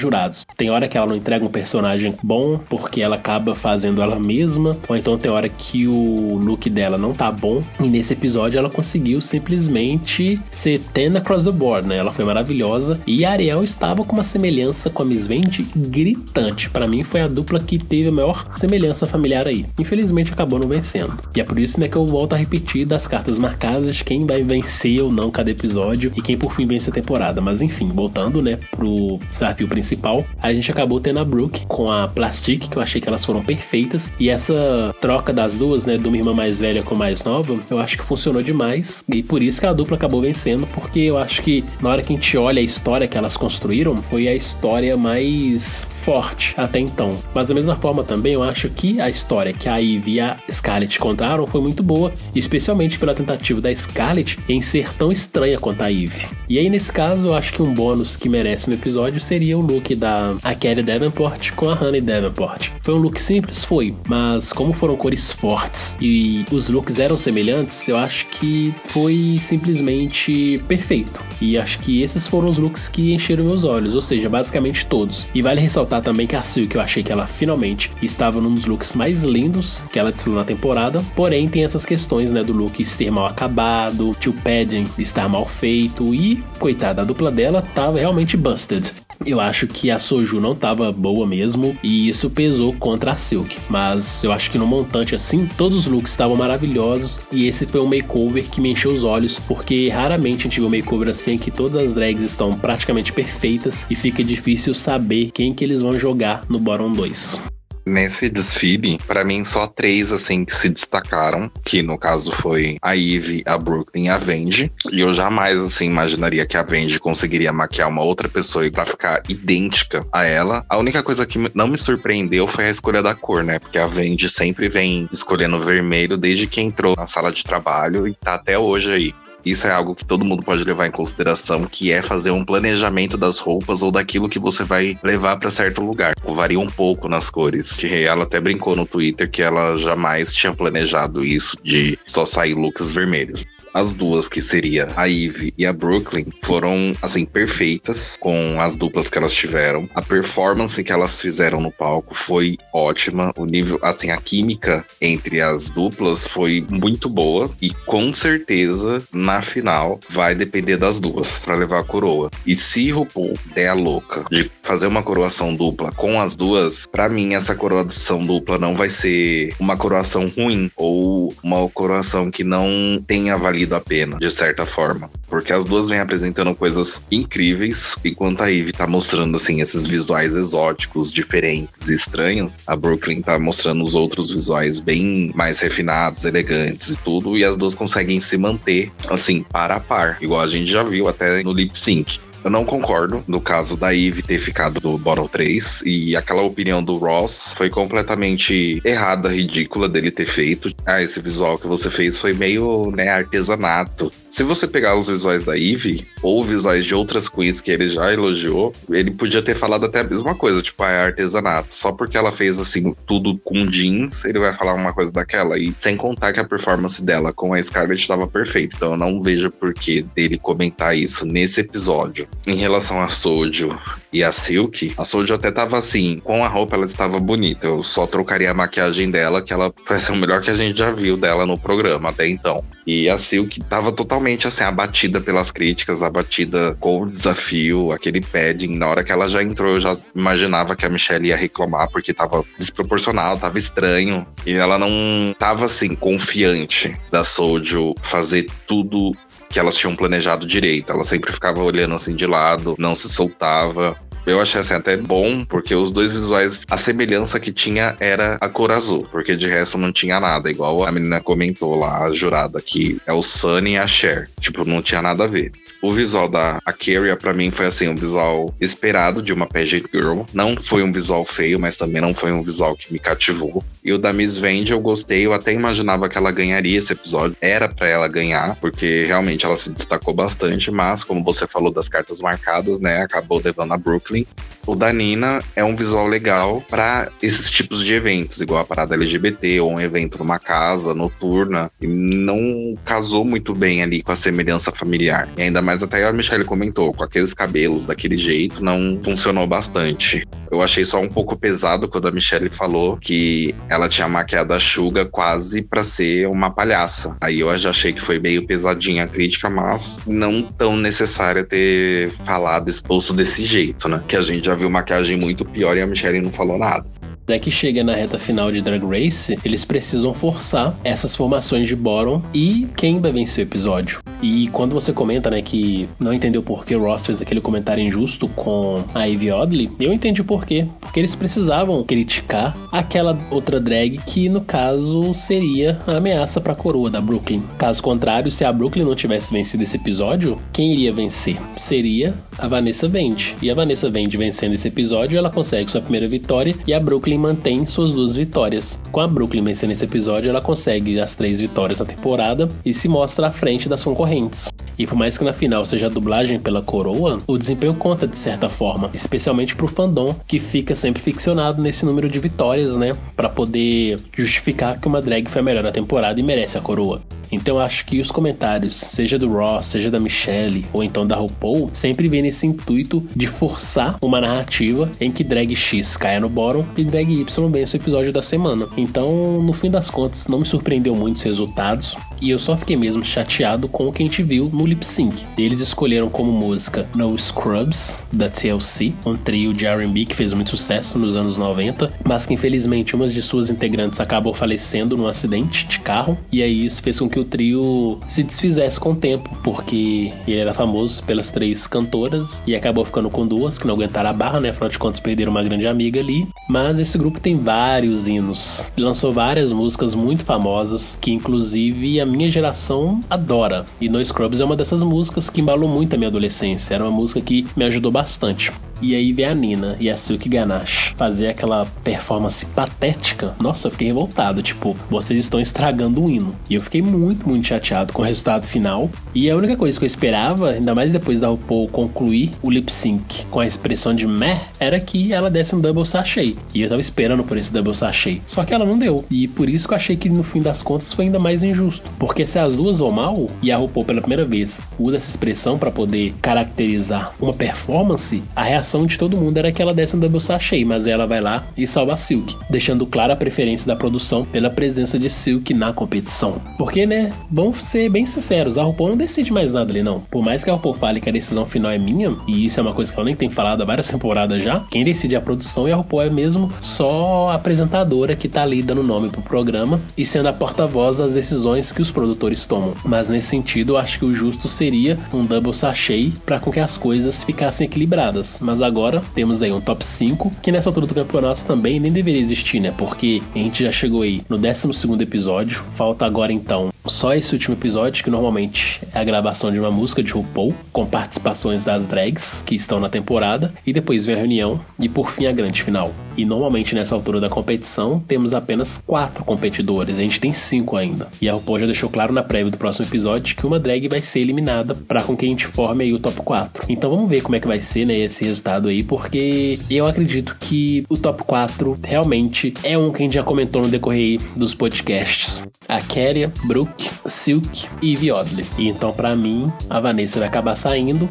jurados. 0.00 0.46
Tem 0.56 0.70
hora 0.70 0.88
que 0.88 0.96
ela 0.96 1.06
não 1.06 1.16
entrega 1.16 1.44
um 1.44 1.50
personagem 1.50 2.14
bom 2.22 2.58
porque 2.68 3.00
ela 3.00 3.16
acaba 3.16 3.54
fazendo 3.54 4.02
ela 4.02 4.18
mesma, 4.18 4.76
ou 4.88 4.96
então 4.96 5.18
tem 5.18 5.30
hora 5.30 5.48
que 5.48 5.86
o 5.86 6.38
look 6.42 6.68
dela 6.70 6.96
não 6.96 7.12
tá 7.12 7.30
bom. 7.30 7.60
E 7.78 7.88
nesse 7.88 8.14
episódio 8.14 8.58
ela 8.58 8.70
conseguiu 8.70 9.20
simplesmente 9.20 10.40
ser 10.50 10.80
ten 10.92 11.16
across 11.16 11.44
the 11.44 11.52
board, 11.52 11.86
né? 11.86 11.98
Ela 11.98 12.10
foi 12.10 12.24
maravilhosa 12.24 13.00
e 13.06 13.24
a 13.24 13.32
Ariel 13.32 13.62
estava 13.62 14.04
com 14.04 14.14
uma 14.14 14.24
semelhança 14.24 14.88
com 14.88 15.02
a 15.02 15.06
Miss 15.06 15.26
Vente 15.26 15.66
gritante. 15.76 16.70
Para 16.70 16.86
mim 16.86 17.04
foi 17.04 17.20
a 17.20 17.28
dupla 17.28 17.60
que 17.60 17.78
teve 17.78 18.08
a 18.08 18.12
maior 18.12 18.46
semelhança 18.56 19.06
familiar 19.06 19.46
aí. 19.46 19.66
Infelizmente 19.78 20.32
acabou 20.32 20.58
não 20.58 20.68
vencendo. 20.68 21.14
E 21.34 21.40
é 21.40 21.44
por 21.44 21.58
isso 21.58 21.78
né, 21.78 21.88
que 21.88 21.96
eu 21.96 22.06
volto 22.06 22.32
a 22.32 22.36
repetir 22.36 22.86
das 22.86 23.06
cartas 23.06 23.38
marcadas 23.38 23.96
de 23.96 24.04
quem 24.04 24.26
vai 24.26 24.42
vencer 24.42 24.61
vencer 24.62 25.02
ou 25.02 25.12
não 25.12 25.30
cada 25.30 25.50
episódio 25.50 26.12
e 26.16 26.22
quem 26.22 26.36
por 26.36 26.52
fim 26.52 26.66
vence 26.66 26.88
a 26.88 26.92
temporada. 26.92 27.40
Mas 27.40 27.60
enfim, 27.60 27.90
voltando, 27.92 28.40
né, 28.40 28.58
pro 28.70 29.18
desafio 29.28 29.68
principal, 29.68 30.24
a 30.40 30.52
gente 30.52 30.70
acabou 30.70 31.00
tendo 31.00 31.18
a 31.18 31.24
Brooke 31.24 31.66
com 31.66 31.90
a 31.90 32.08
Plastic, 32.08 32.68
que 32.68 32.76
eu 32.76 32.82
achei 32.82 33.00
que 33.00 33.08
elas 33.08 33.24
foram 33.24 33.42
perfeitas. 33.42 34.12
E 34.18 34.30
essa 34.30 34.94
troca 35.00 35.32
das 35.32 35.56
duas, 35.56 35.84
né, 35.84 35.98
de 35.98 36.06
uma 36.06 36.16
irmã 36.16 36.32
mais 36.32 36.60
velha 36.60 36.82
com 36.82 36.94
a 36.94 36.98
mais 36.98 37.22
nova, 37.24 37.54
eu 37.70 37.78
acho 37.78 37.98
que 37.98 38.04
funcionou 38.04 38.42
demais. 38.42 39.04
E 39.12 39.22
por 39.22 39.42
isso 39.42 39.60
que 39.60 39.66
a 39.66 39.72
dupla 39.72 39.96
acabou 39.96 40.20
vencendo, 40.20 40.66
porque 40.68 41.00
eu 41.00 41.18
acho 41.18 41.42
que 41.42 41.64
na 41.80 41.90
hora 41.90 42.02
que 42.02 42.12
a 42.12 42.16
gente 42.16 42.36
olha 42.36 42.60
a 42.60 42.64
história 42.64 43.08
que 43.08 43.18
elas 43.18 43.36
construíram, 43.36 43.96
foi 43.96 44.28
a 44.28 44.34
história 44.34 44.96
mais 44.96 45.86
forte 46.04 46.54
até 46.56 46.78
então. 46.78 47.16
Mas 47.34 47.48
da 47.48 47.54
mesma 47.54 47.76
forma 47.76 48.02
também 48.02 48.34
eu 48.34 48.42
acho 48.42 48.68
que 48.68 49.00
a 49.00 49.08
história 49.08 49.52
que 49.52 49.68
a 49.68 49.76
Ivy 49.76 50.12
e 50.12 50.20
a 50.20 50.36
Scarlett 50.50 50.98
contaram 50.98 51.46
foi 51.46 51.60
muito 51.60 51.82
boa, 51.82 52.12
especialmente 52.34 52.98
pela 52.98 53.14
tentativa 53.14 53.60
da 53.60 53.74
Scarlett 53.74 54.38
em 54.52 54.60
ser 54.60 54.92
tão 54.94 55.08
estranha 55.08 55.58
quanto 55.58 55.82
a 55.82 55.90
Eve. 55.90 56.26
E 56.48 56.58
aí, 56.58 56.68
nesse 56.68 56.92
caso, 56.92 57.28
eu 57.28 57.34
acho 57.34 57.52
que 57.52 57.62
um 57.62 57.72
bônus 57.72 58.16
que 58.16 58.28
merece 58.28 58.68
no 58.68 58.76
episódio 58.76 59.20
seria 59.20 59.56
o 59.56 59.60
look 59.60 59.94
da 59.94 60.34
a 60.42 60.54
Kelly 60.54 60.82
Davenport 60.82 61.52
com 61.52 61.70
a 61.70 61.74
Honey 61.74 62.00
Davenport. 62.00 62.70
Foi 62.82 62.94
um 62.94 62.98
look 62.98 63.20
simples? 63.20 63.64
Foi, 63.64 63.94
mas 64.06 64.52
como 64.52 64.72
foram 64.74 64.96
cores 64.96 65.32
fortes 65.32 65.96
e 66.00 66.44
os 66.50 66.68
looks 66.68 66.98
eram 66.98 67.16
semelhantes, 67.16 67.88
eu 67.88 67.96
acho 67.96 68.26
que 68.26 68.74
foi 68.84 69.38
simplesmente 69.40 70.62
perfeito. 70.68 71.22
E 71.40 71.58
acho 71.58 71.78
que 71.78 72.02
esses 72.02 72.28
foram 72.28 72.48
os 72.48 72.58
looks 72.58 72.88
que 72.88 73.14
encheram 73.14 73.44
meus 73.44 73.64
olhos, 73.64 73.94
ou 73.94 74.00
seja, 74.00 74.28
basicamente 74.28 74.86
todos. 74.86 75.26
E 75.34 75.42
vale 75.42 75.60
ressaltar 75.60 76.02
também 76.02 76.26
que 76.26 76.36
a 76.36 76.42
Silk, 76.42 76.74
eu 76.74 76.80
achei 76.80 77.02
que 77.02 77.10
ela 77.10 77.26
finalmente 77.26 77.90
estava 78.02 78.40
num 78.40 78.54
dos 78.54 78.66
looks 78.66 78.94
mais 78.94 79.22
lindos 79.22 79.82
que 79.92 79.98
ela 79.98 80.12
desfilou 80.12 80.38
na 80.38 80.44
temporada, 80.44 81.02
porém 81.16 81.48
tem 81.48 81.64
essas 81.64 81.86
questões, 81.86 82.30
né, 82.30 82.42
do 82.44 82.52
look 82.52 82.84
ser 82.84 83.10
mal 83.10 83.26
acabado, 83.26 84.14
tio 84.20 84.32
padding 84.42 84.86
estar 84.98 85.28
mal 85.28 85.46
feito 85.46 86.14
e, 86.14 86.42
coitada, 86.58 87.02
a 87.02 87.04
dupla 87.04 87.30
dela 87.30 87.62
tava 87.74 87.98
realmente 87.98 88.36
busted. 88.36 88.92
Eu 89.24 89.40
acho 89.40 89.66
que 89.66 89.90
a 89.90 89.98
Soju 89.98 90.40
não 90.40 90.54
tava 90.54 90.90
boa 90.90 91.26
mesmo 91.26 91.76
e 91.82 92.08
isso 92.08 92.28
pesou 92.28 92.72
contra 92.72 93.12
a 93.12 93.16
Silk. 93.16 93.56
Mas 93.68 94.22
eu 94.24 94.32
acho 94.32 94.50
que 94.50 94.58
no 94.58 94.66
montante 94.66 95.14
assim, 95.14 95.48
todos 95.56 95.78
os 95.78 95.86
looks 95.86 96.10
estavam 96.10 96.36
maravilhosos 96.36 97.20
e 97.30 97.46
esse 97.46 97.66
foi 97.66 97.80
um 97.80 97.86
makeover 97.86 98.44
que 98.44 98.60
me 98.60 98.70
encheu 98.70 98.92
os 98.92 99.04
olhos, 99.04 99.38
porque 99.38 99.88
raramente 99.88 100.48
vê 100.48 100.66
um 100.66 100.70
makeover 100.70 101.10
assim 101.10 101.38
que 101.38 101.50
todas 101.50 101.82
as 101.82 101.94
drags 101.94 102.22
estão 102.22 102.52
praticamente 102.52 103.12
perfeitas 103.12 103.86
e 103.88 103.94
fica 103.94 104.22
difícil 104.24 104.74
saber 104.74 105.30
quem 105.32 105.54
que 105.54 105.64
eles 105.64 105.82
vão 105.82 105.98
jogar 105.98 106.42
no 106.48 106.58
Bottom 106.58 106.92
2. 106.92 107.61
Nesse 107.84 108.28
desfile, 108.28 108.98
para 109.06 109.24
mim 109.24 109.44
só 109.44 109.66
três 109.66 110.12
assim 110.12 110.44
que 110.44 110.54
se 110.54 110.68
destacaram, 110.68 111.50
que 111.64 111.82
no 111.82 111.98
caso 111.98 112.30
foi 112.32 112.76
a 112.80 112.96
Eve, 112.96 113.42
a 113.46 113.58
Brooklyn 113.58 114.04
e 114.04 114.08
a 114.08 114.18
Vendi. 114.18 114.72
E 114.90 115.00
eu 115.00 115.12
jamais 115.12 115.58
assim 115.58 115.86
imaginaria 115.86 116.46
que 116.46 116.56
a 116.56 116.62
Vendi 116.62 116.98
conseguiria 117.00 117.52
maquiar 117.52 117.88
uma 117.88 118.02
outra 118.02 118.28
pessoa 118.28 118.70
para 118.70 118.84
ficar 118.84 119.22
idêntica 119.28 120.06
a 120.12 120.24
ela. 120.24 120.64
A 120.68 120.78
única 120.78 121.02
coisa 121.02 121.26
que 121.26 121.38
não 121.54 121.66
me 121.66 121.76
surpreendeu 121.76 122.46
foi 122.46 122.66
a 122.66 122.70
escolha 122.70 123.02
da 123.02 123.14
cor, 123.14 123.42
né? 123.42 123.58
Porque 123.58 123.78
a 123.78 123.86
Vendi 123.86 124.28
sempre 124.28 124.68
vem 124.68 125.08
escolhendo 125.12 125.60
vermelho 125.60 126.16
desde 126.16 126.46
que 126.46 126.60
entrou 126.60 126.94
na 126.96 127.06
sala 127.06 127.32
de 127.32 127.42
trabalho 127.42 128.06
e 128.06 128.14
tá 128.14 128.34
até 128.34 128.58
hoje 128.58 128.92
aí. 128.92 129.14
Isso 129.44 129.66
é 129.66 129.70
algo 129.70 129.94
que 129.94 130.04
todo 130.04 130.24
mundo 130.24 130.42
pode 130.42 130.64
levar 130.64 130.86
em 130.86 130.90
consideração, 130.90 131.64
que 131.64 131.92
é 131.92 132.00
fazer 132.00 132.30
um 132.30 132.44
planejamento 132.44 133.16
das 133.16 133.38
roupas 133.38 133.82
ou 133.82 133.90
daquilo 133.90 134.28
que 134.28 134.38
você 134.38 134.64
vai 134.64 134.98
levar 135.02 135.36
para 135.36 135.50
certo 135.50 135.82
lugar. 135.82 136.14
Varia 136.24 136.58
um 136.58 136.66
pouco 136.66 137.08
nas 137.08 137.28
cores. 137.28 137.76
Que 137.76 138.04
ela 138.04 138.24
até 138.24 138.40
brincou 138.40 138.76
no 138.76 138.86
Twitter 138.86 139.30
que 139.30 139.42
ela 139.42 139.76
jamais 139.76 140.32
tinha 140.34 140.54
planejado 140.54 141.24
isso 141.24 141.56
de 141.62 141.98
só 142.06 142.24
sair 142.24 142.54
looks 142.54 142.92
vermelhos. 142.92 143.46
As 143.74 143.92
duas, 143.92 144.28
que 144.28 144.42
seria 144.42 144.88
a 144.96 145.08
Eve 145.08 145.52
e 145.56 145.64
a 145.66 145.72
Brooklyn, 145.72 146.26
foram, 146.42 146.92
assim, 147.00 147.24
perfeitas 147.24 148.16
com 148.20 148.60
as 148.60 148.76
duplas 148.76 149.08
que 149.08 149.18
elas 149.18 149.32
tiveram. 149.32 149.88
A 149.94 150.02
performance 150.02 150.82
que 150.82 150.92
elas 150.92 151.20
fizeram 151.20 151.60
no 151.60 151.70
palco 151.70 152.14
foi 152.14 152.58
ótima. 152.72 153.32
O 153.36 153.44
nível, 153.44 153.78
assim, 153.82 154.10
a 154.10 154.16
química 154.16 154.84
entre 155.00 155.40
as 155.40 155.70
duplas 155.70 156.26
foi 156.26 156.64
muito 156.70 157.08
boa. 157.08 157.50
E 157.60 157.70
com 157.70 158.12
certeza, 158.12 159.02
na 159.12 159.40
final, 159.40 159.98
vai 160.08 160.34
depender 160.34 160.76
das 160.76 161.00
duas 161.00 161.40
para 161.40 161.54
levar 161.54 161.80
a 161.80 161.84
coroa. 161.84 162.30
E 162.46 162.54
se 162.54 162.90
RuPaul 162.90 163.38
der 163.54 163.68
a 163.68 163.74
louca 163.74 164.24
de 164.30 164.50
fazer 164.62 164.86
uma 164.86 165.02
coroação 165.02 165.54
dupla 165.54 165.92
com 165.92 166.20
as 166.20 166.36
duas, 166.36 166.86
para 166.86 167.08
mim, 167.08 167.34
essa 167.34 167.54
coroação 167.54 168.20
dupla 168.20 168.58
não 168.58 168.74
vai 168.74 168.88
ser 168.88 169.54
uma 169.58 169.76
coroação 169.76 170.26
ruim 170.26 170.70
ou 170.76 171.34
uma 171.42 171.68
coroação 171.68 172.30
que 172.30 172.44
não 172.44 173.02
tenha 173.06 173.36
valido 173.62 173.74
a 173.74 173.80
pena, 173.80 174.18
de 174.18 174.30
certa 174.30 174.66
forma. 174.66 175.10
Porque 175.28 175.52
as 175.52 175.64
duas 175.64 175.88
vêm 175.88 175.98
apresentando 175.98 176.54
coisas 176.54 177.02
incríveis, 177.10 177.96
enquanto 178.04 178.42
a 178.42 178.52
Eve 178.52 178.72
tá 178.72 178.86
mostrando, 178.86 179.36
assim, 179.36 179.60
esses 179.60 179.86
visuais 179.86 180.36
exóticos, 180.36 181.12
diferentes 181.12 181.88
e 181.88 181.94
estranhos, 181.94 182.62
a 182.66 182.76
Brooklyn 182.76 183.22
tá 183.22 183.38
mostrando 183.38 183.82
os 183.82 183.94
outros 183.94 184.30
visuais 184.30 184.80
bem 184.80 185.32
mais 185.34 185.60
refinados, 185.60 186.24
elegantes 186.24 186.90
e 186.90 186.96
tudo, 186.96 187.36
e 187.36 187.44
as 187.44 187.56
duas 187.56 187.74
conseguem 187.74 188.20
se 188.20 188.36
manter, 188.36 188.90
assim, 189.08 189.42
para 189.42 189.76
a 189.76 189.80
par, 189.80 190.18
igual 190.20 190.40
a 190.40 190.48
gente 190.48 190.70
já 190.70 190.82
viu 190.82 191.08
até 191.08 191.42
no 191.42 191.52
lip 191.52 191.76
sync. 191.78 192.18
Eu 192.44 192.50
não 192.50 192.64
concordo 192.64 193.22
no 193.28 193.40
caso 193.40 193.76
da 193.76 193.94
Eve 193.94 194.20
ter 194.20 194.38
ficado 194.38 194.80
do 194.80 194.98
Bottle 194.98 195.28
3 195.28 195.82
e 195.86 196.16
aquela 196.16 196.42
opinião 196.42 196.82
do 196.82 196.96
Ross 196.96 197.54
foi 197.56 197.70
completamente 197.70 198.80
errada, 198.84 199.28
ridícula 199.28 199.88
dele 199.88 200.10
ter 200.10 200.26
feito. 200.26 200.74
Ah, 200.84 201.00
esse 201.00 201.20
visual 201.20 201.56
que 201.56 201.68
você 201.68 201.88
fez 201.88 202.18
foi 202.18 202.32
meio, 202.32 202.90
né, 202.90 203.08
artesanato. 203.08 204.10
Se 204.28 204.42
você 204.42 204.66
pegar 204.66 204.96
os 204.96 205.08
visuais 205.08 205.44
da 205.44 205.56
Eve 205.56 206.04
ou 206.22 206.42
visuais 206.42 206.84
de 206.84 206.94
outras 206.94 207.28
queens 207.28 207.60
que 207.60 207.70
ele 207.70 207.88
já 207.88 208.12
elogiou, 208.12 208.72
ele 208.90 209.10
podia 209.10 209.42
ter 209.42 209.54
falado 209.54 209.84
até 209.84 210.00
a 210.00 210.04
mesma 210.04 210.34
coisa, 210.34 210.62
tipo, 210.62 210.82
ah, 210.82 210.90
é 210.90 211.04
artesanato. 211.04 211.68
Só 211.70 211.92
porque 211.92 212.16
ela 212.16 212.32
fez 212.32 212.58
assim 212.58 212.94
tudo 213.06 213.38
com 213.38 213.66
jeans, 213.66 214.24
ele 214.24 214.40
vai 214.40 214.52
falar 214.52 214.74
uma 214.74 214.92
coisa 214.92 215.12
daquela 215.12 215.58
e 215.58 215.72
sem 215.78 215.96
contar 215.96 216.32
que 216.32 216.40
a 216.40 216.44
performance 216.44 217.02
dela 217.04 217.32
com 217.32 217.54
a 217.54 217.62
Scarlett 217.62 218.02
estava 218.02 218.26
perfeita. 218.26 218.74
Então 218.76 218.92
eu 218.92 218.98
não 218.98 219.22
vejo 219.22 219.50
por 219.50 219.72
que 219.72 220.02
dele 220.02 220.38
comentar 220.38 220.96
isso 220.96 221.24
nesse 221.24 221.60
episódio. 221.60 222.26
Em 222.44 222.56
relação 222.56 223.00
a 223.00 223.08
Sojo 223.08 223.78
e 224.12 224.22
a 224.22 224.32
Silk, 224.32 224.92
a 224.98 225.04
Sojo 225.04 225.32
até 225.32 225.50
tava 225.50 225.78
assim, 225.78 226.20
com 226.24 226.44
a 226.44 226.48
roupa 226.48 226.74
ela 226.74 226.84
estava 226.84 227.20
bonita. 227.20 227.68
Eu 227.68 227.82
só 227.84 228.04
trocaria 228.04 228.50
a 228.50 228.54
maquiagem 228.54 229.10
dela, 229.10 229.40
que 229.40 229.52
ela 229.52 229.72
vai 229.88 230.00
ser 230.00 230.12
o 230.12 230.16
melhor 230.16 230.40
que 230.40 230.50
a 230.50 230.54
gente 230.54 230.76
já 230.76 230.90
viu 230.90 231.16
dela 231.16 231.46
no 231.46 231.56
programa 231.56 232.10
até 232.10 232.26
então. 232.26 232.64
E 232.84 233.08
a 233.08 233.16
Silk 233.16 233.60
tava 233.64 233.92
totalmente 233.92 234.48
assim, 234.48 234.64
abatida 234.64 235.20
pelas 235.20 235.52
críticas, 235.52 236.02
abatida 236.02 236.76
com 236.80 237.02
o 237.02 237.06
desafio, 237.08 237.92
aquele 237.92 238.20
padding. 238.20 238.76
Na 238.76 238.88
hora 238.88 239.04
que 239.04 239.12
ela 239.12 239.28
já 239.28 239.40
entrou, 239.40 239.74
eu 239.74 239.80
já 239.80 239.96
imaginava 240.14 240.74
que 240.74 240.84
a 240.84 240.90
Michelle 240.90 241.28
ia 241.28 241.36
reclamar 241.36 241.88
porque 241.90 242.12
tava 242.12 242.44
desproporcional, 242.58 243.38
tava 243.38 243.56
estranho. 243.56 244.26
E 244.44 244.52
ela 244.52 244.78
não 244.78 244.90
tava 245.38 245.66
assim, 245.66 245.94
confiante 245.94 246.96
da 247.10 247.22
Sojo 247.22 247.94
fazer 248.02 248.46
tudo 248.66 249.12
que 249.52 249.60
elas 249.60 249.76
tinham 249.76 249.94
planejado 249.94 250.46
direito. 250.46 250.90
Ela 250.90 251.04
sempre 251.04 251.30
ficava 251.30 251.62
olhando 251.62 251.94
assim 251.94 252.16
de 252.16 252.26
lado, 252.26 252.74
não 252.78 252.94
se 252.94 253.08
soltava. 253.08 253.96
Eu 254.24 254.40
achei 254.40 254.60
assim 254.60 254.74
até 254.74 254.96
bom, 254.96 255.44
porque 255.44 255.74
os 255.74 255.90
dois 255.90 256.12
visuais, 256.12 256.62
a 256.70 256.76
semelhança 256.76 257.40
que 257.40 257.52
tinha 257.52 257.96
era 257.98 258.38
a 258.40 258.48
cor 258.48 258.70
azul, 258.70 259.06
porque 259.10 259.34
de 259.34 259.48
resto 259.48 259.76
não 259.76 259.92
tinha 259.92 260.20
nada, 260.20 260.48
igual 260.48 260.86
a 260.86 260.92
menina 260.92 261.20
comentou 261.20 261.74
lá, 261.74 262.04
a 262.04 262.12
jurada, 262.12 262.60
que 262.60 263.00
é 263.04 263.12
o 263.12 263.20
Sunny 263.20 263.72
e 263.72 263.78
a 263.78 263.86
Cher. 263.86 264.30
Tipo, 264.40 264.64
não 264.64 264.80
tinha 264.80 265.02
nada 265.02 265.24
a 265.24 265.26
ver. 265.26 265.50
O 265.82 265.90
visual 265.90 266.28
da 266.28 266.60
a 266.64 266.72
Carrie, 266.72 267.16
pra 267.16 267.34
mim, 267.34 267.50
foi 267.50 267.66
assim, 267.66 267.88
um 267.88 267.96
visual 267.96 268.54
esperado 268.60 269.20
de 269.20 269.32
uma 269.32 269.48
pageant 269.48 269.82
girl. 269.92 270.22
Não 270.32 270.56
foi 270.56 270.80
um 270.80 270.92
visual 270.92 271.24
feio, 271.24 271.58
mas 271.58 271.76
também 271.76 272.00
não 272.00 272.14
foi 272.14 272.30
um 272.30 272.40
visual 272.40 272.76
que 272.76 272.92
me 272.92 273.00
cativou. 273.00 273.64
E 273.84 273.92
o 273.92 273.98
da 273.98 274.12
Miss 274.12 274.36
Vende 274.36 274.70
eu 274.70 274.80
gostei, 274.80 275.26
eu 275.26 275.32
até 275.32 275.52
imaginava 275.52 276.08
que 276.08 276.16
ela 276.16 276.30
ganharia 276.30 276.78
esse 276.78 276.92
episódio. 276.92 277.36
Era 277.40 277.68
para 277.68 277.88
ela 277.88 278.06
ganhar, 278.06 278.54
porque 278.60 279.06
realmente 279.06 279.44
ela 279.44 279.56
se 279.56 279.70
destacou 279.70 280.14
bastante, 280.14 280.70
mas 280.70 281.02
como 281.02 281.24
você 281.24 281.48
falou 281.48 281.72
das 281.72 281.88
cartas 281.88 282.20
marcadas, 282.20 282.78
né, 282.78 283.02
acabou 283.02 283.42
levando 283.44 283.72
a 283.72 283.76
Brooklyn. 283.76 284.24
O 284.66 284.76
da 284.76 284.92
Nina 284.92 285.40
é 285.56 285.64
um 285.64 285.74
visual 285.74 286.06
legal 286.06 286.62
para 286.70 287.10
esses 287.20 287.50
tipos 287.50 287.84
de 287.84 287.94
eventos, 287.94 288.40
igual 288.40 288.60
a 288.60 288.64
parada 288.64 288.94
LGBT 288.94 289.60
ou 289.60 289.72
um 289.72 289.80
evento 289.80 290.18
numa 290.18 290.38
casa 290.38 290.94
noturna, 290.94 291.70
e 291.80 291.86
não 291.86 292.76
casou 292.84 293.24
muito 293.24 293.54
bem 293.54 293.82
ali 293.82 294.02
com 294.02 294.12
a 294.12 294.16
semelhança 294.16 294.70
familiar. 294.70 295.28
E 295.36 295.42
ainda 295.42 295.60
mais 295.60 295.82
até 295.82 296.04
a 296.04 296.12
Michelle 296.12 296.44
comentou, 296.44 296.92
com 296.92 297.02
aqueles 297.02 297.34
cabelos 297.34 297.86
daquele 297.86 298.16
jeito, 298.16 298.64
não 298.64 299.00
funcionou 299.02 299.46
bastante. 299.46 300.24
Eu 300.52 300.60
achei 300.60 300.84
só 300.84 301.00
um 301.00 301.08
pouco 301.08 301.34
pesado 301.34 301.88
quando 301.88 302.08
a 302.08 302.10
Michelle 302.10 302.50
falou 302.50 302.98
que 302.98 303.54
ela 303.70 303.88
tinha 303.88 304.06
maquiado 304.06 304.52
a 304.52 304.60
Suga 304.60 305.06
quase 305.06 305.62
para 305.62 305.82
ser 305.82 306.28
uma 306.28 306.50
palhaça. 306.50 307.16
Aí 307.22 307.40
eu 307.40 307.56
já 307.56 307.70
achei 307.70 307.90
que 307.90 308.02
foi 308.02 308.18
meio 308.18 308.46
pesadinha 308.46 309.04
a 309.04 309.08
crítica, 309.08 309.48
mas 309.48 310.02
não 310.06 310.42
tão 310.42 310.76
necessária 310.76 311.42
ter 311.42 312.10
falado, 312.26 312.68
exposto 312.68 313.14
desse 313.14 313.44
jeito, 313.44 313.88
né? 313.88 314.02
Que 314.06 314.14
a 314.14 314.20
gente 314.20 314.44
já 314.44 314.51
viu 314.54 314.70
maquiagem 314.70 315.18
muito 315.18 315.44
pior 315.44 315.76
e 315.76 315.80
a 315.80 315.86
Michelle 315.86 316.20
não 316.20 316.30
falou 316.30 316.58
nada 316.58 316.84
é 317.28 317.38
que 317.38 317.50
chega 317.50 317.84
na 317.84 317.94
reta 317.94 318.18
final 318.18 318.50
de 318.50 318.60
Drag 318.60 318.84
Race, 318.84 319.38
eles 319.44 319.64
precisam 319.64 320.12
forçar 320.14 320.76
essas 320.82 321.14
formações 321.14 321.68
de 321.68 321.76
Boron 321.76 322.22
e 322.34 322.68
quem 322.76 323.00
vai 323.00 323.12
vencer 323.12 323.44
o 323.44 323.48
episódio. 323.48 324.00
E 324.22 324.48
quando 324.48 324.72
você 324.72 324.92
comenta, 324.92 325.28
né, 325.30 325.42
que 325.42 325.88
não 325.98 326.12
entendeu 326.12 326.42
por 326.42 326.64
que 326.64 326.74
Ross 326.74 327.06
fez 327.06 327.20
aquele 327.20 327.40
comentário 327.40 327.82
injusto 327.82 328.28
com 328.28 328.82
a 328.94 329.04
Ivy 329.06 329.32
Oddly, 329.32 329.72
eu 329.80 329.92
entendi 329.92 330.20
o 330.20 330.24
porquê. 330.24 330.66
Porque 330.80 331.00
eles 331.00 331.16
precisavam 331.16 331.82
criticar 331.82 332.56
aquela 332.70 333.18
outra 333.30 333.58
drag 333.58 333.98
que, 334.06 334.28
no 334.28 334.40
caso, 334.40 335.12
seria 335.12 335.80
a 335.86 335.96
ameaça 335.96 336.40
para 336.40 336.52
a 336.52 336.56
coroa 336.56 336.88
da 336.88 337.00
Brooklyn. 337.00 337.42
Caso 337.58 337.82
contrário, 337.82 338.30
se 338.30 338.44
a 338.44 338.52
Brooklyn 338.52 338.84
não 338.84 338.94
tivesse 338.94 339.32
vencido 339.32 339.64
esse 339.64 339.76
episódio, 339.76 340.40
quem 340.52 340.72
iria 340.72 340.92
vencer? 340.92 341.36
Seria 341.56 342.14
a 342.38 342.46
Vanessa 342.46 342.88
Vende. 342.88 343.34
E 343.42 343.50
a 343.50 343.54
Vanessa 343.54 343.90
Vende 343.90 344.16
vencendo 344.16 344.54
esse 344.54 344.68
episódio, 344.68 345.18
ela 345.18 345.30
consegue 345.30 345.70
sua 345.70 345.80
primeira 345.80 346.06
vitória 346.06 346.54
e 346.66 346.72
a 346.72 346.78
Brooklyn 346.78 347.11
mantém 347.18 347.66
suas 347.66 347.92
duas 347.92 348.14
vitórias. 348.14 348.78
Com 348.90 349.00
a 349.00 349.08
Brooklyn 349.08 349.42
vencendo 349.42 349.70
esse 349.70 349.84
episódio, 349.84 350.28
ela 350.28 350.42
consegue 350.42 351.00
as 351.00 351.14
três 351.14 351.40
vitórias 351.40 351.80
na 351.80 351.86
temporada 351.86 352.48
e 352.64 352.74
se 352.74 352.88
mostra 352.88 353.28
à 353.28 353.30
frente 353.30 353.68
das 353.68 353.82
concorrentes. 353.82 354.51
E 354.78 354.86
por 354.86 354.96
mais 354.96 355.16
que 355.16 355.24
na 355.24 355.32
final 355.32 355.64
seja 355.64 355.86
a 355.86 355.90
dublagem 355.90 356.38
pela 356.38 356.62
coroa, 356.62 357.18
o 357.26 357.38
desempenho 357.38 357.74
conta 357.74 358.06
de 358.06 358.16
certa 358.16 358.48
forma, 358.48 358.90
especialmente 358.94 359.54
pro 359.54 359.68
fandom 359.68 360.14
que 360.26 360.38
fica 360.38 360.74
sempre 360.74 361.02
ficcionado 361.02 361.60
nesse 361.60 361.84
número 361.84 362.08
de 362.08 362.18
vitórias, 362.18 362.76
né, 362.76 362.92
para 363.16 363.28
poder 363.28 364.00
justificar 364.16 364.80
que 364.80 364.88
uma 364.88 365.02
drag 365.02 365.30
foi 365.30 365.40
a 365.40 365.44
melhor 365.44 365.62
da 365.62 365.72
temporada 365.72 366.18
e 366.18 366.22
merece 366.22 366.58
a 366.58 366.60
coroa. 366.60 367.00
Então 367.32 367.58
acho 367.58 367.86
que 367.86 367.98
os 367.98 368.10
comentários, 368.10 368.76
seja 368.76 369.18
do 369.18 369.32
Ross, 369.32 369.66
seja 369.66 369.90
da 369.90 369.98
Michelle 369.98 370.66
ou 370.70 370.84
então 370.84 371.06
da 371.06 371.16
RuPaul, 371.16 371.70
sempre 371.72 372.06
vem 372.06 372.20
nesse 372.20 372.46
intuito 372.46 373.02
de 373.16 373.26
forçar 373.26 373.96
uma 374.02 374.20
narrativa 374.20 374.90
em 375.00 375.10
que 375.10 375.24
drag 375.24 375.56
X 375.56 375.96
caia 375.96 376.20
no 376.20 376.28
bottom 376.28 376.66
e 376.76 376.84
drag 376.84 377.10
Y 377.10 377.50
vença 377.50 377.76
o 377.76 377.80
episódio 377.80 378.12
da 378.12 378.20
semana. 378.20 378.68
Então, 378.76 379.42
no 379.42 379.54
fim 379.54 379.70
das 379.70 379.88
contas, 379.88 380.28
não 380.28 380.40
me 380.40 380.46
surpreendeu 380.46 380.94
muito 380.94 381.16
os 381.16 381.22
resultados 381.22 381.96
e 382.20 382.30
eu 382.30 382.38
só 382.38 382.54
fiquei 382.56 382.76
mesmo 382.76 383.02
chateado 383.02 383.66
com 383.66 383.88
o 383.88 383.92
que 383.92 384.02
a 384.02 384.06
gente 384.06 384.22
viu 384.22 384.44
no 384.52 384.61
lip 384.66 384.86
sync. 384.86 385.24
Eles 385.36 385.60
escolheram 385.60 386.08
como 386.08 386.32
música 386.32 386.88
No 386.94 387.16
Scrubs, 387.18 387.98
da 388.12 388.28
TLC, 388.28 388.92
um 389.04 389.16
trio 389.16 389.52
de 389.52 389.66
R&B 389.66 390.06
que 390.06 390.14
fez 390.14 390.32
muito 390.32 390.50
sucesso 390.50 390.98
nos 390.98 391.16
anos 391.16 391.38
90, 391.38 391.92
mas 392.04 392.26
que 392.26 392.34
infelizmente 392.34 392.94
uma 392.94 393.08
de 393.08 393.22
suas 393.22 393.50
integrantes 393.50 394.00
acabou 394.00 394.34
falecendo 394.34 394.96
num 394.96 395.06
acidente 395.06 395.66
de 395.66 395.80
carro, 395.80 396.18
e 396.30 396.42
aí 396.42 396.64
isso 396.64 396.82
fez 396.82 396.98
com 396.98 397.08
que 397.08 397.18
o 397.18 397.24
trio 397.24 397.98
se 398.08 398.22
desfizesse 398.22 398.78
com 398.78 398.92
o 398.92 398.96
tempo, 398.96 399.30
porque 399.42 400.12
ele 400.26 400.38
era 400.38 400.54
famoso 400.54 401.02
pelas 401.04 401.30
três 401.30 401.66
cantoras 401.66 402.42
e 402.46 402.54
acabou 402.54 402.84
ficando 402.84 403.10
com 403.10 403.26
duas 403.26 403.58
que 403.58 403.66
não 403.66 403.74
aguentaram 403.74 404.10
a 404.10 404.12
barra, 404.12 404.40
né? 404.40 404.50
Afinal 404.50 404.68
de 404.68 404.78
contas, 404.78 405.00
perderam 405.00 405.30
uma 405.30 405.42
grande 405.42 405.66
amiga 405.66 406.00
ali. 406.00 406.26
Mas 406.48 406.78
esse 406.78 406.98
grupo 406.98 407.20
tem 407.20 407.36
vários 407.36 408.06
hinos. 408.06 408.70
lançou 408.76 409.12
várias 409.12 409.52
músicas 409.52 409.94
muito 409.94 410.24
famosas 410.24 410.98
que, 411.00 411.12
inclusive, 411.12 412.00
a 412.00 412.06
minha 412.06 412.30
geração 412.30 413.00
adora. 413.08 413.64
E 413.80 413.88
No 413.88 414.04
Scrubs 414.04 414.40
é 414.40 414.44
uma 414.44 414.51
dessas 414.56 414.82
músicas 414.82 415.30
que 415.30 415.40
embalou 415.40 415.68
muito 415.68 415.94
a 415.94 415.96
minha 415.96 416.08
adolescência. 416.08 416.74
Era 416.74 416.84
uma 416.84 416.90
música 416.90 417.20
que 417.20 417.46
me 417.56 417.64
ajudou 417.64 417.90
bastante. 417.90 418.52
E 418.82 418.96
aí 418.96 419.12
vê 419.12 419.24
a 419.24 419.34
Nina 419.34 419.76
e 419.78 419.88
a 419.88 419.96
Silk 419.96 420.28
Ganache 420.28 420.92
fazer 420.96 421.28
aquela 421.28 421.64
performance 421.84 422.44
patética. 422.44 423.34
Nossa, 423.38 423.68
eu 423.68 423.72
fiquei 423.72 423.86
revoltado. 423.86 424.42
Tipo, 424.42 424.76
vocês 424.90 425.18
estão 425.18 425.40
estragando 425.40 426.04
o 426.04 426.10
hino. 426.10 426.34
E 426.50 426.54
eu 426.54 426.60
fiquei 426.60 426.82
muito, 426.82 427.28
muito 427.28 427.46
chateado 427.46 427.92
com 427.92 428.02
o 428.02 428.04
resultado 428.04 428.46
final. 428.46 428.90
E 429.14 429.30
a 429.30 429.36
única 429.36 429.56
coisa 429.56 429.78
que 429.78 429.84
eu 429.84 429.86
esperava, 429.86 430.50
ainda 430.50 430.74
mais 430.74 430.92
depois 430.92 431.20
da 431.20 431.28
RuPaul 431.28 431.68
concluir 431.68 432.30
o 432.42 432.50
lip 432.50 432.72
sync 432.72 433.24
com 433.30 433.40
a 433.40 433.46
expressão 433.46 433.94
de 433.94 434.06
meh, 434.06 434.40
era 434.58 434.80
que 434.80 435.12
ela 435.12 435.30
desse 435.30 435.54
um 435.54 435.60
double 435.60 435.86
sachê. 435.86 436.34
E 436.52 436.62
eu 436.62 436.68
tava 436.68 436.80
esperando 436.80 437.22
por 437.22 437.36
esse 437.36 437.52
double 437.52 437.74
sachê. 437.74 438.20
Só 438.26 438.44
que 438.44 438.52
ela 438.52 438.64
não 438.64 438.78
deu. 438.78 439.04
E 439.10 439.28
por 439.28 439.48
isso 439.48 439.68
que 439.68 439.74
eu 439.74 439.76
achei 439.76 439.96
que 439.96 440.08
no 440.08 440.24
fim 440.24 440.42
das 440.42 440.62
contas 440.62 440.92
foi 440.92 441.04
ainda 441.04 441.18
mais 441.20 441.42
injusto. 441.42 441.88
Porque 441.98 442.26
se 442.26 442.38
as 442.38 442.56
duas 442.56 442.80
vão 442.80 442.90
mal, 442.90 443.30
e 443.40 443.52
a 443.52 443.56
RuPaul 443.56 443.86
pela 443.86 444.00
primeira 444.00 444.24
vez 444.24 444.60
usa 444.78 444.96
essa 444.96 445.10
expressão 445.10 445.58
para 445.58 445.70
poder 445.70 446.14
caracterizar 446.20 447.12
uma 447.20 447.32
performance, 447.32 448.22
a 448.34 448.42
reação 448.42 448.71
de 448.86 448.98
todo 448.98 449.16
mundo 449.16 449.36
era 449.36 449.52
que 449.52 449.60
ela 449.60 449.74
desse 449.74 449.96
um 449.96 450.00
double 450.00 450.20
sachê, 450.20 450.64
mas 450.64 450.86
ela 450.86 451.06
vai 451.06 451.20
lá 451.20 451.44
e 451.56 451.66
salva 451.66 451.94
a 451.94 451.96
Silk, 451.96 452.34
deixando 452.48 452.86
clara 452.86 453.12
a 453.12 453.16
preferência 453.16 453.66
da 453.66 453.76
produção 453.76 454.24
pela 454.24 454.50
presença 454.50 454.98
de 454.98 455.10
Silk 455.10 455.52
na 455.52 455.72
competição. 455.72 456.40
Porque, 456.56 456.86
né, 456.86 457.10
vamos 457.30 457.62
ser 457.62 457.88
bem 457.90 458.06
sinceros, 458.06 458.56
a 458.56 458.62
RuPaul 458.62 458.90
não 458.90 458.96
decide 458.96 459.32
mais 459.32 459.52
nada 459.52 459.70
ali 459.70 459.82
não. 459.82 460.00
Por 460.10 460.24
mais 460.24 460.42
que 460.42 460.50
a 460.50 460.54
RuPaul 460.54 460.74
fale 460.74 461.00
que 461.00 461.08
a 461.08 461.12
decisão 461.12 461.44
final 461.44 461.70
é 461.70 461.78
minha, 461.78 462.16
e 462.26 462.46
isso 462.46 462.58
é 462.58 462.62
uma 462.62 462.72
coisa 462.72 462.90
que 462.90 462.98
ela 462.98 463.06
nem 463.06 463.16
tem 463.16 463.28
falado 463.28 463.62
há 463.62 463.66
várias 463.66 463.88
temporadas 463.92 464.42
já, 464.42 464.60
quem 464.70 464.84
decide 464.84 465.14
é 465.14 465.18
a 465.18 465.20
produção 465.20 465.68
e 465.68 465.72
a 465.72 465.76
RuPaul 465.76 466.02
é 466.02 466.10
mesmo 466.10 466.50
só 466.62 467.28
a 467.28 467.34
apresentadora 467.34 468.16
que 468.16 468.28
tá 468.28 468.42
ali 468.42 468.62
dando 468.62 468.82
nome 468.82 469.10
pro 469.10 469.22
programa 469.22 469.80
e 469.96 470.06
sendo 470.06 470.28
a 470.28 470.32
porta-voz 470.32 470.98
das 470.98 471.12
decisões 471.12 471.72
que 471.72 471.82
os 471.82 471.90
produtores 471.90 472.46
tomam. 472.46 472.74
Mas 472.84 473.08
nesse 473.08 473.28
sentido, 473.28 473.74
eu 473.74 473.76
acho 473.76 473.98
que 473.98 474.04
o 474.04 474.14
justo 474.14 474.48
seria 474.48 474.98
um 475.12 475.24
double 475.24 475.54
sachê 475.54 476.10
para 476.24 476.40
com 476.40 476.50
que 476.50 476.60
as 476.60 476.78
coisas 476.78 477.22
ficassem 477.22 477.66
equilibradas. 477.66 478.38
Mas 478.40 478.61
agora 478.66 479.02
temos 479.14 479.42
aí 479.42 479.52
um 479.52 479.60
top 479.60 479.84
5 479.84 480.32
que 480.42 480.52
nessa 480.52 480.68
altura 480.68 480.86
do 480.86 480.94
campeonato 480.94 481.44
também 481.44 481.78
nem 481.78 481.92
deveria 481.92 482.20
existir, 482.20 482.60
né? 482.60 482.72
Porque 482.76 483.22
a 483.34 483.38
gente 483.38 483.62
já 483.64 483.72
chegou 483.72 484.02
aí 484.02 484.22
no 484.28 484.38
12 484.38 484.68
episódio, 485.00 485.64
falta 485.74 486.06
agora 486.06 486.32
então 486.32 486.71
só 486.86 487.14
esse 487.14 487.32
último 487.32 487.54
episódio, 487.54 488.02
que 488.02 488.10
normalmente 488.10 488.80
é 488.92 488.98
a 488.98 489.04
gravação 489.04 489.52
de 489.52 489.58
uma 489.58 489.70
música 489.70 490.02
de 490.02 490.12
RuPaul, 490.12 490.54
com 490.72 490.86
participações 490.86 491.64
das 491.64 491.86
drags 491.86 492.42
que 492.44 492.54
estão 492.54 492.80
na 492.80 492.88
temporada, 492.88 493.52
e 493.66 493.72
depois 493.72 494.06
vem 494.06 494.14
a 494.14 494.18
reunião 494.18 494.60
e 494.78 494.88
por 494.88 495.10
fim 495.10 495.26
a 495.26 495.32
grande 495.32 495.62
final. 495.62 495.92
E 496.16 496.24
normalmente 496.24 496.74
nessa 496.74 496.94
altura 496.94 497.20
da 497.20 497.28
competição 497.28 498.00
temos 498.00 498.34
apenas 498.34 498.82
quatro 498.86 499.24
competidores, 499.24 499.96
a 499.96 500.00
gente 500.00 500.20
tem 500.20 500.32
cinco 500.32 500.76
ainda. 500.76 501.08
E 501.20 501.28
a 501.28 501.34
RuPaul 501.34 501.60
já 501.60 501.66
deixou 501.66 501.88
claro 501.88 502.12
na 502.12 502.22
prévia 502.22 502.50
do 502.50 502.58
próximo 502.58 502.86
episódio 502.86 503.36
que 503.36 503.46
uma 503.46 503.58
drag 503.58 503.88
vai 503.88 504.00
ser 504.00 504.20
eliminada 504.20 504.74
para 504.74 505.02
com 505.02 505.16
que 505.16 505.24
a 505.24 505.28
gente 505.28 505.46
forme 505.46 505.84
aí 505.84 505.92
o 505.92 505.98
top 505.98 506.16
4. 506.16 506.64
Então 506.68 506.90
vamos 506.90 507.08
ver 507.08 507.22
como 507.22 507.36
é 507.36 507.40
que 507.40 507.48
vai 507.48 507.60
ser 507.60 507.86
né, 507.86 507.98
esse 507.98 508.24
resultado 508.24 508.68
aí, 508.68 508.82
porque 508.82 509.58
eu 509.70 509.86
acredito 509.86 510.36
que 510.38 510.84
o 510.88 510.96
top 510.96 511.22
4 511.24 511.76
realmente 511.82 512.52
é 512.62 512.76
um 512.76 512.90
que 512.90 513.02
a 513.02 513.04
gente 513.04 513.14
já 513.14 513.22
comentou 513.22 513.62
no 513.62 513.68
decorrer 513.68 514.20
dos 514.36 514.54
podcasts. 514.54 515.42
A 515.68 515.80
Kéria, 515.80 516.32
Brooke, 516.44 516.71
Silk 517.06 517.66
e 517.80 517.96
Viodley. 517.96 518.44
E 518.58 518.68
então 518.68 518.92
para 518.92 519.14
mim 519.14 519.52
a 519.68 519.80
Vanessa 519.80 520.18
vai 520.18 520.28
acabar 520.28 520.56
saindo 520.56 521.08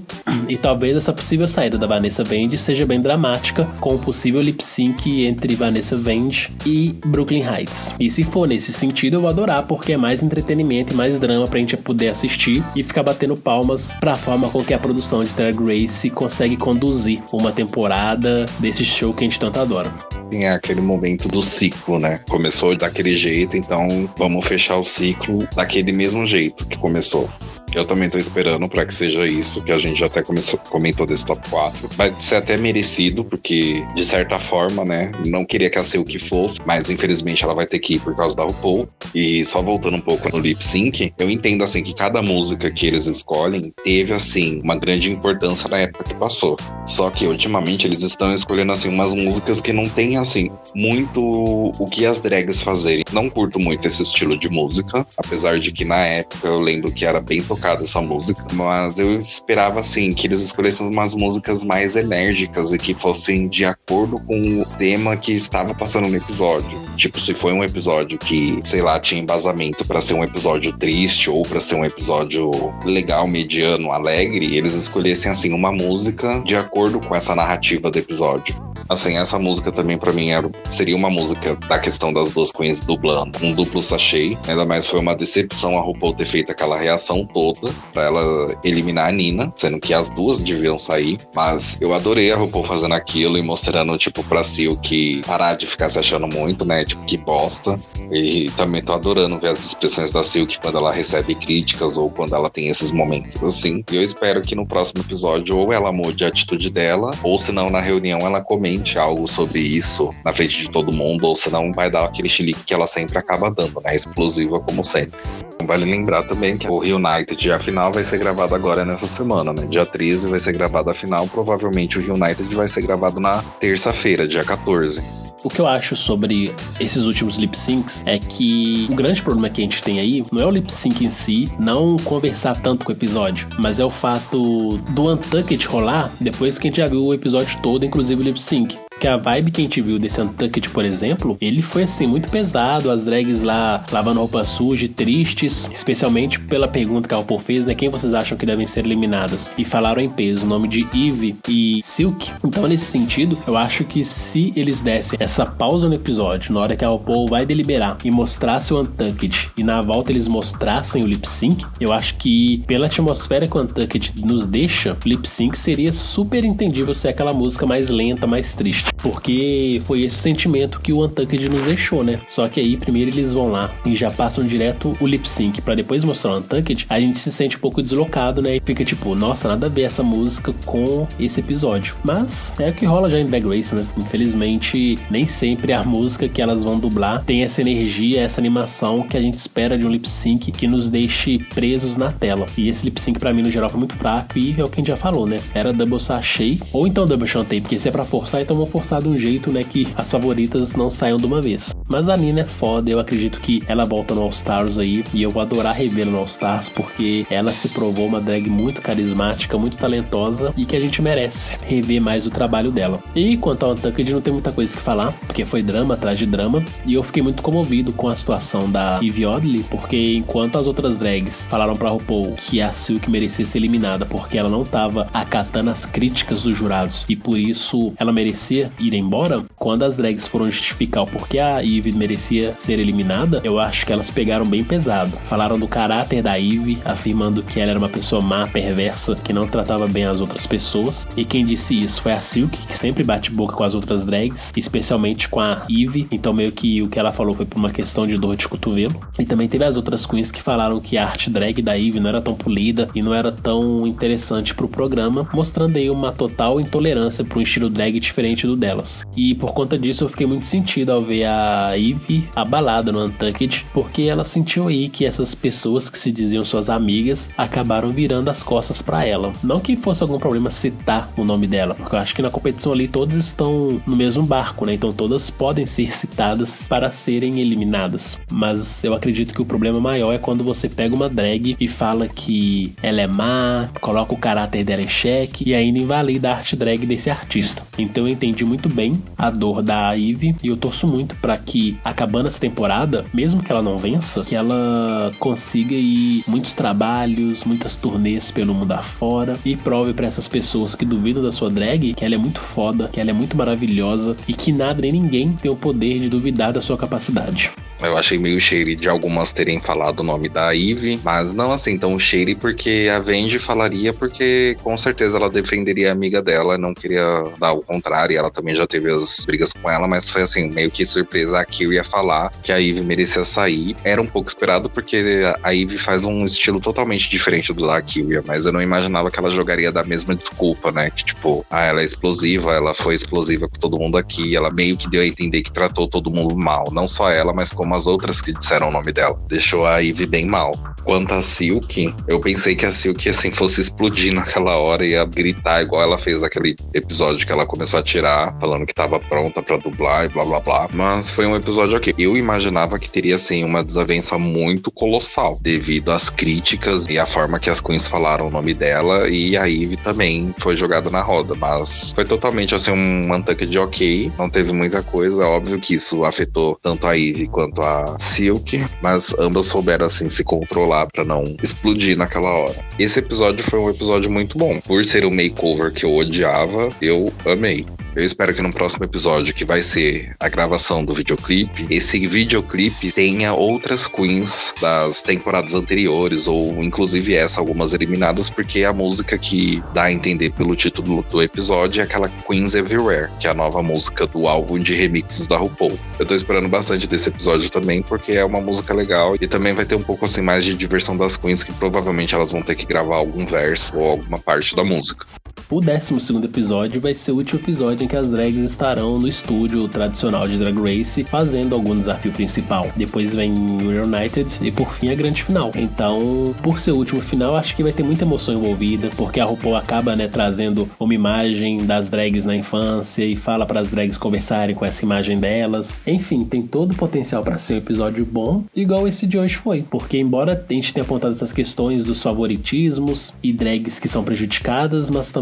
e 0.47 0.57
talvez 0.57 0.95
essa 0.95 1.13
possível 1.13 1.47
saída 1.47 1.77
da 1.77 1.87
Vanessa 1.87 2.23
Vende 2.23 2.57
seja 2.57 2.85
bem 2.85 2.99
dramática 2.99 3.65
com 3.79 3.95
o 3.95 3.99
possível 3.99 4.41
lip 4.41 4.63
sync 4.63 5.25
entre 5.25 5.55
Vanessa 5.55 5.97
Venge 5.97 6.51
e 6.65 6.93
Brooklyn 7.05 7.43
Heights. 7.43 7.93
E 7.99 8.09
se 8.09 8.23
for 8.23 8.47
nesse 8.47 8.71
sentido, 8.71 9.15
eu 9.15 9.21
vou 9.21 9.29
adorar, 9.29 9.63
porque 9.67 9.93
é 9.93 9.97
mais 9.97 10.23
entretenimento 10.23 10.93
e 10.93 10.95
mais 10.95 11.17
drama 11.17 11.45
pra 11.45 11.59
gente 11.59 11.77
poder 11.77 12.09
assistir 12.09 12.63
e 12.75 12.83
ficar 12.83 13.03
batendo 13.03 13.35
palmas 13.35 13.93
pra 13.99 14.15
forma 14.15 14.49
com 14.49 14.63
que 14.63 14.73
a 14.73 14.79
produção 14.79 15.23
de 15.23 15.29
Drag 15.31 15.57
Race 15.57 16.09
consegue 16.09 16.57
conduzir 16.57 17.21
uma 17.31 17.51
temporada 17.51 18.45
desse 18.59 18.85
show 18.85 19.13
que 19.13 19.23
a 19.23 19.27
gente 19.27 19.39
tanto 19.39 19.59
adora. 19.59 20.20
É 20.31 20.49
aquele 20.49 20.81
momento 20.81 21.27
do 21.27 21.43
ciclo, 21.43 21.99
né? 21.99 22.21
Começou 22.29 22.75
daquele 22.75 23.15
jeito, 23.15 23.57
então 23.57 24.09
vamos 24.17 24.45
fechar 24.47 24.77
o 24.77 24.83
ciclo 24.83 25.47
daquele 25.55 25.91
mesmo 25.91 26.25
jeito 26.25 26.65
que 26.67 26.77
começou. 26.77 27.29
Eu 27.73 27.85
também 27.85 28.09
tô 28.09 28.17
esperando 28.17 28.67
para 28.67 28.85
que 28.85 28.93
seja 28.93 29.25
isso, 29.25 29.61
que 29.61 29.71
a 29.71 29.77
gente 29.77 29.99
já 29.99 30.07
até 30.07 30.21
começou, 30.21 30.59
comentou 30.69 31.07
desse 31.07 31.25
top 31.25 31.49
4. 31.49 31.89
Vai 31.95 32.11
ser 32.19 32.35
até 32.35 32.57
merecido, 32.57 33.23
porque, 33.23 33.85
de 33.95 34.03
certa 34.03 34.37
forma, 34.39 34.83
né, 34.83 35.09
não 35.25 35.45
queria 35.45 35.69
que 35.69 35.79
a 35.79 35.83
Silk 35.83 36.19
fosse, 36.19 36.59
mas 36.65 36.89
infelizmente 36.89 37.43
ela 37.43 37.53
vai 37.53 37.65
ter 37.65 37.79
que 37.79 37.95
ir 37.95 37.99
por 37.99 38.15
causa 38.15 38.35
da 38.35 38.43
RuPaul. 38.43 38.89
E 39.15 39.45
só 39.45 39.61
voltando 39.61 39.95
um 39.95 40.01
pouco 40.01 40.29
no 40.29 40.39
lip 40.39 40.63
sync, 40.63 41.13
eu 41.17 41.29
entendo 41.29 41.63
assim 41.63 41.81
que 41.81 41.95
cada 41.95 42.21
música 42.21 42.69
que 42.69 42.85
eles 42.85 43.05
escolhem 43.05 43.73
teve 43.83 44.11
assim 44.11 44.59
uma 44.61 44.75
grande 44.75 45.09
importância 45.09 45.69
na 45.69 45.77
época 45.77 46.03
que 46.03 46.13
passou. 46.13 46.57
Só 46.85 47.09
que 47.09 47.25
ultimamente 47.25 47.87
eles 47.87 48.03
estão 48.03 48.33
escolhendo 48.33 48.73
assim 48.73 48.89
umas 48.89 49.13
músicas 49.13 49.61
que 49.61 49.71
não 49.71 49.87
tem 49.87 50.17
assim 50.17 50.51
muito 50.75 51.21
o 51.21 51.85
que 51.89 52.05
as 52.05 52.19
drags 52.19 52.61
fazerem. 52.61 53.05
Não 53.13 53.29
curto 53.29 53.59
muito 53.59 53.87
esse 53.87 54.01
estilo 54.01 54.37
de 54.37 54.49
música, 54.49 55.07
apesar 55.15 55.57
de 55.57 55.71
que 55.71 55.85
na 55.85 56.05
época 56.05 56.47
eu 56.47 56.59
lembro 56.59 56.91
que 56.91 57.05
era 57.05 57.21
bem 57.21 57.41
tocado 57.41 57.60
tocado 57.61 57.83
essa 57.83 58.01
música, 58.01 58.43
mas 58.53 58.97
eu 58.97 59.21
esperava 59.21 59.79
assim 59.79 60.11
que 60.11 60.25
eles 60.25 60.41
escolhessem 60.41 60.87
umas 60.87 61.13
músicas 61.13 61.63
mais 61.63 61.95
enérgicas 61.95 62.73
e 62.73 62.77
que 62.77 62.95
fossem 62.95 63.47
de 63.47 63.63
acordo 63.63 64.19
com 64.23 64.61
o 64.61 64.65
tema 64.77 65.15
que 65.15 65.31
estava 65.31 65.75
passando 65.75 66.09
no 66.09 66.15
episódio. 66.15 66.79
Tipo, 66.97 67.19
se 67.19 67.35
foi 67.35 67.53
um 67.53 67.63
episódio 67.63 68.17
que, 68.17 68.59
sei 68.63 68.81
lá, 68.81 68.99
tinha 68.99 69.21
embasamento 69.21 69.85
para 69.85 70.01
ser 70.01 70.15
um 70.15 70.23
episódio 70.23 70.73
triste 70.73 71.29
ou 71.29 71.43
para 71.43 71.59
ser 71.59 71.75
um 71.75 71.85
episódio 71.85 72.49
legal, 72.83 73.27
mediano, 73.27 73.91
alegre, 73.91 74.57
eles 74.57 74.73
escolhessem 74.73 75.29
assim 75.29 75.53
uma 75.53 75.71
música 75.71 76.39
de 76.39 76.55
acordo 76.55 76.99
com 76.99 77.15
essa 77.15 77.35
narrativa 77.35 77.91
do 77.91 77.99
episódio. 77.99 78.70
Assim, 78.89 79.17
essa 79.17 79.39
música 79.39 79.71
também 79.71 79.97
para 79.97 80.11
mim 80.13 80.29
era, 80.29 80.49
seria 80.71 80.95
uma 80.95 81.09
música 81.09 81.55
da 81.67 81.79
questão 81.79 82.11
das 82.11 82.31
duas 82.31 82.51
queens 82.51 82.81
dublando, 82.81 83.37
um 83.41 83.53
duplo 83.53 83.81
sachê. 83.81 84.37
Ainda 84.47 84.65
mais 84.65 84.87
foi 84.87 84.99
uma 84.99 85.15
decepção 85.15 85.77
a 85.77 85.81
RuPaul 85.81 86.13
ter 86.13 86.25
feito 86.25 86.51
aquela 86.51 86.77
reação 86.77 87.25
toda 87.25 87.71
para 87.93 88.03
ela 88.03 88.55
eliminar 88.63 89.09
a 89.09 89.11
Nina, 89.11 89.51
sendo 89.55 89.79
que 89.79 89.93
as 89.93 90.09
duas 90.09 90.43
deviam 90.43 90.77
sair. 90.77 91.17
Mas 91.35 91.77
eu 91.79 91.93
adorei 91.93 92.31
a 92.31 92.35
RuPaul 92.35 92.65
fazendo 92.65 92.93
aquilo 92.93 93.37
e 93.37 93.41
mostrando, 93.41 93.97
tipo, 93.97 94.23
pra 94.23 94.43
Sil 94.43 94.75
que 94.81 95.21
parar 95.25 95.55
de 95.55 95.65
ficar 95.65 95.89
se 95.89 95.99
achando 95.99 96.27
muito, 96.27 96.65
né? 96.65 96.83
Tipo, 96.83 97.03
que 97.05 97.17
bosta. 97.17 97.79
E 98.11 98.49
também 98.57 98.83
tô 98.83 98.93
adorando 98.93 99.39
ver 99.39 99.49
as 99.49 99.65
expressões 99.65 100.11
da 100.11 100.23
Silk 100.23 100.59
quando 100.59 100.77
ela 100.77 100.91
recebe 100.91 101.33
críticas 101.35 101.95
ou 101.97 102.09
quando 102.09 102.35
ela 102.35 102.49
tem 102.49 102.67
esses 102.67 102.91
momentos 102.91 103.41
assim. 103.41 103.83
E 103.91 103.95
eu 103.95 104.03
espero 104.03 104.41
que 104.41 104.55
no 104.55 104.65
próximo 104.65 105.01
episódio 105.01 105.57
ou 105.57 105.71
ela 105.71 105.91
mude 105.91 106.25
a 106.25 106.27
atitude 106.27 106.69
dela, 106.69 107.11
ou 107.23 107.37
se 107.37 107.51
não 107.51 107.69
na 107.69 107.79
reunião 107.79 108.19
ela 108.19 108.41
comente 108.41 108.70
algo 108.97 109.27
sobre 109.27 109.59
isso 109.59 110.13
na 110.23 110.33
frente 110.33 110.57
de 110.57 110.69
todo 110.69 110.95
mundo, 110.95 111.25
ou 111.25 111.35
senão 111.35 111.71
vai 111.71 111.89
dar 111.89 112.05
aquele 112.05 112.29
chilique 112.29 112.63
que 112.63 112.73
ela 112.73 112.87
sempre 112.87 113.17
acaba 113.17 113.49
dando, 113.49 113.81
né? 113.81 113.95
Explosiva 113.95 114.59
como 114.59 114.83
sempre. 114.83 115.19
Vale 115.65 115.85
lembrar 115.85 116.23
também 116.23 116.57
que 116.57 116.67
o 116.67 116.79
United, 116.79 117.51
a 117.51 117.59
final 117.59 117.91
vai 117.91 118.03
ser 118.03 118.17
gravada 118.17 118.55
agora 118.55 118.83
nessa 118.83 119.07
semana, 119.07 119.53
né? 119.53 119.65
Dia 119.67 119.85
13 119.85 120.27
vai 120.27 120.39
ser 120.39 120.53
gravada 120.53 120.91
a 120.91 120.93
final, 120.93 121.27
provavelmente 121.27 121.99
o 121.99 122.13
United 122.13 122.53
vai 122.55 122.67
ser 122.67 122.81
gravado 122.81 123.19
na 123.19 123.43
terça-feira, 123.59 124.27
dia 124.27 124.43
14. 124.43 125.01
O 125.43 125.49
que 125.49 125.59
eu 125.59 125.67
acho 125.67 125.95
sobre 125.95 126.53
esses 126.79 127.05
últimos 127.05 127.37
lip 127.37 127.57
syncs 127.57 128.03
é 128.05 128.19
que 128.19 128.85
o 128.89 128.93
grande 128.93 129.23
problema 129.23 129.49
que 129.49 129.61
a 129.61 129.63
gente 129.63 129.81
tem 129.81 129.99
aí 129.99 130.23
não 130.31 130.43
é 130.43 130.45
o 130.45 130.51
lip 130.51 130.71
sync 130.71 131.03
em 131.03 131.09
si, 131.09 131.45
não 131.59 131.97
conversar 131.97 132.61
tanto 132.61 132.85
com 132.85 132.91
o 132.91 132.95
episódio, 132.95 133.47
mas 133.57 133.79
é 133.79 133.85
o 133.85 133.89
fato 133.89 134.77
do 134.77 135.11
Untucked 135.11 135.65
rolar 135.67 136.11
depois 136.21 136.59
que 136.59 136.67
a 136.67 136.69
gente 136.69 136.77
já 136.77 136.85
viu 136.85 137.05
o 137.05 137.13
episódio 137.13 137.59
todo, 137.61 137.83
inclusive 137.83 138.21
o 138.21 138.23
lip 138.23 138.39
sync. 138.39 138.77
Porque 139.01 139.07
a 139.07 139.17
vibe 139.17 139.49
que 139.49 139.61
a 139.61 139.63
gente 139.63 139.81
viu 139.81 139.97
desse 139.97 140.21
Untucked, 140.21 140.69
por 140.69 140.85
exemplo, 140.85 141.35
ele 141.41 141.63
foi 141.63 141.81
assim, 141.85 142.05
muito 142.05 142.29
pesado. 142.29 142.91
As 142.91 143.03
drags 143.03 143.41
lá 143.41 143.83
lavando 143.91 144.19
roupa 144.19 144.43
suja, 144.43 144.87
tristes, 144.87 145.67
especialmente 145.73 146.39
pela 146.39 146.67
pergunta 146.67 147.07
que 147.09 147.15
a 147.15 147.17
Alpo 147.17 147.39
fez, 147.39 147.65
né? 147.65 147.73
Quem 147.73 147.89
vocês 147.89 148.13
acham 148.13 148.37
que 148.37 148.45
devem 148.45 148.67
ser 148.67 148.85
eliminadas? 148.85 149.51
E 149.57 149.65
falaram 149.65 150.03
em 150.03 150.11
peso 150.11 150.45
o 150.45 150.49
nome 150.49 150.67
de 150.67 150.81
Eve 150.93 151.35
e 151.49 151.79
Silk. 151.81 152.31
Então, 152.45 152.67
nesse 152.67 152.85
sentido, 152.85 153.35
eu 153.47 153.57
acho 153.57 153.83
que 153.85 154.05
se 154.05 154.53
eles 154.55 154.83
dessem 154.83 155.17
essa 155.19 155.47
pausa 155.47 155.89
no 155.89 155.95
episódio, 155.95 156.53
na 156.53 156.59
hora 156.59 156.75
que 156.75 156.85
a 156.85 156.87
Alpo 156.87 157.25
vai 157.25 157.43
deliberar 157.43 157.97
e 158.03 158.11
mostrasse 158.11 158.71
o 158.71 158.79
Untucked, 158.79 159.49
e 159.57 159.63
na 159.63 159.81
volta 159.81 160.11
eles 160.11 160.27
mostrassem 160.27 161.03
o 161.03 161.07
lip 161.07 161.27
sync, 161.27 161.65
eu 161.79 161.91
acho 161.91 162.17
que 162.17 162.63
pela 162.67 162.85
atmosfera 162.85 163.47
que 163.47 163.57
o 163.57 163.61
Untucked 163.61 164.13
nos 164.23 164.45
deixa, 164.45 164.95
lip 165.03 165.27
sync 165.27 165.57
seria 165.57 165.91
super 165.91 166.45
entendível 166.45 166.93
ser 166.93 167.07
aquela 167.07 167.33
música 167.33 167.65
mais 167.65 167.89
lenta, 167.89 168.27
mais 168.27 168.53
triste. 168.53 168.90
Porque 168.97 169.81
foi 169.85 170.01
esse 170.01 170.15
sentimento 170.15 170.79
que 170.79 170.93
o 170.93 171.03
Untucked 171.03 171.49
nos 171.49 171.63
deixou, 171.63 172.03
né? 172.03 172.21
Só 172.27 172.47
que 172.47 172.59
aí 172.59 172.77
primeiro 172.77 173.11
eles 173.11 173.33
vão 173.33 173.51
lá 173.51 173.71
e 173.85 173.95
já 173.95 174.09
passam 174.11 174.45
direto 174.45 174.95
o 174.99 175.07
lip 175.07 175.27
sync 175.27 175.61
para 175.61 175.75
depois 175.75 176.03
mostrar 176.03 176.31
o 176.31 176.37
Untucked, 176.37 176.85
a 176.89 176.99
gente 176.99 177.19
se 177.19 177.31
sente 177.31 177.57
um 177.57 177.59
pouco 177.59 177.81
deslocado, 177.81 178.41
né? 178.41 178.57
E 178.57 178.61
fica 178.63 178.83
tipo, 178.83 179.15
nossa, 179.15 179.47
nada 179.47 179.67
a 179.67 179.69
ver 179.69 179.83
essa 179.83 180.03
música 180.03 180.53
com 180.65 181.07
esse 181.19 181.39
episódio. 181.39 181.95
Mas 182.03 182.53
é 182.59 182.69
o 182.69 182.73
que 182.73 182.85
rola 182.85 183.09
já 183.09 183.19
em 183.19 183.25
Drag 183.25 183.45
Race, 183.45 183.73
né? 183.73 183.85
Infelizmente, 183.97 184.97
nem 185.09 185.27
sempre 185.27 185.73
a 185.73 185.83
música 185.83 186.27
que 186.27 186.41
elas 186.41 186.63
vão 186.63 186.79
dublar 186.79 187.23
tem 187.23 187.43
essa 187.43 187.61
energia, 187.61 188.21
essa 188.21 188.39
animação 188.39 189.03
que 189.03 189.17
a 189.17 189.21
gente 189.21 189.35
espera 189.35 189.77
de 189.77 189.85
um 189.85 189.89
lip 189.89 190.07
sync 190.07 190.51
que 190.51 190.67
nos 190.67 190.89
deixe 190.89 191.39
presos 191.53 191.97
na 191.97 192.11
tela. 192.11 192.45
E 192.57 192.67
esse 192.67 192.85
lip 192.85 193.01
sync 193.01 193.19
para 193.19 193.33
mim 193.33 193.41
no 193.41 193.51
geral 193.51 193.69
foi 193.69 193.79
muito 193.79 193.95
fraco 193.95 194.37
e 194.37 194.55
é 194.57 194.63
o 194.63 194.67
que 194.67 194.75
a 194.75 194.81
gente 194.81 194.87
já 194.87 194.97
falou, 194.97 195.25
né? 195.25 195.37
Era 195.53 195.73
double 195.73 195.99
sachê 195.99 196.57
ou 196.73 196.87
então 196.87 197.07
double 197.07 197.27
chantei, 197.27 197.61
porque 197.61 197.79
se 197.79 197.87
é 197.87 197.91
para 197.91 198.03
forçar, 198.03 198.41
então 198.41 198.55
vou 198.55 198.65
forçar 198.71 199.01
de 199.01 199.09
um 199.09 199.17
jeito, 199.17 199.51
né, 199.51 199.63
que 199.63 199.87
as 199.95 200.09
favoritas 200.09 200.75
não 200.75 200.89
saiam 200.89 201.17
de 201.17 201.25
uma 201.25 201.41
vez. 201.41 201.71
Mas 201.91 202.07
a 202.07 202.15
Nina 202.15 202.39
é 202.39 202.45
foda, 202.45 202.89
eu 202.89 203.01
acredito 203.01 203.41
que 203.41 203.61
ela 203.67 203.83
volta 203.83 204.15
no 204.15 204.21
All 204.21 204.29
Stars 204.29 204.77
aí 204.77 205.03
e 205.13 205.21
eu 205.21 205.29
vou 205.29 205.41
adorar 205.41 205.75
revê-la 205.75 206.09
no 206.09 206.19
All 206.19 206.25
Stars 206.25 206.69
porque 206.69 207.27
ela 207.29 207.51
se 207.51 207.67
provou 207.67 208.07
uma 208.07 208.21
drag 208.21 208.49
muito 208.49 208.81
carismática, 208.81 209.57
muito 209.57 209.75
talentosa 209.75 210.53
e 210.55 210.63
que 210.63 210.73
a 210.73 210.79
gente 210.79 211.01
merece 211.01 211.57
rever 211.65 212.01
mais 212.01 212.25
o 212.25 212.31
trabalho 212.31 212.71
dela. 212.71 213.03
E 213.13 213.35
quanto 213.35 213.65
ao 213.65 213.73
Untucked, 213.73 214.13
não 214.13 214.21
tem 214.21 214.31
muita 214.31 214.53
coisa 214.53 214.73
que 214.73 214.81
falar, 214.81 215.11
porque 215.27 215.43
foi 215.43 215.61
drama 215.61 215.95
atrás 215.95 216.17
de 216.17 216.25
drama 216.25 216.63
e 216.85 216.93
eu 216.93 217.03
fiquei 217.03 217.21
muito 217.21 217.43
comovido 217.43 217.91
com 217.91 218.07
a 218.07 218.15
situação 218.15 218.71
da 218.71 219.01
Eve 219.03 219.25
Oddly, 219.25 219.65
porque 219.69 220.15
enquanto 220.15 220.57
as 220.57 220.67
outras 220.67 220.97
drags 220.97 221.45
falaram 221.47 221.75
pra 221.75 221.89
RuPaul 221.89 222.35
que 222.37 222.61
a 222.61 222.71
Silk 222.71 223.11
merecia 223.11 223.45
ser 223.45 223.57
eliminada 223.57 224.05
porque 224.05 224.37
ela 224.37 224.49
não 224.49 224.63
tava 224.63 225.09
acatando 225.13 225.69
as 225.69 225.85
críticas 225.85 226.43
dos 226.43 226.57
jurados 226.57 227.03
e 227.09 227.17
por 227.17 227.37
isso 227.37 227.91
ela 227.97 228.13
merecia 228.13 228.71
ir 228.79 228.93
embora, 228.93 229.43
quando 229.57 229.83
as 229.83 229.97
drags 229.97 230.25
foram 230.25 230.49
justificar 230.49 231.03
o 231.03 231.07
porquê 231.07 231.41
a 231.41 231.61
Eve 231.61 231.80
Eve 231.81 231.91
merecia 231.93 232.53
ser 232.55 232.79
eliminada, 232.79 233.41
eu 233.43 233.59
acho 233.59 233.85
que 233.85 233.91
elas 233.91 234.11
pegaram 234.11 234.45
bem 234.45 234.63
pesado. 234.63 235.11
Falaram 235.25 235.57
do 235.57 235.67
caráter 235.67 236.21
da 236.21 236.39
Eve, 236.39 236.77
afirmando 236.85 237.41
que 237.41 237.59
ela 237.59 237.71
era 237.71 237.79
uma 237.79 237.89
pessoa 237.89 238.21
má, 238.21 238.47
perversa, 238.47 239.15
que 239.15 239.33
não 239.33 239.47
tratava 239.47 239.87
bem 239.87 240.05
as 240.05 240.21
outras 240.21 240.45
pessoas. 240.45 241.07
E 241.17 241.25
quem 241.25 241.43
disse 241.43 241.79
isso 241.79 242.01
foi 242.01 242.11
a 242.11 242.19
Silk, 242.19 242.55
que 242.67 242.77
sempre 242.77 243.03
bate 243.03 243.31
boca 243.31 243.55
com 243.55 243.63
as 243.63 243.73
outras 243.73 244.05
drags, 244.05 244.51
especialmente 244.55 245.27
com 245.27 245.39
a 245.39 245.63
Eve. 245.69 246.07
Então 246.11 246.33
meio 246.33 246.51
que 246.51 246.81
o 246.81 246.87
que 246.87 246.99
ela 246.99 247.11
falou 247.11 247.33
foi 247.33 247.45
por 247.45 247.57
uma 247.57 247.71
questão 247.71 248.05
de 248.05 248.17
dor 248.17 248.35
de 248.35 248.47
cotovelo. 248.47 248.99
E 249.17 249.25
também 249.25 249.47
teve 249.47 249.65
as 249.65 249.75
outras 249.75 250.05
queens 250.05 250.31
que 250.31 250.41
falaram 250.41 250.79
que 250.79 250.97
a 250.97 251.07
arte 251.07 251.29
drag 251.29 251.61
da 251.61 251.77
Eve 251.77 251.99
não 251.99 252.09
era 252.09 252.21
tão 252.21 252.35
polida 252.35 252.89
e 252.93 253.01
não 253.01 253.13
era 253.13 253.31
tão 253.31 253.87
interessante 253.87 254.53
pro 254.53 254.67
programa, 254.67 255.27
mostrando 255.33 255.77
aí 255.77 255.89
uma 255.89 256.11
total 256.11 256.59
intolerância 256.61 257.23
para 257.25 257.39
um 257.39 257.41
estilo 257.41 257.69
drag 257.69 257.99
diferente 257.99 258.45
do 258.45 258.55
delas. 258.55 259.03
E 259.15 259.33
por 259.33 259.53
conta 259.53 259.79
disso 259.79 260.03
eu 260.03 260.09
fiquei 260.09 260.27
muito 260.27 260.45
sentido 260.45 260.91
ao 260.91 261.01
ver 261.01 261.25
a 261.25 261.70
Eve 261.77 262.27
abalada 262.35 262.91
no 262.91 263.05
Untucked, 263.05 263.65
porque 263.73 264.03
ela 264.03 264.23
sentiu 264.23 264.67
aí 264.67 264.89
que 264.89 265.05
essas 265.05 265.33
pessoas 265.35 265.89
que 265.89 265.97
se 265.97 266.11
diziam 266.11 266.45
suas 266.45 266.69
amigas 266.69 267.29
acabaram 267.37 267.91
virando 267.91 268.29
as 268.29 268.43
costas 268.43 268.81
para 268.81 269.05
ela. 269.05 269.31
Não 269.43 269.59
que 269.59 269.75
fosse 269.75 270.03
algum 270.03 270.19
problema 270.19 270.49
citar 270.49 271.09
o 271.17 271.23
nome 271.23 271.47
dela, 271.47 271.75
porque 271.75 271.95
eu 271.95 271.99
acho 271.99 272.15
que 272.15 272.21
na 272.21 272.29
competição 272.29 272.71
ali 272.71 272.87
todos 272.87 273.15
estão 273.15 273.81
no 273.85 273.95
mesmo 273.95 274.23
barco, 274.23 274.65
né? 274.65 274.73
Então 274.73 274.91
todas 274.91 275.29
podem 275.29 275.65
ser 275.65 275.95
citadas 275.95 276.67
para 276.67 276.91
serem 276.91 277.39
eliminadas. 277.39 278.19
Mas 278.31 278.83
eu 278.83 278.93
acredito 278.93 279.33
que 279.33 279.41
o 279.41 279.45
problema 279.45 279.79
maior 279.79 280.13
é 280.13 280.17
quando 280.17 280.43
você 280.43 280.69
pega 280.69 280.95
uma 280.95 281.09
drag 281.09 281.55
e 281.59 281.67
fala 281.67 282.07
que 282.07 282.73
ela 282.81 283.01
é 283.01 283.07
má, 283.07 283.69
coloca 283.79 284.13
o 284.13 284.17
caráter 284.17 284.63
dela 284.63 284.81
em 284.81 284.89
xeque 284.89 285.47
e 285.47 285.53
ainda 285.53 285.79
invalida 285.79 286.31
a 286.31 286.35
arte 286.35 286.55
drag 286.55 286.85
desse 286.85 287.09
artista. 287.09 287.63
Então 287.77 288.07
eu 288.07 288.13
entendi 288.13 288.45
muito 288.45 288.69
bem 288.69 288.91
a 289.17 289.29
dor 289.29 289.61
da 289.61 289.97
Eve 289.97 290.35
e 290.43 290.47
eu 290.47 290.57
torço 290.57 290.87
muito 290.87 291.15
para 291.15 291.37
que 291.37 291.50
que 291.51 291.77
acabando 291.83 292.29
essa 292.29 292.39
temporada, 292.39 293.03
mesmo 293.13 293.43
que 293.43 293.51
ela 293.51 293.61
não 293.61 293.77
vença, 293.77 294.23
que 294.23 294.33
ela 294.33 295.11
consiga 295.19 295.75
ir 295.75 296.23
muitos 296.25 296.53
trabalhos, 296.53 297.43
muitas 297.43 297.75
turnês 297.75 298.31
pelo 298.31 298.53
mundo 298.53 298.71
afora 298.71 299.37
e 299.43 299.57
prove 299.57 299.93
para 299.93 300.07
essas 300.07 300.29
pessoas 300.29 300.75
que 300.75 300.85
duvidam 300.85 301.21
da 301.21 301.29
sua 301.29 301.49
drag 301.49 301.93
que 301.93 302.05
ela 302.05 302.15
é 302.15 302.17
muito 302.17 302.39
foda, 302.39 302.87
que 302.87 303.01
ela 303.01 303.09
é 303.09 303.13
muito 303.13 303.35
maravilhosa 303.35 304.15
e 304.29 304.33
que 304.33 304.53
nada 304.53 304.81
nem 304.81 304.93
ninguém 304.93 305.33
tem 305.33 305.51
o 305.51 305.55
poder 305.55 305.99
de 305.99 306.07
duvidar 306.07 306.53
da 306.53 306.61
sua 306.61 306.77
capacidade. 306.77 307.51
Eu 307.81 307.97
achei 307.97 308.17
meio 308.17 308.39
cheire 308.39 308.75
de 308.75 308.87
algumas 308.87 309.31
terem 309.31 309.59
falado 309.59 310.01
o 310.01 310.03
nome 310.03 310.29
da 310.29 310.55
Eve, 310.55 310.99
mas 311.03 311.33
não 311.33 311.51
assim 311.51 311.77
tão 311.77 311.97
cheire 311.97 312.35
porque 312.35 312.89
a 312.93 312.99
Vendi 312.99 313.39
falaria 313.39 313.91
porque 313.91 314.55
com 314.61 314.77
certeza 314.77 315.17
ela 315.17 315.29
defenderia 315.29 315.89
a 315.89 315.91
amiga 315.91 316.21
dela, 316.21 316.57
não 316.57 316.73
queria 316.73 317.01
dar 317.39 317.53
o 317.53 317.61
contrário, 317.61 318.17
ela 318.17 318.29
também 318.29 318.55
já 318.55 318.67
teve 318.67 318.91
as 318.91 319.25
brigas 319.25 319.51
com 319.53 319.69
ela, 319.69 319.87
mas 319.87 320.09
foi 320.09 320.21
assim, 320.21 320.49
meio 320.49 320.69
que 320.69 320.85
surpresa 320.85 321.39
a 321.39 321.45
Kill 321.45 321.73
ia 321.73 321.83
falar 321.83 322.31
que 322.43 322.51
a 322.51 322.61
Eve 322.61 322.81
merecia 322.81 323.25
sair. 323.25 323.75
Era 323.83 324.01
um 324.01 324.07
pouco 324.07 324.29
esperado 324.29 324.69
porque 324.69 325.23
a 325.41 325.55
Eve 325.55 325.77
faz 325.77 326.05
um 326.05 326.23
estilo 326.25 326.59
totalmente 326.59 327.09
diferente 327.09 327.51
do 327.51 327.65
da 327.65 327.81
Kill, 327.81 328.23
mas 328.25 328.45
eu 328.45 328.51
não 328.51 328.61
imaginava 328.61 329.09
que 329.09 329.19
ela 329.19 329.31
jogaria 329.31 329.71
da 329.71 329.83
mesma 329.83 330.15
desculpa, 330.15 330.71
né? 330.71 330.89
Que 330.89 331.03
tipo, 331.03 331.45
ah, 331.49 331.65
ela 331.65 331.81
é 331.81 331.85
explosiva, 331.85 332.53
ela 332.53 332.73
foi 332.73 332.95
explosiva 332.95 333.49
com 333.49 333.57
todo 333.57 333.79
mundo 333.79 333.97
aqui, 333.97 334.35
ela 334.35 334.51
meio 334.51 334.77
que 334.77 334.89
deu 334.89 335.01
a 335.01 335.05
entender 335.05 335.41
que 335.41 335.51
tratou 335.51 335.87
todo 335.87 336.11
mundo 336.11 336.35
mal, 336.35 336.69
não 336.71 336.87
só 336.87 337.09
ela, 337.09 337.33
mas 337.33 337.51
como 337.51 337.70
como 337.71 337.75
as 337.75 337.87
outras 337.87 338.21
que 338.21 338.33
disseram 338.33 338.67
o 338.67 338.71
nome 338.71 338.91
dela. 338.91 339.17
Deixou 339.29 339.65
a 339.65 339.77
Ivy 339.77 340.05
bem 340.05 340.27
mal. 340.27 340.51
Quanto 340.83 341.13
a 341.13 341.21
Silk, 341.21 341.93
eu 342.07 342.19
pensei 342.19 342.55
que 342.55 342.65
a 342.65 342.71
Silk 342.71 343.07
assim 343.07 343.31
fosse 343.31 343.61
explodir 343.61 344.13
naquela 344.15 344.57
hora 344.57 344.85
e 344.85 344.91
ia 344.91 345.05
gritar 345.05 345.61
igual 345.61 345.83
ela 345.83 345.97
fez 345.97 346.23
aquele 346.23 346.55
episódio 346.73 347.25
que 347.25 347.31
ela 347.31 347.45
começou 347.45 347.79
a 347.79 347.83
tirar, 347.83 348.35
falando 348.39 348.65
que 348.65 348.73
tava 348.73 348.99
pronta 348.99 349.41
para 349.41 349.57
dublar 349.57 350.05
e 350.05 350.09
blá 350.09 350.25
blá 350.25 350.39
blá. 350.39 350.67
Mas 350.73 351.11
foi 351.11 351.25
um 351.25 351.35
episódio 351.35 351.77
ok. 351.77 351.93
Eu 351.97 352.17
imaginava 352.17 352.79
que 352.79 352.89
teria 352.89 353.15
assim 353.15 353.43
uma 353.43 353.63
desavença 353.63 354.17
muito 354.17 354.71
colossal 354.71 355.39
devido 355.41 355.91
às 355.91 356.09
críticas 356.09 356.87
e 356.89 356.97
a 356.97 357.05
forma 357.05 357.39
que 357.39 357.49
as 357.49 357.61
queens 357.61 357.87
falaram 357.87 358.27
o 358.27 358.31
nome 358.31 358.53
dela 358.53 359.07
e 359.07 359.37
a 359.37 359.45
Ivy 359.45 359.77
também 359.77 360.33
foi 360.39 360.57
jogada 360.57 360.89
na 360.89 361.01
roda, 361.01 361.35
mas 361.35 361.91
foi 361.93 362.05
totalmente 362.05 362.55
assim 362.55 362.71
um 362.71 363.07
mantanque 363.07 363.45
de 363.45 363.59
ok, 363.59 364.11
não 364.17 364.29
teve 364.29 364.51
muita 364.51 364.81
coisa, 364.81 365.25
óbvio 365.25 365.59
que 365.59 365.75
isso 365.75 366.03
afetou 366.03 366.57
tanto 366.61 366.87
a 366.87 366.93
Ivy 366.93 367.27
quanto 367.27 367.60
a 367.61 367.97
Silk, 367.99 368.63
mas 368.81 369.13
ambas 369.17 369.47
souberam 369.47 369.85
assim 369.85 370.09
se 370.09 370.23
controlar 370.23 370.87
para 370.87 371.03
não 371.03 371.23
explodir 371.41 371.97
naquela 371.97 372.29
hora. 372.29 372.65
Esse 372.77 372.99
episódio 372.99 373.43
foi 373.43 373.59
um 373.59 373.69
episódio 373.69 374.11
muito 374.11 374.37
bom. 374.37 374.59
Por 374.61 374.83
ser 374.85 375.05
o 375.05 375.11
makeover 375.11 375.71
que 375.71 375.85
eu 375.85 375.95
odiava, 375.95 376.69
eu 376.81 377.11
amei. 377.25 377.65
Eu 377.93 378.05
espero 378.05 378.33
que 378.33 378.41
no 378.41 378.53
próximo 378.53 378.85
episódio, 378.85 379.33
que 379.33 379.43
vai 379.43 379.61
ser 379.61 380.15
a 380.17 380.29
gravação 380.29 380.83
do 380.83 380.93
videoclipe, 380.93 381.67
esse 381.69 382.07
videoclipe 382.07 382.89
tenha 382.89 383.33
outras 383.33 383.85
queens 383.85 384.53
das 384.61 385.01
temporadas 385.01 385.53
anteriores, 385.53 386.25
ou 386.25 386.63
inclusive 386.63 387.13
essa, 387.13 387.41
algumas 387.41 387.73
eliminadas, 387.73 388.29
porque 388.29 388.59
é 388.59 388.65
a 388.65 388.71
música 388.71 389.17
que 389.17 389.61
dá 389.73 389.83
a 389.83 389.91
entender 389.91 390.31
pelo 390.31 390.55
título 390.55 391.05
do 391.11 391.21
episódio 391.21 391.81
é 391.81 391.83
aquela 391.83 392.07
Queens 392.07 392.55
Everywhere, 392.55 393.11
que 393.19 393.27
é 393.27 393.31
a 393.31 393.33
nova 393.33 393.61
música 393.61 394.07
do 394.07 394.25
álbum 394.25 394.57
de 394.57 394.73
remixes 394.73 395.27
da 395.27 395.35
RuPaul. 395.35 395.77
Eu 395.99 396.05
tô 396.05 396.15
esperando 396.15 396.47
bastante 396.47 396.87
desse 396.87 397.09
episódio 397.09 397.49
também, 397.49 397.81
porque 397.81 398.13
é 398.13 398.23
uma 398.23 398.39
música 398.39 398.73
legal 398.73 399.17
e 399.19 399.27
também 399.27 399.53
vai 399.53 399.65
ter 399.65 399.75
um 399.75 399.81
pouco 399.81 400.05
assim 400.05 400.21
mais 400.21 400.45
de 400.45 400.53
diversão 400.53 400.95
das 400.95 401.17
queens, 401.17 401.43
que 401.43 401.51
provavelmente 401.51 402.15
elas 402.15 402.31
vão 402.31 402.41
ter 402.41 402.55
que 402.55 402.65
gravar 402.65 402.95
algum 402.95 403.25
verso 403.25 403.77
ou 403.77 403.91
alguma 403.91 404.17
parte 404.17 404.55
da 404.55 404.63
música. 404.63 405.05
O 405.49 405.59
12 405.59 405.95
episódio 406.23 406.79
vai 406.79 406.95
ser 406.95 407.11
o 407.11 407.17
último 407.17 407.39
episódio 407.39 407.83
em 407.83 407.87
que 407.87 407.95
as 407.95 408.09
drags 408.09 408.37
estarão 408.37 408.97
no 408.99 409.07
estúdio 409.07 409.67
tradicional 409.67 410.27
de 410.27 410.37
Drag 410.37 410.55
Race 410.57 411.03
fazendo 411.03 411.55
algum 411.55 411.75
desafio 411.75 412.11
principal. 412.11 412.69
Depois 412.75 413.13
vem 413.13 413.33
Reunited 413.57 414.39
e 414.41 414.51
por 414.51 414.73
fim 414.75 414.89
a 414.89 414.95
grande 414.95 415.23
final. 415.23 415.51
Então, 415.55 416.33
por 416.41 416.59
ser 416.59 416.71
o 416.71 416.77
último 416.77 416.99
final, 416.99 417.35
acho 417.35 417.55
que 417.55 417.63
vai 417.63 417.71
ter 417.71 417.83
muita 417.83 418.05
emoção 418.05 418.35
envolvida, 418.35 418.89
porque 418.95 419.19
a 419.19 419.25
RuPaul 419.25 419.55
acaba 419.55 419.95
né, 419.95 420.07
trazendo 420.07 420.69
uma 420.79 420.93
imagem 420.93 421.65
das 421.65 421.89
drags 421.89 422.25
na 422.25 422.35
infância 422.35 423.03
e 423.03 423.15
fala 423.15 423.45
para 423.45 423.59
as 423.59 423.69
drags 423.69 423.97
conversarem 423.97 424.55
com 424.55 424.65
essa 424.65 424.83
imagem 424.83 425.19
delas. 425.19 425.79
Enfim, 425.85 426.21
tem 426.21 426.43
todo 426.43 426.71
o 426.71 426.75
potencial 426.75 427.23
para 427.23 427.37
ser 427.37 427.55
um 427.55 427.57
episódio 427.57 428.05
bom, 428.05 428.43
igual 428.55 428.87
esse 428.87 429.07
de 429.07 429.17
hoje 429.17 429.35
foi. 429.35 429.63
Porque, 429.63 429.97
embora 429.97 430.45
a 430.49 430.53
gente 430.53 430.73
tenha 430.73 430.83
apontado 430.83 431.13
essas 431.13 431.31
questões 431.31 431.83
dos 431.83 432.01
favoritismos 432.01 433.13
e 433.21 433.33
drags 433.33 433.79
que 433.79 433.87
são 433.87 434.03
prejudicadas, 434.03 434.89
mas 434.89 435.11
também 435.11 435.20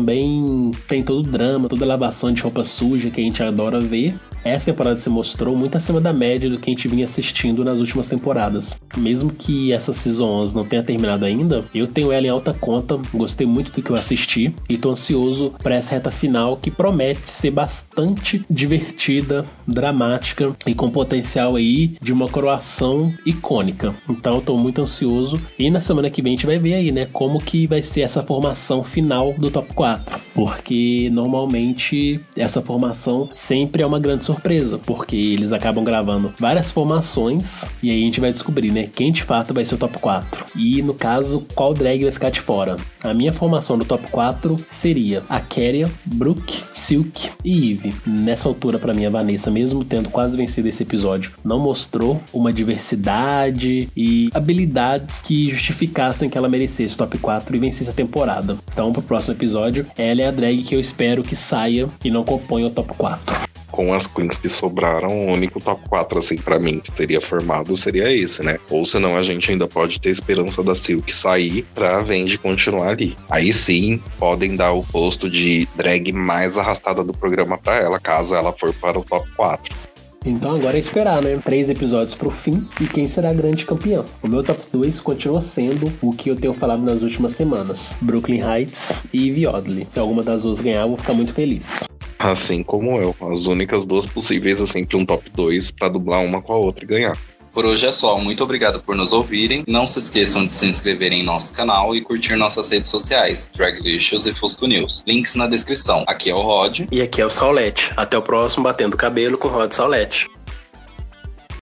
tem 0.88 1.04
todo 1.04 1.20
o 1.20 1.32
drama, 1.32 1.70
toda 1.70 1.86
a 1.86 1.88
lavação 1.88 2.32
de 2.32 2.42
roupa 2.42 2.64
suja 2.64 3.10
que 3.10 3.20
a 3.20 3.24
gente 3.24 3.42
adora 3.44 3.80
ver. 3.80 4.16
Essa 4.44 4.66
temporada 4.66 5.00
se 5.00 5.10
mostrou 5.10 5.56
muito 5.56 5.78
acima 5.78 6.00
da 6.00 6.14
média 6.14 6.50
do 6.50 6.58
que 6.58 6.70
a 6.70 6.74
gente 6.74 6.88
vinha 6.88 7.06
assistindo 7.06 7.64
nas 7.64 7.80
últimas 7.80 8.08
temporadas. 8.08 8.76
Mesmo 8.98 9.32
que 9.32 9.72
essa 9.72 9.94
Season 9.94 10.28
11 10.28 10.56
não 10.56 10.66
tenha 10.66 10.84
terminado 10.84 11.26
ainda, 11.26 11.64
eu 11.74 11.88
tenho 11.88 12.12
ela 12.12 12.26
em 12.26 12.30
alta 12.30 12.54
conta, 12.54 13.00
gostei 13.14 13.46
muito 13.46 13.72
do 13.72 13.82
que 13.82 13.90
eu 13.90 13.96
assisti 13.96 14.54
e 14.68 14.78
tô 14.78 14.92
ansioso 14.92 15.54
para 15.62 15.76
essa 15.76 15.92
reta 15.92 16.12
final 16.12 16.58
que 16.58 16.72
promete 16.72 17.30
ser 17.30 17.52
bastante 17.52 18.46
divertida, 18.50 19.46
dramática 19.68 20.54
e 20.66 20.74
com 20.74 20.90
potencial 20.90 21.56
aí 21.56 21.96
de 22.02 22.14
uma 22.14 22.28
coroação 22.28 23.14
icônica. 23.26 23.94
Então 24.10 24.36
eu 24.36 24.42
tô 24.42 24.58
muito 24.58 24.82
ansioso 24.82 25.40
e 25.58 25.70
na 25.70 25.82
semana 25.82 26.10
que 26.10 26.22
vem 26.22 26.34
a 26.34 26.36
gente 26.36 26.46
vai 26.46 26.60
ver 26.60 26.74
aí, 26.74 26.92
né, 26.92 27.06
como 27.12 27.40
que 27.40 27.68
vai 27.68 27.82
ser 27.82 28.02
essa 28.02 28.24
formação 28.24 28.84
final 28.84 29.34
do 29.34 29.52
top 29.52 29.74
4, 29.74 30.20
porque 30.34 31.10
normalmente 31.12 32.20
essa 32.36 32.62
formação 32.62 33.30
sempre 33.36 33.84
é 33.84 33.86
uma 33.86 34.00
grande 34.00 34.26
surpresa, 34.30 34.78
porque 34.78 35.16
eles 35.16 35.52
acabam 35.52 35.84
gravando 35.84 36.32
várias 36.38 36.72
formações 36.72 37.66
e 37.82 37.90
aí 37.90 38.02
a 38.02 38.06
gente 38.06 38.22
vai 38.22 38.32
descobrir, 38.32 38.72
né, 38.72 38.88
quem 38.94 39.12
de 39.12 39.24
fato 39.24 39.54
vai 39.54 39.66
ser 39.66 39.76
o 39.76 39.78
top 39.78 39.98
4. 39.98 40.46
E 40.56 40.82
no 40.84 40.94
caso, 40.94 41.46
qual 41.56 41.74
drag 41.74 42.04
vai 42.04 42.12
ficar 42.12 42.30
de 42.30 42.40
fora. 42.40 42.76
A 43.04 43.14
minha 43.14 43.34
formação 43.34 43.78
do 43.78 43.86
top 43.86 44.08
4 44.12 44.56
seria 44.70 45.24
a 45.30 45.40
Keria, 45.40 45.90
Brooke, 46.06 46.62
Silk 46.74 47.30
e 47.44 47.72
Eve. 47.72 47.94
Nessa 48.06 48.48
altura, 48.48 48.78
para 48.78 48.94
mim, 48.94 49.06
a 49.06 49.10
Vanessa, 49.10 49.50
mesmo 49.50 49.84
tendo 49.84 50.10
quase 50.10 50.38
vencido 50.38 50.68
esse 50.68 50.84
episódio, 50.84 51.32
não 51.44 51.60
mostrou 51.60 52.22
uma 52.32 52.54
diversidade 52.54 53.90
e 53.96 54.30
habilidades 54.34 55.22
que 55.22 55.50
justificassem 55.50 56.30
que 56.30 56.38
ela 56.38 56.50
merecesse 56.50 56.98
top 56.98 57.18
4 57.18 57.56
e 57.56 57.60
vencesse 57.60 57.90
a 57.90 57.94
temporada. 57.94 58.58
Então, 58.72 58.92
pro 58.92 59.02
próximo 59.02 59.34
episódio, 59.34 59.88
ela 59.98 60.22
é 60.22 60.28
a 60.28 60.32
drag 60.32 60.64
que 60.64 60.76
eu 60.76 60.80
espero 60.80 61.24
que 61.24 61.36
saia 61.36 61.88
e 62.04 62.12
não 62.12 62.24
componha 62.24 62.68
o 62.68 62.70
top 62.70 62.94
4 62.96 63.49
com 63.72 63.94
as 63.94 64.08
queens 64.08 64.38
que 64.38 64.50
sobraram, 64.50 65.28
o 65.28 65.32
único 65.34 65.60
top 65.60 65.88
4, 65.88 66.20
assim, 66.20 66.38
para 66.38 66.60
mim, 66.60 66.80
que 66.80 66.92
teria 66.92 67.22
formado 67.22 67.76
seria 67.78 68.12
esse, 68.12 68.44
né? 68.44 68.60
Ou 68.70 68.86
senão 68.86 69.16
a 69.16 69.24
gente 69.24 69.52
ainda 69.52 69.68
pode 69.68 70.00
ter 70.00 70.10
esperança 70.10 70.62
da 70.64 70.76
Silk 70.76 71.14
sair 71.14 71.66
pra 71.74 72.02
Vendi 72.02 72.38
continuar 72.38 72.90
ali. 72.90 73.18
Aí 73.30 73.54
sim, 73.54 74.02
podem 74.18 74.56
dar 74.56 74.74
o 74.74 74.84
posto 74.84 75.30
de 75.30 75.68
drag 75.76 76.12
mais 76.12 76.58
arrastada 76.58 77.04
do 77.04 77.14
programa 77.14 77.58
para 77.58 77.78
ela, 77.78 78.00
caso 78.00 78.36
ela 78.36 78.54
for 78.54 78.74
para 78.74 79.00
o 79.00 79.04
top 79.04 79.28
4. 79.36 79.90
Então 80.26 80.56
agora 80.56 80.76
é 80.76 80.80
esperar, 80.80 81.22
né? 81.22 81.40
Três 81.44 81.70
episódios 81.70 82.14
pro 82.14 82.30
fim 82.30 82.68
e 82.82 82.86
quem 82.86 83.08
será 83.08 83.32
grande 83.32 83.66
campeão. 83.66 84.04
O 84.22 84.28
meu 84.28 84.44
top 84.44 84.62
2 84.72 85.00
continua 85.00 85.42
sendo 85.42 85.92
o 86.02 86.12
que 86.12 86.30
eu 86.30 86.36
tenho 86.36 86.54
falado 86.54 86.84
nas 86.84 87.02
últimas 87.02 87.34
semanas: 87.34 87.96
Brooklyn 88.02 88.42
Heights 88.42 89.02
e 89.14 89.28
Ivy 89.28 89.48
Oddly. 89.48 89.88
Se 89.90 90.00
alguma 90.00 90.22
das 90.22 90.44
duas 90.44 90.60
ganhar, 90.60 90.82
eu 90.82 90.90
vou 90.90 90.98
ficar 90.98 91.14
muito 91.14 91.34
feliz. 91.34 91.88
Assim 92.20 92.62
como 92.62 93.00
eu. 93.02 93.16
As 93.32 93.46
únicas 93.46 93.86
duas 93.86 94.06
possíveis 94.06 94.60
é 94.60 94.66
sempre 94.66 94.98
um 94.98 95.06
top 95.06 95.30
2 95.30 95.72
para 95.72 95.88
dublar 95.88 96.20
uma 96.20 96.42
com 96.42 96.52
a 96.52 96.58
outra 96.58 96.84
e 96.84 96.88
ganhar. 96.88 97.18
Por 97.54 97.66
hoje 97.66 97.86
é 97.86 97.92
só. 97.92 98.18
Muito 98.18 98.44
obrigado 98.44 98.80
por 98.80 98.96
nos 98.96 99.12
ouvirem. 99.12 99.64
Não 99.68 99.88
se 99.88 100.00
esqueçam 100.00 100.46
de 100.46 100.54
se 100.54 100.68
inscrever 100.68 101.12
em 101.12 101.24
nosso 101.24 101.54
canal 101.54 101.96
e 101.96 102.02
curtir 102.02 102.36
nossas 102.36 102.70
redes 102.70 102.90
sociais, 102.90 103.50
Draglicious 103.56 104.28
e 104.28 104.34
Fusco 104.34 104.68
News. 104.68 105.04
Links 105.08 105.36
na 105.36 105.48
descrição. 105.48 106.04
Aqui 106.08 106.30
é 106.30 106.36
o 106.36 106.42
Rod. 106.42 106.82
E 106.92 107.02
aqui 107.02 107.22
é 107.22 107.26
o 107.26 107.30
Saulete. 107.30 107.92
Até 107.98 108.18
o 108.18 108.22
próximo 108.22 108.64
Batendo 108.64 108.96
Cabelo 108.96 109.38
com 109.38 109.48
Rod 109.48 109.72
Saulete. 109.72 110.30